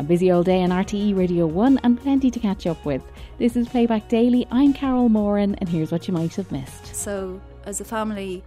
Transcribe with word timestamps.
A 0.00 0.02
busy 0.02 0.32
old 0.32 0.46
day 0.46 0.62
on 0.62 0.70
RTE 0.70 1.14
Radio 1.14 1.46
1 1.46 1.80
and 1.82 2.00
plenty 2.00 2.30
to 2.30 2.40
catch 2.40 2.66
up 2.66 2.86
with. 2.86 3.02
This 3.36 3.54
is 3.54 3.68
Playback 3.68 4.08
Daily. 4.08 4.46
I'm 4.50 4.72
Carol 4.72 5.10
Moran, 5.10 5.56
and 5.56 5.68
here's 5.68 5.92
what 5.92 6.08
you 6.08 6.14
might 6.14 6.34
have 6.36 6.50
missed. 6.50 6.96
So, 6.96 7.38
as 7.66 7.82
a 7.82 7.84
family, 7.84 8.42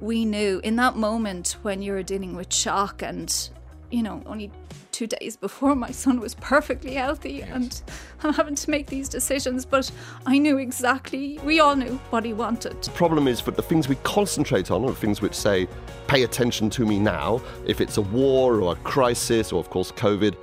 we 0.00 0.24
knew 0.24 0.60
in 0.62 0.76
that 0.76 0.94
moment 0.94 1.56
when 1.62 1.82
you 1.82 1.90
were 1.90 2.04
dealing 2.04 2.36
with 2.36 2.52
shock 2.52 3.02
and, 3.02 3.50
you 3.90 4.04
know, 4.04 4.22
only 4.26 4.52
two 4.94 5.08
days 5.08 5.36
before 5.36 5.74
my 5.74 5.90
son 5.90 6.20
was 6.20 6.36
perfectly 6.36 6.94
healthy 6.94 7.32
yes. 7.32 7.48
and 7.52 7.82
I'm 8.22 8.32
having 8.32 8.54
to 8.54 8.70
make 8.70 8.86
these 8.86 9.08
decisions, 9.08 9.66
but 9.66 9.90
I 10.24 10.38
knew 10.38 10.56
exactly, 10.58 11.40
we 11.44 11.58
all 11.58 11.74
knew 11.74 11.96
what 12.10 12.24
he 12.24 12.32
wanted. 12.32 12.80
The 12.80 12.92
problem 12.92 13.26
is 13.26 13.42
that 13.42 13.56
the 13.56 13.62
things 13.62 13.88
we 13.88 13.96
concentrate 14.04 14.70
on 14.70 14.84
are 14.84 14.94
things 14.94 15.20
which 15.20 15.34
say, 15.34 15.66
pay 16.06 16.22
attention 16.22 16.70
to 16.70 16.86
me 16.86 17.00
now, 17.00 17.42
if 17.66 17.80
it's 17.80 17.96
a 17.96 18.02
war 18.02 18.60
or 18.60 18.72
a 18.72 18.76
crisis 18.76 19.52
or, 19.52 19.58
of 19.58 19.68
course, 19.68 19.90
COVID. 19.90 20.36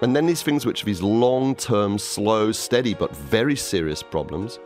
And 0.00 0.14
then 0.14 0.26
these 0.26 0.44
things 0.44 0.64
which 0.64 0.82
are 0.82 0.86
these 0.86 1.02
long 1.02 1.56
term, 1.56 1.98
slow, 1.98 2.52
steady, 2.52 2.94
but 2.94 3.14
very 3.16 3.56
serious 3.56 4.00
problems 4.00 4.60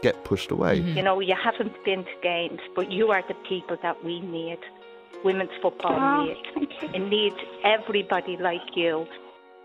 get 0.00 0.22
pushed 0.22 0.52
away. 0.52 0.78
Mm-hmm. 0.78 0.96
You 0.96 1.02
know, 1.02 1.18
you 1.18 1.34
haven't 1.34 1.72
been 1.84 2.04
to 2.04 2.16
games, 2.22 2.60
but 2.76 2.92
you 2.92 3.08
are 3.08 3.24
the 3.26 3.34
people 3.48 3.76
that 3.82 4.04
we 4.04 4.20
need 4.20 4.58
women's 5.24 5.50
football 5.62 5.94
ah, 5.94 6.20
oh, 6.20 6.60
needs. 6.60 6.72
It 6.82 6.98
needs 6.98 7.36
everybody 7.64 8.36
like 8.36 8.74
you. 8.74 9.06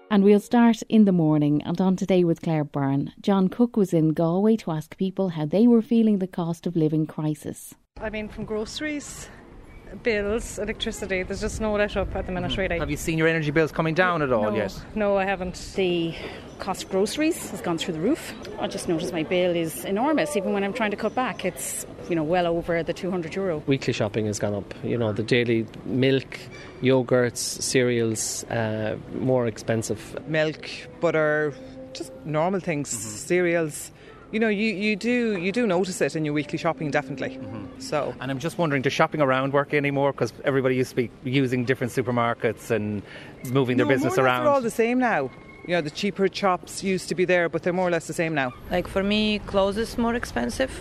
And 0.10 0.24
we'll 0.26 0.42
start 0.42 0.82
in 0.90 1.06
the 1.06 1.14
morning 1.14 1.62
and 1.64 1.80
on 1.80 1.96
today 1.96 2.26
with 2.26 2.42
Claire 2.42 2.66
Byrne. 2.66 3.14
John 3.22 3.48
Cook 3.48 3.78
was 3.78 3.94
in 3.94 4.10
Galway 4.10 4.58
to 4.58 4.72
ask 4.72 4.98
people 4.98 5.30
how 5.30 5.46
they 5.46 5.68
were 5.68 5.82
feeling 5.82 6.20
the 6.20 6.28
cost 6.28 6.68
of 6.68 6.76
living 6.76 7.06
crisis. 7.06 7.76
I 8.00 8.10
mean, 8.10 8.28
from 8.28 8.44
groceries, 8.44 9.30
bills, 10.04 10.60
electricity, 10.60 11.24
there's 11.24 11.42
just 11.42 11.62
no 11.62 11.74
let 11.74 11.96
up 11.98 12.16
at 12.16 12.26
the 12.26 12.32
minute, 12.32 12.52
mm-hmm. 12.52 12.62
really. 12.62 12.80
Have 12.80 12.90
you 12.90 12.98
seen 12.98 13.18
your 13.18 13.28
energy 13.28 13.52
bills 13.52 13.72
coming 13.72 13.94
down 13.94 14.22
at 14.22 14.32
all 14.32 14.52
no, 14.52 14.56
yet? 14.56 14.86
No, 14.96 15.18
I 15.18 15.26
haven't. 15.26 15.56
The 15.76 16.16
cost 16.60 16.84
of 16.84 16.90
groceries 16.92 17.50
has 17.50 17.62
gone 17.62 17.78
through 17.78 17.96
the 17.96 18.00
roof. 18.00 18.34
I 18.60 18.68
just 18.68 18.88
noticed 18.88 19.12
my 19.12 19.24
bill 19.24 19.56
is 19.56 19.84
enormous. 19.84 20.36
Even 20.38 20.54
when 20.54 20.64
I'm 20.64 20.74
trying 20.74 20.92
to 20.92 20.98
cut 20.98 21.16
back, 21.16 21.44
it's 21.44 21.86
you 22.10 22.16
know 22.16 22.24
well 22.24 22.48
over 22.48 22.84
the 22.84 22.94
200 22.94 23.36
euro. 23.36 23.64
Weekly 23.68 23.94
shopping 23.94 24.26
has 24.28 24.40
gone 24.40 24.54
up. 24.54 24.74
You 24.84 24.98
know 24.98 25.12
the 25.12 25.24
daily 25.24 25.66
milk, 25.86 26.40
yogurts, 26.82 27.38
cereals, 27.38 28.44
uh, 28.46 28.98
more 29.16 29.48
expensive. 29.48 30.02
Milk, 30.28 30.70
butter, 31.00 31.54
just 31.94 32.14
normal 32.26 32.60
things, 32.60 32.90
mm-hmm. 32.90 33.18
cereals 33.18 33.92
you 34.32 34.40
know, 34.40 34.48
you, 34.48 34.74
you 34.74 34.96
do 34.96 35.38
you 35.38 35.52
do 35.52 35.68
notice 35.68 36.00
it 36.02 36.16
in 36.16 36.24
your 36.26 36.34
weekly 36.34 36.58
shopping, 36.58 36.90
definitely. 36.92 37.32
Mm-hmm. 37.32 37.80
So, 37.80 38.14
and 38.20 38.32
I'm 38.32 38.40
just 38.40 38.58
wondering, 38.58 38.82
does 38.82 38.94
shopping 38.94 39.22
around 39.22 39.54
work 39.54 39.74
anymore? 39.74 40.12
Because 40.14 40.34
everybody 40.46 40.76
used 40.76 40.92
to 40.92 40.96
be 40.96 41.12
using 41.24 41.66
different 41.66 41.92
supermarkets 41.92 42.72
and 42.72 43.04
moving 43.52 43.78
their 43.78 43.86
no, 43.86 43.92
business 43.92 44.18
more 44.18 44.26
around. 44.26 44.46
They're 44.46 44.54
all 44.54 44.62
the 44.62 44.72
same 44.72 45.00
now. 45.00 45.30
You 45.68 45.76
know, 45.76 45.82
the 45.82 45.92
cheaper 45.92 46.28
shops 46.32 46.84
used 46.84 47.10
to 47.10 47.16
be 47.16 47.26
there, 47.26 47.48
but 47.48 47.64
they're 47.64 47.74
more 47.74 47.88
or 47.88 47.92
less 47.92 48.08
the 48.08 48.14
same 48.14 48.34
now. 48.34 48.54
Like 48.72 48.88
for 48.88 49.04
me, 49.04 49.40
clothes 49.40 49.78
is 49.78 49.98
more 49.98 50.16
expensive. 50.16 50.72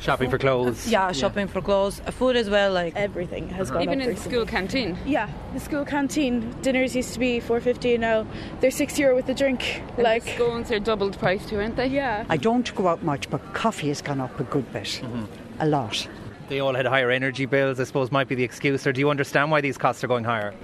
Shopping 0.00 0.30
for 0.30 0.38
clothes. 0.38 0.88
Yeah, 0.88 1.12
shopping 1.12 1.46
yeah. 1.46 1.52
for 1.52 1.60
clothes. 1.60 2.00
Food 2.12 2.36
as 2.36 2.48
well, 2.48 2.72
like 2.72 2.96
everything 2.96 3.48
has 3.50 3.70
uh-huh. 3.70 3.80
gone 3.80 3.82
Even 3.82 4.00
up. 4.00 4.08
in 4.08 4.14
the 4.14 4.20
school 4.20 4.46
canteen. 4.46 4.98
Yeah, 5.04 5.28
the 5.52 5.60
school 5.60 5.84
canteen 5.84 6.54
dinners 6.62 6.96
used 6.96 7.12
to 7.12 7.18
be 7.18 7.38
four 7.38 7.60
fifty. 7.60 7.98
Now 7.98 8.26
they're 8.60 8.70
six 8.70 8.98
euro 8.98 9.14
with 9.14 9.28
a 9.28 9.34
drink. 9.34 9.82
And 9.96 10.04
like 10.04 10.24
the 10.24 10.30
scones 10.32 10.70
are 10.72 10.78
doubled 10.78 11.18
price 11.18 11.46
too, 11.46 11.58
aren't 11.58 11.76
they? 11.76 11.88
Yeah. 11.88 12.24
I 12.30 12.38
don't 12.38 12.74
go 12.74 12.88
out 12.88 13.02
much, 13.02 13.28
but 13.28 13.52
coffee 13.52 13.88
has 13.88 14.00
gone 14.00 14.20
up 14.20 14.40
a 14.40 14.44
good 14.44 14.72
bit, 14.72 14.84
mm-hmm. 14.84 15.24
a 15.60 15.66
lot. 15.66 16.08
They 16.48 16.60
all 16.60 16.74
had 16.74 16.86
higher 16.86 17.10
energy 17.10 17.46
bills. 17.46 17.78
I 17.78 17.84
suppose 17.84 18.10
might 18.10 18.26
be 18.26 18.34
the 18.34 18.42
excuse. 18.42 18.86
Or 18.86 18.92
do 18.92 19.00
you 19.00 19.10
understand 19.10 19.50
why 19.50 19.60
these 19.60 19.78
costs 19.78 20.02
are 20.02 20.08
going 20.08 20.24
higher? 20.24 20.54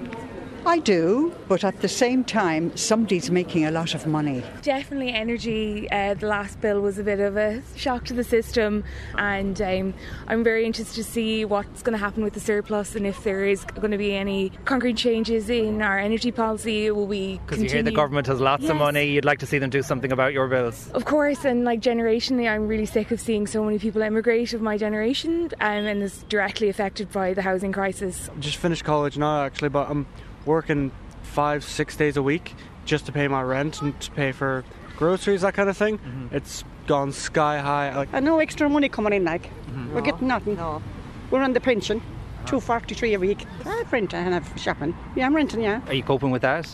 I 0.67 0.81
do, 0.81 1.33
but 1.47 1.62
at 1.62 1.81
the 1.81 1.86
same 1.86 2.25
time, 2.25 2.77
somebody's 2.77 3.31
making 3.31 3.64
a 3.64 3.70
lot 3.70 3.95
of 3.95 4.05
money. 4.05 4.42
Definitely, 4.62 5.11
energy. 5.11 5.89
Uh, 5.92 6.14
the 6.14 6.27
last 6.27 6.61
bill 6.61 6.81
was 6.81 6.98
a 6.98 7.05
bit 7.05 7.20
of 7.20 7.36
a 7.36 7.62
shock 7.77 8.05
to 8.06 8.14
the 8.14 8.25
system, 8.25 8.83
and 9.17 9.62
um, 9.62 9.94
I'm 10.26 10.43
very 10.43 10.66
interested 10.66 10.97
to 10.97 11.05
see 11.05 11.44
what's 11.44 11.82
going 11.82 11.93
to 11.93 12.05
happen 12.05 12.25
with 12.25 12.34
the 12.34 12.41
surplus 12.41 12.97
and 12.97 13.06
if 13.06 13.22
there 13.22 13.47
is 13.47 13.65
going 13.65 13.93
to 13.93 13.97
be 13.97 14.16
any 14.16 14.50
concrete 14.65 14.97
changes 14.97 15.49
in 15.49 15.82
our 15.82 16.00
energy 16.00 16.32
policy. 16.32 16.91
Will 16.91 17.06
we? 17.06 17.38
Because 17.47 17.62
you 17.62 17.69
hear 17.69 17.84
the 17.84 17.93
government 17.93 18.26
has 18.26 18.41
lots 18.41 18.65
yes. 18.65 18.72
of 18.72 18.76
money, 18.76 19.05
you'd 19.05 19.25
like 19.25 19.38
to 19.38 19.47
see 19.47 19.59
them 19.59 19.71
do 19.71 19.82
something 19.82 20.10
about 20.10 20.32
your 20.32 20.49
bills. 20.49 20.91
Of 20.94 21.05
course, 21.05 21.44
and 21.44 21.62
like 21.65 21.81
generationally, 21.81 22.50
I'm 22.50 22.66
really 22.66 22.87
sick 22.87 23.12
of 23.12 23.21
seeing 23.21 23.47
so 23.47 23.65
many 23.65 23.78
people 23.78 24.03
emigrate 24.03 24.53
of 24.53 24.62
my 24.62 24.76
generation, 24.76 25.53
um, 25.60 25.87
and 25.87 26.03
it's 26.03 26.25
directly 26.25 26.69
affected 26.69 27.12
by 27.12 27.34
the 27.34 27.43
housing 27.43 27.71
crisis. 27.71 28.28
Just 28.41 28.56
finished 28.56 28.82
college 28.82 29.16
now, 29.16 29.44
actually, 29.44 29.69
but 29.69 29.88
I'm 29.88 30.06
working 30.46 30.92
five, 31.22 31.64
six 31.64 31.96
days 31.96 32.16
a 32.16 32.22
week 32.22 32.54
just 32.86 33.04
to 33.06 33.12
pay 33.12 33.28
my 33.28 33.42
rent 33.42 33.82
and 33.82 33.98
to 34.00 34.10
pay 34.12 34.32
for 34.32 34.64
groceries, 34.96 35.42
that 35.42 35.54
kind 35.54 35.68
of 35.68 35.76
thing. 35.76 35.98
Mm-hmm. 35.98 36.34
It's 36.34 36.64
gone 36.86 37.12
sky 37.12 37.58
high. 37.58 37.94
Like, 37.94 38.08
and 38.12 38.24
no 38.24 38.38
extra 38.38 38.68
money 38.68 38.88
coming 38.88 39.12
in, 39.12 39.24
like 39.24 39.42
mm-hmm. 39.42 39.88
we're 39.92 40.00
no. 40.00 40.06
getting 40.06 40.28
nothing. 40.28 40.56
No. 40.56 40.82
We're 41.30 41.42
on 41.42 41.52
the 41.52 41.60
pension, 41.60 41.98
uh-huh. 41.98 42.46
two 42.46 42.60
forty 42.60 42.94
three 42.94 43.14
a 43.14 43.18
week. 43.18 43.44
I 43.64 43.82
rent 43.90 44.14
and 44.14 44.34
I'm 44.34 44.56
shopping. 44.56 44.96
Yeah, 45.14 45.26
I'm 45.26 45.34
renting. 45.34 45.60
Yeah. 45.60 45.80
Are 45.86 45.94
you 45.94 46.02
coping 46.02 46.30
with 46.30 46.42
that? 46.42 46.66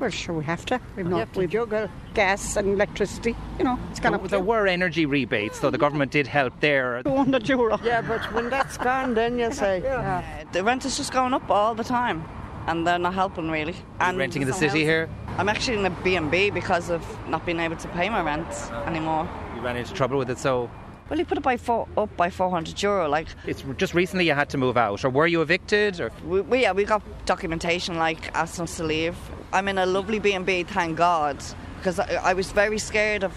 Well, 0.00 0.10
sure, 0.10 0.34
we 0.34 0.44
have 0.44 0.64
to. 0.66 0.80
We've 0.96 1.06
not, 1.06 1.36
we've 1.36 1.50
juggle 1.50 1.90
gas 2.14 2.56
and 2.56 2.68
electricity. 2.68 3.36
You 3.58 3.64
know, 3.64 3.78
it's 3.90 4.00
gone 4.00 4.14
up. 4.14 4.26
There 4.28 4.40
were 4.40 4.66
energy 4.66 5.04
rebates, 5.04 5.60
so 5.60 5.68
the 5.68 5.76
government 5.76 6.10
did 6.10 6.26
help 6.26 6.58
there. 6.60 7.02
200 7.04 7.46
euro. 7.50 7.78
Yeah, 7.84 8.00
but 8.00 8.32
when 8.32 8.48
that's 8.48 8.78
gone, 8.78 9.12
then 9.12 9.38
you 9.38 9.52
say. 9.52 9.82
Yeah. 9.82 10.00
Yeah. 10.00 10.44
The 10.52 10.64
rent 10.64 10.86
is 10.86 10.96
just 10.96 11.12
going 11.12 11.34
up 11.34 11.50
all 11.50 11.74
the 11.74 11.84
time 11.84 12.24
and 12.66 12.86
they're 12.86 12.98
not 12.98 13.14
helping 13.14 13.50
really. 13.50 13.74
And 14.00 14.18
renting 14.18 14.42
in 14.42 14.48
the 14.48 14.54
city 14.54 14.84
here? 14.84 15.08
I'm 15.38 15.48
actually 15.48 15.78
in 15.78 15.86
a 15.86 15.90
B&B 15.90 16.50
because 16.50 16.90
of 16.90 17.02
not 17.28 17.46
being 17.46 17.60
able 17.60 17.76
to 17.76 17.88
pay 17.88 18.08
my 18.08 18.22
rent 18.22 18.48
anymore. 18.86 19.28
You 19.54 19.62
ran 19.62 19.76
into 19.76 19.94
trouble 19.94 20.18
with 20.18 20.30
it, 20.30 20.38
so 20.38 20.70
well, 21.10 21.18
you 21.18 21.24
put 21.24 21.38
it 21.38 21.42
by 21.42 21.56
four, 21.56 21.88
up 21.96 22.16
by 22.16 22.30
400 22.30 22.80
euro. 22.82 23.08
Like 23.08 23.26
it's 23.44 23.64
just 23.76 23.94
recently 23.94 24.26
you 24.26 24.34
had 24.34 24.48
to 24.50 24.58
move 24.58 24.76
out, 24.76 25.04
or 25.04 25.10
were 25.10 25.26
you 25.26 25.42
evicted? 25.42 26.00
Or 26.00 26.12
we, 26.24 26.40
we 26.40 26.62
yeah, 26.62 26.72
we 26.72 26.84
got 26.84 27.02
documentation 27.26 27.96
like 27.96 28.32
asking 28.36 28.64
us 28.64 28.76
to 28.76 28.84
leave. 28.84 29.16
I'm 29.52 29.66
in 29.66 29.78
a 29.78 29.86
lovely 29.86 30.20
B 30.20 30.34
and 30.34 30.46
B, 30.46 30.62
thank 30.62 30.96
God, 30.96 31.42
because 31.78 31.98
I, 31.98 32.14
I, 32.14 32.34
was 32.34 32.52
very 32.52 32.78
scared 32.78 33.24
of, 33.24 33.36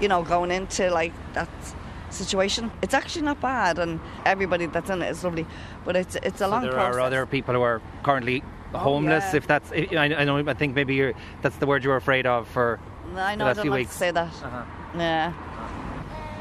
you 0.00 0.08
know, 0.08 0.24
going 0.24 0.50
into 0.50 0.90
like 0.90 1.12
that 1.34 1.48
situation. 2.10 2.70
It's 2.82 2.94
actually 2.94 3.22
not 3.22 3.40
bad, 3.40 3.78
and 3.78 4.00
everybody 4.24 4.66
that's 4.66 4.90
in 4.90 5.02
it 5.02 5.10
is 5.10 5.24
lovely, 5.24 5.46
but 5.84 5.96
it's 5.96 6.16
it's 6.16 6.36
a 6.36 6.44
so 6.44 6.48
long. 6.48 6.62
There 6.62 6.72
process. 6.72 6.96
are 6.96 7.00
other 7.00 7.26
people 7.26 7.54
who 7.54 7.62
are 7.62 7.80
currently 8.02 8.42
oh, 8.74 8.78
homeless. 8.78 9.24
Yeah. 9.30 9.36
If 9.36 9.46
that's, 9.46 9.72
I, 9.72 9.88
I, 9.96 10.24
know, 10.24 10.38
I 10.38 10.54
think 10.54 10.74
maybe 10.74 10.94
you're, 10.94 11.14
that's 11.42 11.56
the 11.56 11.66
word 11.66 11.84
you 11.84 11.90
were 11.90 11.96
afraid 11.96 12.26
of 12.26 12.48
for 12.48 12.78
I 13.16 13.34
know, 13.34 13.44
the 13.44 13.48
last 13.48 13.58
I 13.58 13.62
few 13.62 13.70
like 13.70 13.78
weeks. 13.78 13.92
To 13.92 13.98
say 13.98 14.10
that. 14.10 14.28
Uh-huh. 14.28 14.64
Yeah, 14.96 15.32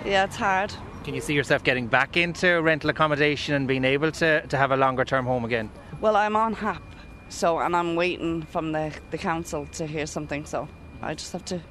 yeah, 0.05 0.23
it's 0.25 0.35
hard. 0.35 0.73
Can 1.03 1.15
you 1.15 1.21
see 1.21 1.33
yourself 1.33 1.63
getting 1.63 1.87
back 1.87 2.17
into 2.17 2.61
rental 2.61 2.89
accommodation 2.89 3.55
and 3.55 3.67
being 3.67 3.85
able 3.85 4.11
to, 4.11 4.45
to 4.45 4.57
have 4.57 4.71
a 4.71 4.77
longer 4.77 5.05
term 5.05 5.25
home 5.25 5.45
again? 5.45 5.71
Well, 6.01 6.15
I'm 6.15 6.35
on 6.35 6.53
HAP, 6.53 6.83
so 7.29 7.59
and 7.59 7.75
I'm 7.75 7.95
waiting 7.95 8.43
from 8.43 8.71
the 8.71 8.93
the 9.11 9.17
council 9.17 9.65
to 9.73 9.85
hear 9.85 10.05
something. 10.05 10.45
So 10.45 10.67
I 11.01 11.15
just 11.15 11.31
have 11.33 11.45
to 11.45 11.61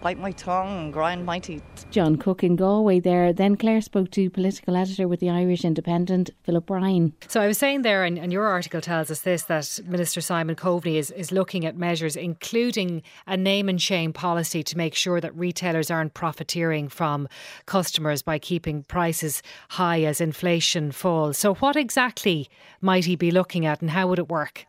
bite 0.00 0.18
my 0.18 0.32
tongue 0.32 0.84
and 0.84 0.92
grind 0.92 1.24
my 1.24 1.38
teeth. 1.38 1.62
John 1.90 2.16
Cook 2.16 2.42
in 2.42 2.56
Galway 2.56 3.00
there. 3.00 3.32
Then 3.32 3.56
Claire 3.56 3.80
spoke 3.80 4.10
to 4.12 4.30
political 4.30 4.76
editor 4.76 5.06
with 5.06 5.20
the 5.20 5.30
Irish 5.30 5.64
Independent, 5.64 6.30
Philip 6.42 6.68
Ryan. 6.70 7.12
So 7.28 7.40
I 7.40 7.46
was 7.46 7.58
saying 7.58 7.82
there, 7.82 8.04
and, 8.04 8.18
and 8.18 8.32
your 8.32 8.46
article 8.46 8.80
tells 8.80 9.10
us 9.10 9.20
this, 9.20 9.44
that 9.44 9.80
Minister 9.86 10.20
Simon 10.20 10.56
Coveney 10.56 10.96
is, 10.96 11.10
is 11.10 11.32
looking 11.32 11.64
at 11.66 11.76
measures 11.76 12.16
including 12.16 13.02
a 13.26 13.36
name 13.36 13.68
and 13.68 13.80
shame 13.80 14.12
policy 14.12 14.62
to 14.62 14.76
make 14.76 14.94
sure 14.94 15.20
that 15.20 15.36
retailers 15.36 15.90
aren't 15.90 16.14
profiteering 16.14 16.88
from 16.88 17.28
customers 17.66 18.22
by 18.22 18.38
keeping 18.38 18.82
prices 18.84 19.42
high 19.70 20.02
as 20.02 20.20
inflation 20.20 20.92
falls. 20.92 21.38
So 21.38 21.54
what 21.54 21.76
exactly 21.76 22.48
might 22.80 23.04
he 23.04 23.16
be 23.16 23.30
looking 23.30 23.66
at 23.66 23.80
and 23.80 23.90
how 23.90 24.08
would 24.08 24.18
it 24.18 24.28
work? 24.28 24.66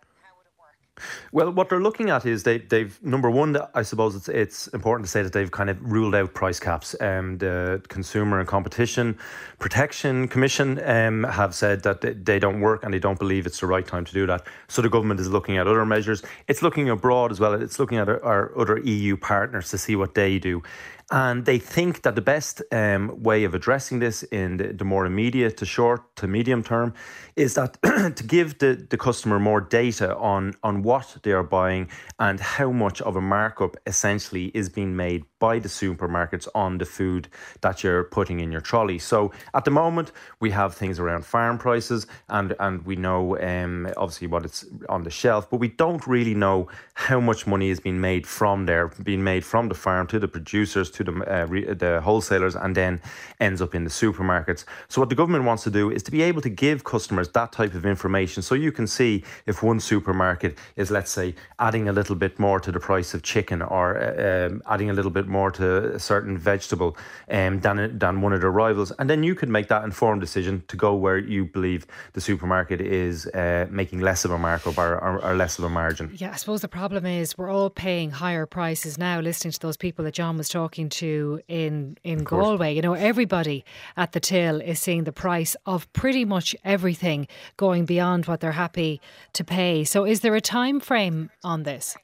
Well, 1.31 1.51
what 1.51 1.69
they're 1.69 1.81
looking 1.81 2.09
at 2.09 2.25
is 2.25 2.43
they, 2.43 2.59
they've 2.59 3.01
number 3.03 3.29
one. 3.29 3.57
I 3.73 3.81
suppose 3.81 4.15
it's 4.15 4.29
it's 4.29 4.67
important 4.67 5.05
to 5.05 5.11
say 5.11 5.23
that 5.23 5.33
they've 5.33 5.51
kind 5.51 5.69
of 5.69 5.77
ruled 5.83 6.15
out 6.15 6.33
price 6.33 6.59
caps. 6.59 6.95
Um, 6.99 7.37
the 7.37 7.81
Consumer 7.87 8.39
and 8.39 8.47
Competition 8.47 9.17
Protection 9.59 10.27
Commission 10.27 10.81
um, 10.83 11.23
have 11.23 11.53
said 11.53 11.83
that 11.83 12.25
they 12.25 12.39
don't 12.39 12.61
work 12.61 12.83
and 12.83 12.93
they 12.93 12.99
don't 12.99 13.19
believe 13.19 13.45
it's 13.45 13.59
the 13.59 13.67
right 13.67 13.85
time 13.85 14.05
to 14.05 14.13
do 14.13 14.25
that. 14.27 14.45
So 14.67 14.81
the 14.81 14.89
government 14.89 15.19
is 15.19 15.29
looking 15.29 15.57
at 15.57 15.67
other 15.67 15.85
measures. 15.85 16.23
It's 16.47 16.61
looking 16.61 16.89
abroad 16.89 17.31
as 17.31 17.39
well. 17.39 17.53
It's 17.53 17.79
looking 17.79 17.97
at 17.97 18.09
our, 18.09 18.23
our 18.23 18.59
other 18.59 18.79
EU 18.79 19.17
partners 19.17 19.69
to 19.69 19.77
see 19.77 19.95
what 19.95 20.15
they 20.15 20.39
do. 20.39 20.63
And 21.11 21.43
they 21.45 21.59
think 21.59 22.03
that 22.03 22.15
the 22.15 22.21
best 22.21 22.61
um, 22.71 23.21
way 23.21 23.43
of 23.43 23.53
addressing 23.53 23.99
this 23.99 24.23
in 24.23 24.55
the, 24.57 24.71
the, 24.71 24.85
more 24.85 25.05
immediate 25.05 25.57
to 25.57 25.65
short 25.65 26.15
to 26.15 26.25
medium 26.25 26.63
term 26.63 26.93
is 27.35 27.55
that 27.55 27.81
to 28.15 28.23
give 28.25 28.59
the, 28.59 28.87
the 28.89 28.97
customer 28.97 29.37
more 29.37 29.59
data 29.59 30.15
on, 30.15 30.53
on 30.63 30.83
what 30.83 31.17
they 31.23 31.33
are 31.33 31.43
buying 31.43 31.89
and 32.17 32.39
how 32.39 32.71
much 32.71 33.01
of 33.01 33.17
a 33.17 33.21
markup 33.21 33.75
essentially 33.85 34.51
is 34.53 34.69
being 34.69 34.95
made 34.95 35.25
by 35.41 35.59
the 35.59 35.67
supermarkets 35.67 36.47
on 36.53 36.77
the 36.77 36.85
food 36.85 37.27
that 37.61 37.83
you're 37.83 38.05
putting 38.17 38.39
in 38.39 38.51
your 38.51 38.61
trolley. 38.61 38.99
So 38.99 39.31
at 39.53 39.65
the 39.65 39.71
moment, 39.71 40.11
we 40.39 40.51
have 40.51 40.75
things 40.75 40.99
around 40.99 41.25
farm 41.25 41.57
prices, 41.57 42.07
and 42.29 42.55
and 42.59 42.85
we 42.85 42.95
know 42.95 43.37
um, 43.39 43.91
obviously 43.97 44.27
what 44.27 44.45
it's 44.45 44.65
on 44.87 45.03
the 45.03 45.09
shelf, 45.09 45.49
but 45.49 45.59
we 45.59 45.69
don't 45.83 46.05
really 46.07 46.35
know 46.35 46.69
how 46.93 47.19
much 47.19 47.47
money 47.47 47.69
is 47.69 47.79
being 47.79 47.99
made 47.99 48.25
from 48.27 48.65
there, 48.67 48.87
being 49.03 49.23
made 49.23 49.43
from 49.43 49.67
the 49.67 49.75
farm 49.75 50.05
to 50.07 50.19
the 50.19 50.27
producers 50.27 50.91
to 50.91 51.03
the 51.03 51.11
uh, 51.11 51.45
re- 51.47 51.73
the 51.73 51.99
wholesalers, 52.01 52.55
and 52.55 52.75
then 52.75 53.01
ends 53.39 53.61
up 53.61 53.73
in 53.73 53.83
the 53.83 53.89
supermarkets. 53.89 54.63
So 54.87 55.01
what 55.01 55.09
the 55.09 55.15
government 55.15 55.45
wants 55.45 55.63
to 55.63 55.71
do 55.71 55.91
is 55.91 56.03
to 56.03 56.11
be 56.11 56.21
able 56.21 56.41
to 56.41 56.49
give 56.49 56.83
customers 56.83 57.29
that 57.29 57.51
type 57.51 57.73
of 57.73 57.85
information, 57.85 58.43
so 58.43 58.53
you 58.55 58.71
can 58.71 58.87
see 58.87 59.23
if 59.47 59.63
one 59.63 59.79
supermarket 59.79 60.57
is, 60.75 60.91
let's 60.91 61.11
say, 61.11 61.33
adding 61.57 61.89
a 61.89 61.91
little 61.91 62.15
bit 62.15 62.37
more 62.37 62.59
to 62.59 62.71
the 62.71 62.79
price 62.79 63.15
of 63.15 63.23
chicken 63.23 63.61
or 63.61 63.97
uh, 63.97 64.47
um, 64.47 64.61
adding 64.69 64.89
a 64.89 64.93
little 64.93 65.11
bit 65.11 65.27
more 65.31 65.51
to 65.51 65.95
a 65.95 65.99
certain 65.99 66.37
vegetable 66.37 66.97
um, 67.29 67.59
than 67.61 67.97
than 67.97 68.21
one 68.21 68.33
of 68.33 68.41
their 68.41 68.51
rivals, 68.51 68.91
and 68.99 69.09
then 69.09 69.23
you 69.23 69.35
could 69.35 69.49
make 69.49 69.67
that 69.69 69.83
informed 69.83 70.21
decision 70.21 70.63
to 70.67 70.77
go 70.77 70.93
where 70.93 71.17
you 71.17 71.45
believe 71.45 71.87
the 72.13 72.21
supermarket 72.21 72.81
is 72.81 73.25
uh, 73.27 73.67
making 73.69 73.99
less 73.99 74.25
of 74.25 74.31
a 74.31 74.37
markup 74.37 74.77
or, 74.77 74.95
or, 74.97 75.23
or 75.23 75.35
less 75.35 75.57
of 75.57 75.65
a 75.65 75.69
margin. 75.69 76.11
Yeah, 76.15 76.31
I 76.31 76.35
suppose 76.35 76.61
the 76.61 76.67
problem 76.67 77.05
is 77.05 77.37
we're 77.37 77.49
all 77.49 77.69
paying 77.69 78.11
higher 78.11 78.45
prices 78.45 78.97
now. 78.97 79.19
Listening 79.19 79.51
to 79.51 79.59
those 79.59 79.77
people 79.77 80.05
that 80.05 80.13
John 80.13 80.37
was 80.37 80.49
talking 80.49 80.89
to 80.89 81.41
in 81.47 81.97
in 82.03 82.23
Galway, 82.23 82.75
you 82.75 82.81
know, 82.81 82.93
everybody 82.93 83.63
at 83.97 84.11
the 84.11 84.19
till 84.19 84.61
is 84.61 84.79
seeing 84.79 85.03
the 85.05 85.11
price 85.11 85.55
of 85.65 85.91
pretty 85.93 86.25
much 86.25 86.55
everything 86.63 87.27
going 87.57 87.85
beyond 87.85 88.25
what 88.25 88.39
they're 88.39 88.51
happy 88.51 89.01
to 89.33 89.43
pay. 89.43 89.83
So, 89.83 90.05
is 90.05 90.21
there 90.21 90.35
a 90.35 90.41
time 90.41 90.79
frame 90.79 91.29
on 91.43 91.63
this? 91.63 91.95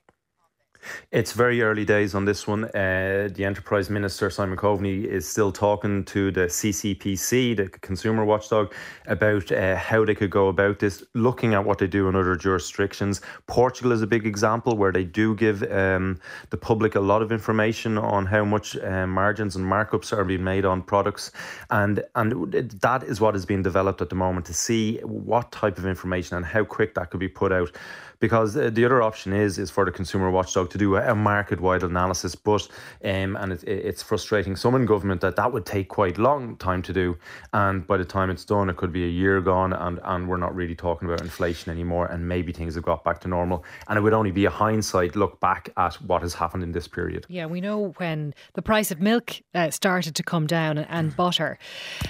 It's 1.11 1.31
very 1.31 1.61
early 1.61 1.85
days 1.85 2.15
on 2.15 2.25
this 2.25 2.47
one. 2.47 2.65
Uh, 2.65 3.29
the 3.33 3.45
Enterprise 3.45 3.89
Minister, 3.89 4.29
Simon 4.29 4.57
Coveney, 4.57 5.05
is 5.05 5.27
still 5.27 5.51
talking 5.51 6.03
to 6.05 6.31
the 6.31 6.47
CCPC, 6.47 7.55
the 7.57 7.69
Consumer 7.69 8.25
Watchdog, 8.25 8.73
about 9.05 9.51
uh, 9.51 9.75
how 9.75 10.03
they 10.05 10.15
could 10.15 10.29
go 10.29 10.47
about 10.47 10.79
this, 10.79 11.03
looking 11.13 11.53
at 11.53 11.63
what 11.63 11.77
they 11.77 11.87
do 11.87 12.07
in 12.09 12.15
other 12.15 12.35
jurisdictions. 12.35 13.21
Portugal 13.47 13.91
is 13.91 14.01
a 14.01 14.07
big 14.07 14.25
example 14.25 14.77
where 14.77 14.91
they 14.91 15.03
do 15.03 15.35
give 15.35 15.63
um, 15.71 16.19
the 16.49 16.57
public 16.57 16.95
a 16.95 16.99
lot 16.99 17.21
of 17.21 17.31
information 17.31 17.97
on 17.97 18.25
how 18.25 18.43
much 18.43 18.75
uh, 18.77 19.07
margins 19.07 19.55
and 19.55 19.65
markups 19.65 20.11
are 20.11 20.23
being 20.23 20.43
made 20.43 20.65
on 20.65 20.81
products. 20.81 21.31
And, 21.69 22.03
and 22.15 22.51
that 22.81 23.03
is 23.03 23.21
what 23.21 23.35
is 23.35 23.45
being 23.45 23.63
developed 23.63 24.01
at 24.01 24.09
the 24.09 24.15
moment 24.15 24.45
to 24.47 24.53
see 24.53 24.97
what 24.99 25.51
type 25.51 25.77
of 25.77 25.85
information 25.85 26.37
and 26.37 26.45
how 26.45 26.63
quick 26.63 26.95
that 26.95 27.11
could 27.11 27.19
be 27.19 27.27
put 27.27 27.51
out 27.51 27.71
because 28.19 28.57
uh, 28.57 28.69
the 28.71 28.85
other 28.85 29.01
option 29.01 29.33
is 29.33 29.57
is 29.57 29.69
for 29.69 29.85
the 29.85 29.91
consumer 29.91 30.31
watchdog 30.31 30.69
to 30.71 30.77
do 30.77 30.95
a, 30.95 31.15
market 31.15 31.59
wide 31.59 31.83
analysis. 31.83 32.35
But 32.35 32.67
um, 33.03 33.35
and 33.35 33.53
it, 33.53 33.63
it's 33.63 34.03
frustrating 34.03 34.55
some 34.55 34.75
in 34.75 34.85
government 34.85 35.21
that 35.21 35.35
that 35.35 35.51
would 35.51 35.65
take 35.65 35.89
quite 35.89 36.17
long 36.17 36.57
time 36.57 36.81
to 36.83 36.93
do, 36.93 37.17
and 37.53 37.85
by 37.85 37.97
the 37.97 38.05
time 38.05 38.29
it's 38.29 38.45
done, 38.45 38.69
it 38.69 38.77
could 38.77 38.91
be 38.91 39.05
a 39.05 39.09
year 39.09 39.41
gone, 39.41 39.73
and 39.73 39.99
and 40.03 40.27
we're 40.27 40.37
not 40.37 40.55
really 40.55 40.75
talking 40.75 41.07
about 41.07 41.21
inflation 41.21 41.71
anymore, 41.71 42.07
and 42.07 42.27
maybe 42.27 42.51
things 42.51 42.75
have 42.75 42.83
got 42.83 43.03
back 43.03 43.19
to 43.21 43.27
normal, 43.27 43.63
and 43.87 43.97
it 43.97 44.01
would 44.01 44.13
only 44.13 44.31
be 44.31 44.45
a 44.45 44.49
hindsight 44.49 45.15
look 45.15 45.39
back 45.39 45.69
at 45.77 45.95
what 45.95 46.21
has 46.21 46.33
happened 46.33 46.63
in 46.63 46.71
this 46.71 46.87
period. 46.87 47.25
Yeah, 47.29 47.45
we 47.45 47.61
know 47.61 47.93
when 47.97 48.33
the 48.53 48.61
price 48.61 48.91
of 48.91 48.99
milk 48.99 49.41
uh, 49.53 49.69
started 49.71 50.15
to 50.15 50.23
come 50.23 50.47
down 50.47 50.77
and, 50.77 50.87
and 50.89 51.15
butter, 51.15 51.57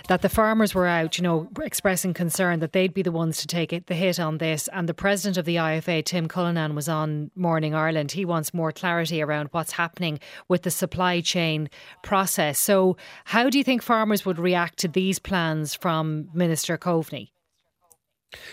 that 0.08 0.22
the 0.22 0.30
farmers 0.30 0.74
were 0.74 0.88
out, 0.88 1.18
you 1.18 1.24
know, 1.24 1.50
expressing 1.62 2.14
concern 2.14 2.60
that 2.60 2.74
they'd 2.74 2.94
be 2.94 3.02
the 3.02 3.12
ones 3.12 3.38
to 3.38 3.48
take 3.48 3.74
it, 3.74 3.88
the 3.88 3.96
hit 3.96 4.20
on 4.20 4.38
this, 4.38 4.68
and 4.70 4.88
the 4.88 4.94
president 4.94 5.38
of 5.38 5.46
the 5.46 5.56
IFA 5.56 5.97
Tim 6.02 6.28
Cullinan 6.28 6.76
was 6.76 6.90
on 6.90 7.32
Morning 7.36 7.74
Ireland. 7.74 8.12
He 8.12 8.26
wants 8.26 8.54
more 8.54 8.72
clarity 8.72 9.22
around 9.22 9.50
what's 9.52 9.72
happening 9.72 10.20
with 10.48 10.64
the 10.64 10.72
supply 10.72 11.22
chain 11.22 11.70
process. 12.04 12.60
So, 12.60 12.98
how 13.26 13.50
do 13.50 13.58
you 13.58 13.64
think 13.64 13.82
farmers 13.82 14.26
would 14.26 14.40
react 14.40 14.80
to 14.80 14.88
these 14.88 15.20
plans 15.20 15.74
from 15.74 16.30
Minister 16.34 16.78
Coveney? 16.78 17.32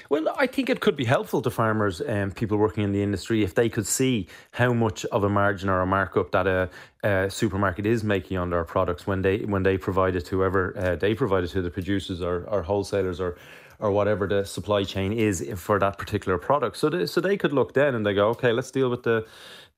Well, 0.08 0.32
I 0.38 0.46
think 0.46 0.70
it 0.70 0.80
could 0.80 0.96
be 0.96 1.04
helpful 1.04 1.42
to 1.42 1.50
farmers 1.50 2.00
and 2.00 2.24
um, 2.24 2.30
people 2.30 2.58
working 2.58 2.84
in 2.84 2.92
the 2.92 3.02
industry 3.02 3.42
if 3.42 3.54
they 3.56 3.68
could 3.68 3.86
see 3.86 4.28
how 4.52 4.72
much 4.72 5.04
of 5.06 5.24
a 5.24 5.28
margin 5.28 5.68
or 5.68 5.80
a 5.80 5.86
markup 5.86 6.30
that 6.30 6.46
a, 6.46 6.70
a 7.02 7.28
supermarket 7.28 7.84
is 7.84 8.04
making 8.04 8.38
on 8.38 8.50
their 8.50 8.64
products 8.64 9.04
when 9.04 9.22
they 9.22 9.38
when 9.38 9.64
they 9.64 9.76
provide 9.76 10.14
it 10.14 10.26
to 10.26 10.36
whoever 10.36 10.78
uh, 10.78 10.94
they 10.94 11.12
provide 11.12 11.42
it 11.42 11.48
to 11.48 11.60
the 11.60 11.70
producers 11.70 12.22
or, 12.22 12.44
or 12.44 12.62
wholesalers 12.62 13.20
or 13.20 13.36
or 13.84 13.90
whatever 13.90 14.26
the 14.26 14.44
supply 14.44 14.82
chain 14.82 15.12
is 15.12 15.46
for 15.56 15.78
that 15.78 15.98
particular 15.98 16.38
product. 16.38 16.78
So 16.78 16.88
they, 16.88 17.04
so 17.06 17.20
they 17.20 17.36
could 17.36 17.52
look 17.52 17.74
then 17.74 17.94
and 17.94 18.04
they 18.04 18.14
go, 18.14 18.28
okay, 18.30 18.50
let's 18.50 18.70
deal 18.70 18.88
with 18.88 19.02
the 19.02 19.26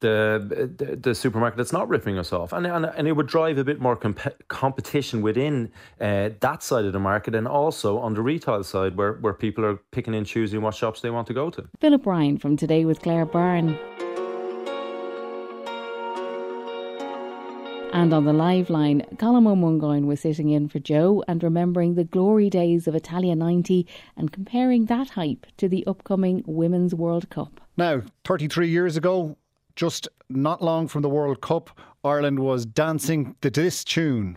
the 0.01 0.75
the, 0.77 0.97
the 0.97 1.15
supermarket 1.15 1.57
that's 1.57 1.73
not 1.73 1.89
ripping 1.89 2.19
us 2.19 2.33
off, 2.33 2.53
and 2.53 2.67
and, 2.67 2.85
and 2.85 3.09
it 3.09 3.13
would 3.13 3.27
drive 3.27 3.57
a 3.57 3.65
bit 3.65 3.81
more 3.81 3.97
comp- 3.97 4.49
competition 4.49 5.23
within 5.23 5.73
uh, 6.01 6.29
that 6.41 6.63
side 6.63 6.85
of 6.85 6.93
the 6.93 7.01
market, 7.01 7.35
and 7.35 7.49
also 7.49 7.99
on 7.99 8.15
the 8.15 8.21
retail 8.21 8.63
side 8.63 8.97
where 8.97 9.15
where 9.15 9.33
people 9.33 9.65
are 9.65 9.77
picking 9.93 10.15
and 10.15 10.27
choosing 10.27 10.61
what 10.61 10.75
shops 10.75 11.01
they 11.01 11.11
want 11.11 11.27
to 11.27 11.35
go 11.35 11.51
to. 11.51 11.67
Philip 11.81 12.05
Ryan 12.05 12.39
from 12.39 12.57
Today 12.57 12.85
with 12.85 13.01
Claire 13.01 13.25
Byrne. 13.27 13.79
And 17.97 18.13
on 18.13 18.27
the 18.27 18.35
live 18.35 18.69
line, 18.69 19.07
Colm 19.15 19.47
Ó 19.47 19.57
Mongáin 19.57 20.05
was 20.05 20.21
sitting 20.21 20.51
in 20.51 20.69
for 20.69 20.79
Joe 20.79 21.25
and 21.27 21.43
remembering 21.43 21.95
the 21.95 22.05
glory 22.05 22.51
days 22.51 22.87
of 22.87 22.95
Italia 22.95 23.35
90 23.35 23.87
and 24.19 24.31
comparing 24.31 24.85
that 24.85 25.09
hype 25.09 25.47
to 25.57 25.67
the 25.67 25.83
upcoming 25.87 26.45
Women's 26.47 26.95
World 26.95 27.31
Cup. 27.31 27.59
Now, 27.79 28.03
33 28.25 28.69
years 28.69 28.99
ago, 28.99 29.39
just 29.77 30.09
not 30.29 30.61
long 30.61 30.89
from 30.89 31.01
the 31.01 31.09
World 31.09 31.41
Cup, 31.41 31.71
Ireland 32.05 32.41
was 32.41 32.67
dancing 32.67 33.35
to 33.41 33.49
this 33.49 33.83
tune. 33.83 34.37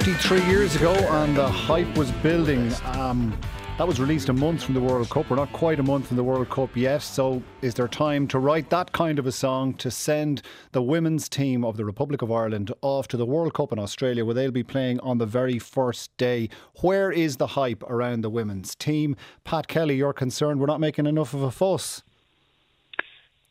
33 0.00 0.42
years 0.46 0.74
ago, 0.74 0.92
and 0.92 1.36
the 1.36 1.46
hype 1.46 1.96
was 1.96 2.10
building. 2.14 2.68
Um, 2.82 3.32
that 3.78 3.86
was 3.86 4.00
released 4.00 4.28
a 4.28 4.32
month 4.32 4.64
from 4.64 4.74
the 4.74 4.80
World 4.80 5.08
Cup. 5.08 5.30
We're 5.30 5.36
not 5.36 5.52
quite 5.52 5.78
a 5.78 5.84
month 5.84 6.08
from 6.08 6.16
the 6.16 6.24
World 6.24 6.50
Cup 6.50 6.76
yet. 6.76 7.00
So, 7.00 7.40
is 7.62 7.74
there 7.74 7.86
time 7.86 8.26
to 8.26 8.40
write 8.40 8.70
that 8.70 8.90
kind 8.90 9.20
of 9.20 9.26
a 9.28 9.30
song 9.30 9.72
to 9.74 9.92
send 9.92 10.42
the 10.72 10.82
women's 10.82 11.28
team 11.28 11.64
of 11.64 11.76
the 11.76 11.84
Republic 11.84 12.22
of 12.22 12.32
Ireland 12.32 12.72
off 12.82 13.06
to 13.06 13.16
the 13.16 13.24
World 13.24 13.54
Cup 13.54 13.70
in 13.70 13.78
Australia, 13.78 14.24
where 14.24 14.34
they'll 14.34 14.50
be 14.50 14.64
playing 14.64 14.98
on 14.98 15.18
the 15.18 15.26
very 15.26 15.60
first 15.60 16.10
day? 16.16 16.48
Where 16.80 17.12
is 17.12 17.36
the 17.36 17.46
hype 17.46 17.84
around 17.84 18.22
the 18.22 18.30
women's 18.30 18.74
team? 18.74 19.14
Pat 19.44 19.68
Kelly, 19.68 19.94
you're 19.94 20.12
concerned 20.12 20.58
we're 20.58 20.66
not 20.66 20.80
making 20.80 21.06
enough 21.06 21.34
of 21.34 21.42
a 21.42 21.52
fuss. 21.52 22.02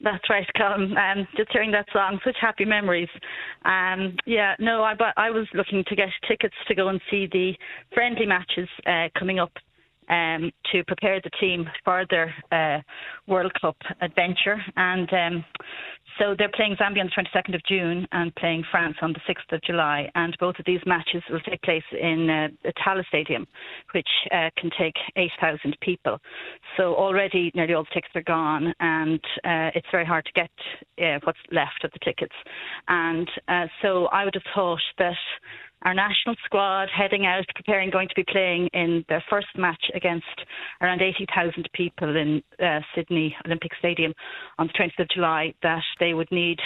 That's 0.03 0.29
right, 0.29 0.45
Colm. 0.57 0.97
Um, 0.97 1.27
just 1.37 1.51
hearing 1.53 1.71
that 1.71 1.85
song, 1.93 2.19
such 2.25 2.35
happy 2.39 2.65
memories. 2.65 3.07
Um, 3.63 4.17
yeah, 4.25 4.53
no, 4.59 4.83
I, 4.83 4.95
I 5.15 5.29
was 5.29 5.47
looking 5.53 5.83
to 5.87 5.95
get 5.95 6.09
tickets 6.27 6.55
to 6.67 6.75
go 6.75 6.89
and 6.89 6.99
see 7.09 7.27
the 7.31 7.53
friendly 7.93 8.25
matches 8.25 8.67
uh, 8.85 9.07
coming 9.17 9.39
up 9.39 9.51
um, 10.13 10.51
to 10.71 10.83
prepare 10.85 11.19
the 11.21 11.31
team 11.41 11.67
for 11.83 12.05
their 12.09 12.33
uh, 12.51 12.81
World 13.27 13.51
Cup 13.59 13.77
adventure. 14.01 14.57
And 14.75 15.11
um, 15.11 15.45
so 16.19 16.35
they're 16.37 16.51
playing 16.53 16.75
Zambia 16.75 17.01
on 17.01 17.09
the 17.09 17.23
22nd 17.23 17.55
of 17.55 17.61
June 17.67 18.07
and 18.11 18.33
playing 18.35 18.63
France 18.69 18.95
on 19.01 19.13
the 19.13 19.19
6th 19.27 19.55
of 19.55 19.61
July. 19.63 20.09
And 20.13 20.35
both 20.39 20.55
of 20.59 20.65
these 20.65 20.81
matches 20.85 21.23
will 21.29 21.39
take 21.39 21.61
place 21.63 21.83
in 21.91 22.29
uh, 22.29 22.47
the 22.63 22.73
Tallaght 22.73 23.07
Stadium, 23.07 23.47
which 23.93 24.07
uh, 24.31 24.49
can 24.57 24.69
take 24.77 24.93
8,000 25.15 25.75
people. 25.81 26.19
So 26.77 26.95
already 26.95 27.51
nearly 27.55 27.73
all 27.73 27.83
the 27.83 27.93
tickets 27.93 28.15
are 28.15 28.23
gone, 28.23 28.73
and 28.79 29.19
uh, 29.43 29.71
it's 29.73 29.87
very 29.91 30.05
hard 30.05 30.25
to 30.25 30.31
get 30.33 30.51
uh, 31.03 31.19
what's 31.23 31.39
left 31.51 31.83
of 31.83 31.91
the 31.91 31.99
tickets. 31.99 32.35
And 32.87 33.27
uh, 33.47 33.65
so 33.81 34.05
I 34.07 34.25
would 34.25 34.35
have 34.35 34.43
thought 34.53 34.81
that 34.99 35.17
our 35.83 35.93
national 35.93 36.35
squad 36.45 36.89
heading 36.95 37.25
out, 37.25 37.45
preparing, 37.55 37.89
going 37.89 38.07
to 38.07 38.15
be 38.15 38.25
playing 38.27 38.69
in 38.73 39.05
their 39.09 39.23
first 39.29 39.47
match 39.57 39.83
against 39.93 40.25
around 40.81 41.01
80,000 41.01 41.69
people 41.73 42.15
in 42.15 42.41
uh, 42.63 42.79
Sydney 42.95 43.35
Olympic 43.45 43.71
Stadium 43.79 44.13
on 44.57 44.67
the 44.67 44.73
20th 44.73 44.99
of 44.99 45.09
July, 45.09 45.53
that 45.61 45.83
they 45.99 46.13
would 46.13 46.31
need 46.31 46.59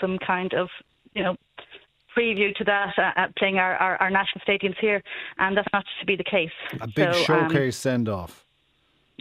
some 0.00 0.18
kind 0.26 0.52
of, 0.54 0.68
you 1.14 1.22
know, 1.22 1.36
preview 2.16 2.54
to 2.54 2.64
that 2.64 2.94
uh, 2.98 3.10
at 3.16 3.36
playing 3.36 3.58
our, 3.58 3.74
our, 3.76 3.96
our, 3.96 4.10
national 4.10 4.40
stadiums 4.46 4.78
here, 4.80 5.02
and 5.38 5.56
that's 5.56 5.68
not 5.72 5.84
to 6.00 6.06
be 6.06 6.16
the 6.16 6.24
case. 6.24 6.50
A 6.80 6.86
big 6.86 7.12
so, 7.12 7.22
showcase 7.24 7.76
um, 7.86 7.90
send 7.90 8.08
off. 8.08 8.43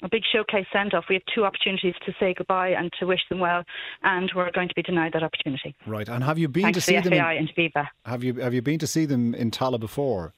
A 0.04 0.10
big 0.10 0.24
showcase 0.32 0.66
send 0.72 0.94
off. 0.94 1.06
We 1.10 1.16
have 1.16 1.24
two 1.34 1.46
opportunities 1.46 1.96
to 2.06 2.14
say 2.20 2.34
goodbye 2.38 2.70
and 2.70 2.92
to 3.00 3.06
wish 3.06 3.22
them 3.30 3.40
well, 3.40 3.64
and 4.04 4.32
we're 4.36 4.52
going 4.52 4.68
to 4.68 4.76
be 4.76 4.82
denied 4.82 5.14
that 5.14 5.24
opportunity. 5.24 5.76
Right. 5.88 6.08
And 6.08 6.24
have 6.24 6.38
you 6.38 6.48
been 6.48 6.64
Thanks 6.64 6.78
to 6.78 6.82
see 6.82 6.96
the 6.98 7.10
them? 7.10 7.14
In, 7.14 7.20
and 7.20 7.56
FIFA. 7.56 7.88
Have 8.06 8.24
you 8.24 8.36
have 8.36 8.54
you 8.54 8.62
been 8.62 8.80
to 8.80 8.88
see 8.88 9.06
them 9.06 9.34
in 9.34 9.50
Tallaght 9.50 9.80
before? 9.80 10.34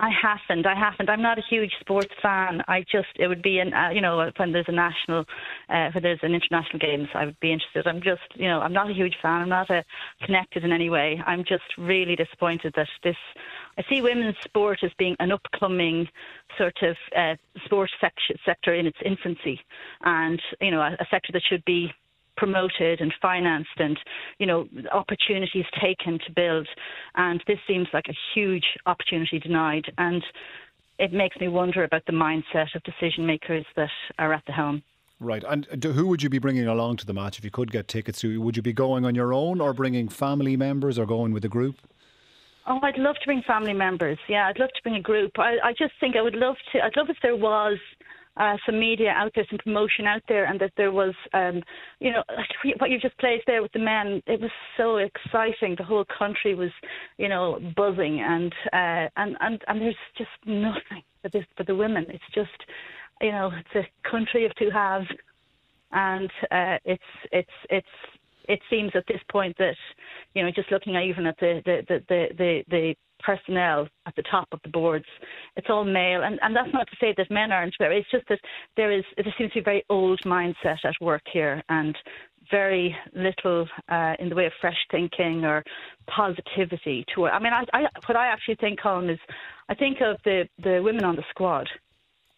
I 0.00 0.10
haven't. 0.10 0.66
I 0.66 0.74
haven't. 0.74 1.08
I'm 1.08 1.22
not 1.22 1.38
a 1.38 1.42
huge 1.48 1.70
sports 1.78 2.12
fan. 2.20 2.62
I 2.66 2.80
just 2.80 3.08
it 3.16 3.28
would 3.28 3.42
be 3.42 3.58
an 3.60 3.72
uh, 3.72 3.90
you 3.90 4.00
know 4.00 4.28
when 4.36 4.52
there's 4.52 4.66
a 4.68 4.72
national, 4.72 5.24
uh, 5.68 5.90
when 5.94 6.02
there's 6.02 6.18
an 6.22 6.34
international 6.34 6.80
games, 6.80 7.08
I 7.14 7.26
would 7.26 7.38
be 7.38 7.52
interested. 7.52 7.86
I'm 7.86 8.02
just 8.02 8.22
you 8.34 8.48
know 8.48 8.60
I'm 8.60 8.72
not 8.72 8.90
a 8.90 8.92
huge 8.92 9.14
fan. 9.22 9.42
I'm 9.42 9.48
not 9.48 9.70
a, 9.70 9.84
connected 10.24 10.64
in 10.64 10.72
any 10.72 10.90
way. 10.90 11.22
I'm 11.24 11.44
just 11.44 11.64
really 11.78 12.16
disappointed 12.16 12.72
that 12.76 12.88
this. 13.04 13.16
I 13.78 13.84
see 13.88 14.02
women's 14.02 14.36
sport 14.44 14.80
as 14.82 14.90
being 14.98 15.16
an 15.18 15.32
upcoming 15.32 16.08
sort 16.58 16.76
of 16.82 16.96
uh, 17.16 17.34
sports 17.64 17.92
sector 18.44 18.74
in 18.74 18.86
its 18.86 18.98
infancy, 19.04 19.60
and 20.02 20.40
you 20.60 20.70
know 20.70 20.80
a, 20.80 20.96
a 21.00 21.06
sector 21.10 21.32
that 21.32 21.42
should 21.48 21.64
be 21.64 21.92
promoted 22.36 23.00
and 23.00 23.12
financed 23.22 23.78
and 23.78 23.98
you 24.38 24.46
know 24.46 24.68
opportunities 24.92 25.64
taken 25.80 26.18
to 26.18 26.32
build 26.32 26.68
and 27.14 27.42
this 27.46 27.58
seems 27.66 27.86
like 27.92 28.06
a 28.08 28.14
huge 28.34 28.64
opportunity 28.86 29.38
denied 29.38 29.84
and 29.98 30.24
it 30.98 31.12
makes 31.12 31.36
me 31.38 31.48
wonder 31.48 31.84
about 31.84 32.04
the 32.06 32.12
mindset 32.12 32.74
of 32.74 32.82
decision 32.82 33.24
makers 33.24 33.64
that 33.76 33.90
are 34.18 34.32
at 34.32 34.44
the 34.46 34.52
helm 34.52 34.82
Right, 35.20 35.44
and 35.46 35.64
who 35.82 36.08
would 36.08 36.24
you 36.24 36.28
be 36.28 36.40
bringing 36.40 36.66
along 36.66 36.96
to 36.98 37.06
the 37.06 37.14
match 37.14 37.38
if 37.38 37.44
you 37.44 37.50
could 37.50 37.70
get 37.70 37.86
tickets? 37.86 38.24
Would 38.24 38.56
you 38.56 38.62
be 38.62 38.72
going 38.72 39.04
on 39.04 39.14
your 39.14 39.32
own, 39.32 39.60
or 39.60 39.72
bringing 39.72 40.08
family 40.08 40.56
members, 40.56 40.98
or 40.98 41.06
going 41.06 41.32
with 41.32 41.44
a 41.44 41.48
group? 41.48 41.76
Oh, 42.66 42.78
I'd 42.82 42.98
love 42.98 43.16
to 43.16 43.26
bring 43.26 43.42
family 43.42 43.74
members. 43.74 44.18
Yeah, 44.28 44.48
I'd 44.48 44.58
love 44.58 44.70
to 44.70 44.82
bring 44.82 44.96
a 44.96 45.00
group. 45.00 45.32
I, 45.38 45.56
I 45.62 45.72
just 45.78 45.92
think 46.00 46.16
I 46.16 46.22
would 46.22 46.34
love 46.34 46.56
to. 46.72 46.82
I'd 46.82 46.96
love 46.96 47.10
if 47.10 47.16
there 47.22 47.36
was 47.36 47.78
uh, 48.36 48.56
some 48.64 48.80
media 48.80 49.10
out 49.10 49.32
there, 49.34 49.44
some 49.50 49.58
promotion 49.58 50.06
out 50.06 50.22
there, 50.28 50.46
and 50.46 50.58
that 50.60 50.72
there 50.76 50.90
was, 50.90 51.14
um, 51.34 51.62
you 52.00 52.10
know, 52.10 52.22
what 52.78 52.90
you 52.90 52.98
just 52.98 53.16
played 53.18 53.40
there 53.46 53.60
with 53.62 53.72
the 53.72 53.78
men. 53.78 54.22
It 54.26 54.40
was 54.40 54.50
so 54.76 54.96
exciting. 54.96 55.74
The 55.76 55.84
whole 55.84 56.06
country 56.06 56.54
was, 56.54 56.70
you 57.18 57.28
know, 57.28 57.60
buzzing, 57.76 58.20
and 58.20 58.52
uh, 58.72 59.08
and 59.16 59.36
and 59.40 59.62
and 59.68 59.80
there's 59.80 59.94
just 60.16 60.30
nothing 60.46 61.02
for 61.22 61.28
this 61.28 61.44
for 61.56 61.64
the 61.64 61.74
women. 61.76 62.06
It's 62.08 62.24
just, 62.34 62.64
you 63.20 63.30
know, 63.30 63.50
it's 63.58 63.86
a 63.86 64.08
country 64.10 64.46
of 64.46 64.54
two 64.56 64.70
halves, 64.70 65.08
and 65.92 66.30
uh, 66.50 66.78
it's 66.84 67.02
it's 67.30 67.48
it's 67.68 67.86
it 68.48 68.60
seems 68.70 68.92
at 68.94 69.04
this 69.06 69.20
point 69.30 69.56
that, 69.58 69.76
you 70.34 70.42
know, 70.42 70.50
just 70.50 70.70
looking 70.70 70.96
at 70.96 71.04
even 71.04 71.26
at 71.26 71.38
the 71.38 71.62
the 71.64 71.82
the 71.88 72.04
the, 72.08 72.26
the, 72.38 72.64
the 72.70 72.94
personnel 73.20 73.88
at 74.06 74.14
the 74.16 74.22
top 74.30 74.48
of 74.52 74.60
the 74.62 74.68
boards. 74.68 75.06
It's 75.56 75.68
all 75.70 75.84
male, 75.84 76.22
and, 76.22 76.38
and 76.42 76.54
that's 76.54 76.72
not 76.72 76.86
to 76.88 76.96
say 77.00 77.14
that 77.16 77.30
men 77.30 77.52
aren't 77.52 77.74
there. 77.78 77.92
It's 77.92 78.10
just 78.10 78.28
that 78.28 78.40
there 78.76 78.92
is 78.92 79.04
there 79.16 79.34
seems 79.38 79.52
to 79.52 79.56
be 79.56 79.60
a 79.60 79.64
very 79.64 79.84
old 79.88 80.20
mindset 80.24 80.84
at 80.84 80.94
work 81.00 81.22
here, 81.32 81.62
and 81.68 81.96
very 82.50 82.94
little 83.14 83.66
uh, 83.88 84.14
in 84.18 84.28
the 84.28 84.34
way 84.34 84.46
of 84.46 84.52
fresh 84.60 84.76
thinking 84.90 85.44
or 85.44 85.64
positivity 86.06 87.04
to 87.14 87.26
it. 87.26 87.30
I 87.30 87.38
mean, 87.38 87.52
I, 87.52 87.64
I, 87.72 87.86
what 88.06 88.16
I 88.16 88.26
actually 88.26 88.56
think, 88.56 88.80
Colm, 88.80 89.10
is 89.10 89.18
I 89.68 89.74
think 89.74 89.98
of 90.00 90.16
the 90.24 90.48
the 90.62 90.80
women 90.82 91.04
on 91.04 91.16
the 91.16 91.24
squad. 91.30 91.68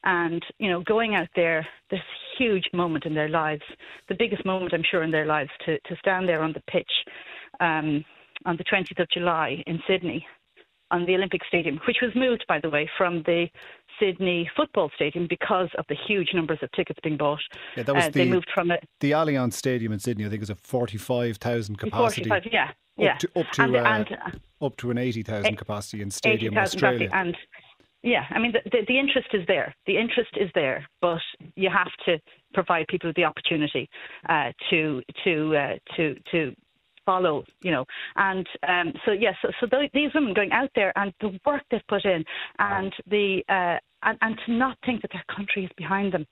And 0.07 0.43
you 0.59 0.71
know, 0.71 0.83
going 0.83 1.15
out 1.15 1.29
there, 1.35 1.67
this 1.91 2.01
huge 2.39 2.65
moment 2.73 3.05
in 3.05 3.15
their 3.15 3.29
lives, 3.29 3.63
the 4.09 4.15
biggest 4.19 4.45
moment 4.47 4.73
I'm 4.73 4.85
sure 4.89 5.03
in 5.03 5.11
their 5.11 5.27
lives, 5.27 5.51
to 5.67 5.79
to 5.81 5.97
stand 5.99 6.29
there 6.29 6.43
on 6.43 6.53
the 6.53 6.63
pitch 6.71 6.91
um, 7.61 8.05
on 8.45 8.57
the 8.57 8.65
20th 8.65 9.01
of 9.01 9.09
July 9.11 9.63
in 9.67 9.81
Sydney 9.89 10.25
on 10.91 11.05
the 11.05 11.15
Olympic 11.15 11.41
Stadium, 11.49 11.81
which 11.87 11.97
was 12.01 12.13
moved, 12.15 12.45
by 12.49 12.61
the 12.61 12.71
way, 12.71 12.89
from 12.97 13.23
the 13.25 13.49
Sydney 13.99 14.49
Football 14.57 14.91
Stadium 14.95 15.27
because 15.29 15.69
of 15.79 15.85
the 15.89 15.97
huge 16.07 16.29
numbers 16.35 16.59
of 16.63 16.71
tickets 16.73 16.99
being 17.03 17.17
bought. 17.17 17.41
Yeah, 17.77 17.83
that 17.83 17.95
was 17.95 18.05
uh, 18.05 18.11
the, 18.11 18.25
they 18.25 18.31
moved 18.31 18.49
from 18.55 18.71
it. 18.71 18.85
The 19.01 19.13
Allianz 19.13 19.55
Stadium 19.55 19.93
in 19.93 19.99
Sydney, 19.99 20.27
I 20.27 20.29
think, 20.29 20.43
is 20.43 20.51
a 20.51 20.55
forty-five 20.55 21.39
thousand 21.39 21.79
capacity. 21.79 22.29
Forty-five, 22.29 22.53
yeah, 22.53 22.71
yeah, 22.97 23.15
up 23.15 23.19
to 23.19 23.31
up 23.37 23.51
to, 23.53 23.63
and, 23.63 23.77
uh, 23.77 23.79
and, 23.79 24.13
uh, 24.13 24.65
up 24.65 24.77
to 24.79 24.91
an 24.91 24.99
eighty 24.99 25.23
thousand 25.23 25.57
capacity 25.57 26.03
in 26.03 26.11
Stadium 26.11 26.55
80, 26.55 26.61
Australia. 26.61 27.11
And 27.13 27.37
yeah, 28.07 28.25
I 28.31 28.39
mean, 28.39 28.53
the, 28.53 28.61
the, 28.71 28.85
the 28.87 28.99
interest 28.99 29.29
is 29.33 29.45
there. 29.49 29.75
The 29.87 29.99
interest 29.99 30.31
is 30.41 30.49
there, 30.55 30.87
but 31.01 31.21
you 31.57 31.69
have 31.71 31.91
to 32.07 32.21
provide 32.55 32.87
people 32.87 33.09
with 33.09 33.17
the 33.17 33.25
opportunity 33.25 33.91
uh, 34.29 34.53
to 34.71 35.03
to 35.25 35.57
uh, 35.57 35.73
to 35.97 36.15
to 36.31 36.55
follow, 37.05 37.45
you 37.63 37.73
know. 37.73 37.85
And 38.15 38.47
um, 38.69 38.93
so, 39.05 39.11
yes, 39.11 39.35
yeah, 39.43 39.51
so, 39.61 39.67
so 39.69 39.89
these 39.93 40.11
women 40.15 40.35
going 40.35 40.53
out 40.53 40.71
there 40.77 40.93
and 40.97 41.13
the 41.21 41.37
work 41.45 41.63
they've 41.71 41.81
put 41.89 42.05
in 42.05 42.25
and 42.61 42.93
the 43.09 43.43
uh, 43.49 43.79
and, 44.05 44.19
and 44.21 44.39
to 44.47 44.53
not 44.53 44.79
think 44.87 45.03
that 45.03 45.11
their 45.13 45.25
country 45.35 45.65
is 45.65 45.71
behind 45.77 46.13
them. 46.13 46.27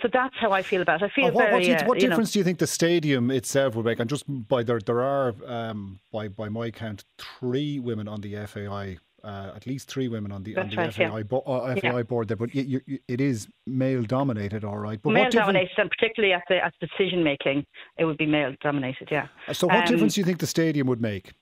So 0.00 0.08
that's 0.12 0.34
how 0.40 0.50
I 0.50 0.62
feel 0.62 0.82
about 0.82 1.02
it. 1.02 1.04
I 1.04 1.14
feel 1.14 1.30
what, 1.30 1.50
very. 1.50 1.68
What, 1.68 1.82
uh, 1.82 1.86
what 1.86 1.98
difference 2.00 2.30
know, 2.30 2.32
do 2.32 2.38
you 2.40 2.44
think 2.44 2.58
the 2.58 2.66
stadium 2.66 3.30
itself 3.30 3.76
will 3.76 3.84
make? 3.84 4.00
And 4.00 4.10
just 4.10 4.24
by 4.26 4.64
there, 4.64 4.80
there 4.84 5.02
are 5.02 5.34
um, 5.46 6.00
by 6.10 6.26
by 6.26 6.48
my 6.48 6.72
count 6.72 7.04
three 7.16 7.78
women 7.78 8.08
on 8.08 8.22
the 8.22 8.34
FAI 8.44 8.98
uh, 9.24 9.52
at 9.54 9.66
least 9.66 9.88
three 9.88 10.08
women 10.08 10.32
on 10.32 10.42
the, 10.42 10.56
on 10.56 10.68
the 10.68 10.76
right, 10.76 10.92
FAI, 10.92 11.18
yeah. 11.18 11.22
bo- 11.22 11.40
uh, 11.40 11.74
FAI 11.76 11.96
yeah. 11.96 12.02
board 12.02 12.28
there, 12.28 12.36
but 12.36 12.54
you, 12.54 12.80
you, 12.86 12.98
it 13.08 13.20
is 13.20 13.48
male 13.66 14.02
dominated, 14.02 14.64
all 14.64 14.78
right. 14.78 15.00
But 15.02 15.10
male 15.10 15.30
dominated, 15.30 15.78
and 15.78 15.90
particularly 15.90 16.34
at 16.34 16.42
the 16.48 16.64
at 16.64 16.74
decision 16.80 17.22
making, 17.22 17.64
it 17.98 18.04
would 18.04 18.18
be 18.18 18.26
male 18.26 18.54
dominated. 18.60 19.08
Yeah. 19.10 19.28
Uh, 19.46 19.52
so, 19.52 19.66
what 19.66 19.76
um, 19.76 19.84
difference 19.86 20.14
do 20.14 20.20
you 20.20 20.24
think 20.24 20.38
the 20.38 20.46
stadium 20.46 20.86
would 20.88 21.00
make? 21.00 21.32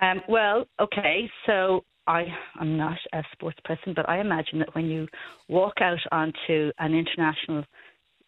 Um, 0.00 0.20
well, 0.28 0.66
okay, 0.80 1.30
so 1.46 1.84
I 2.06 2.26
am 2.60 2.76
not 2.76 2.98
a 3.12 3.22
sports 3.32 3.58
person, 3.64 3.94
but 3.94 4.08
I 4.08 4.20
imagine 4.20 4.58
that 4.58 4.74
when 4.74 4.86
you 4.86 5.08
walk 5.48 5.74
out 5.80 6.00
onto 6.12 6.70
an 6.78 6.94
international 6.94 7.64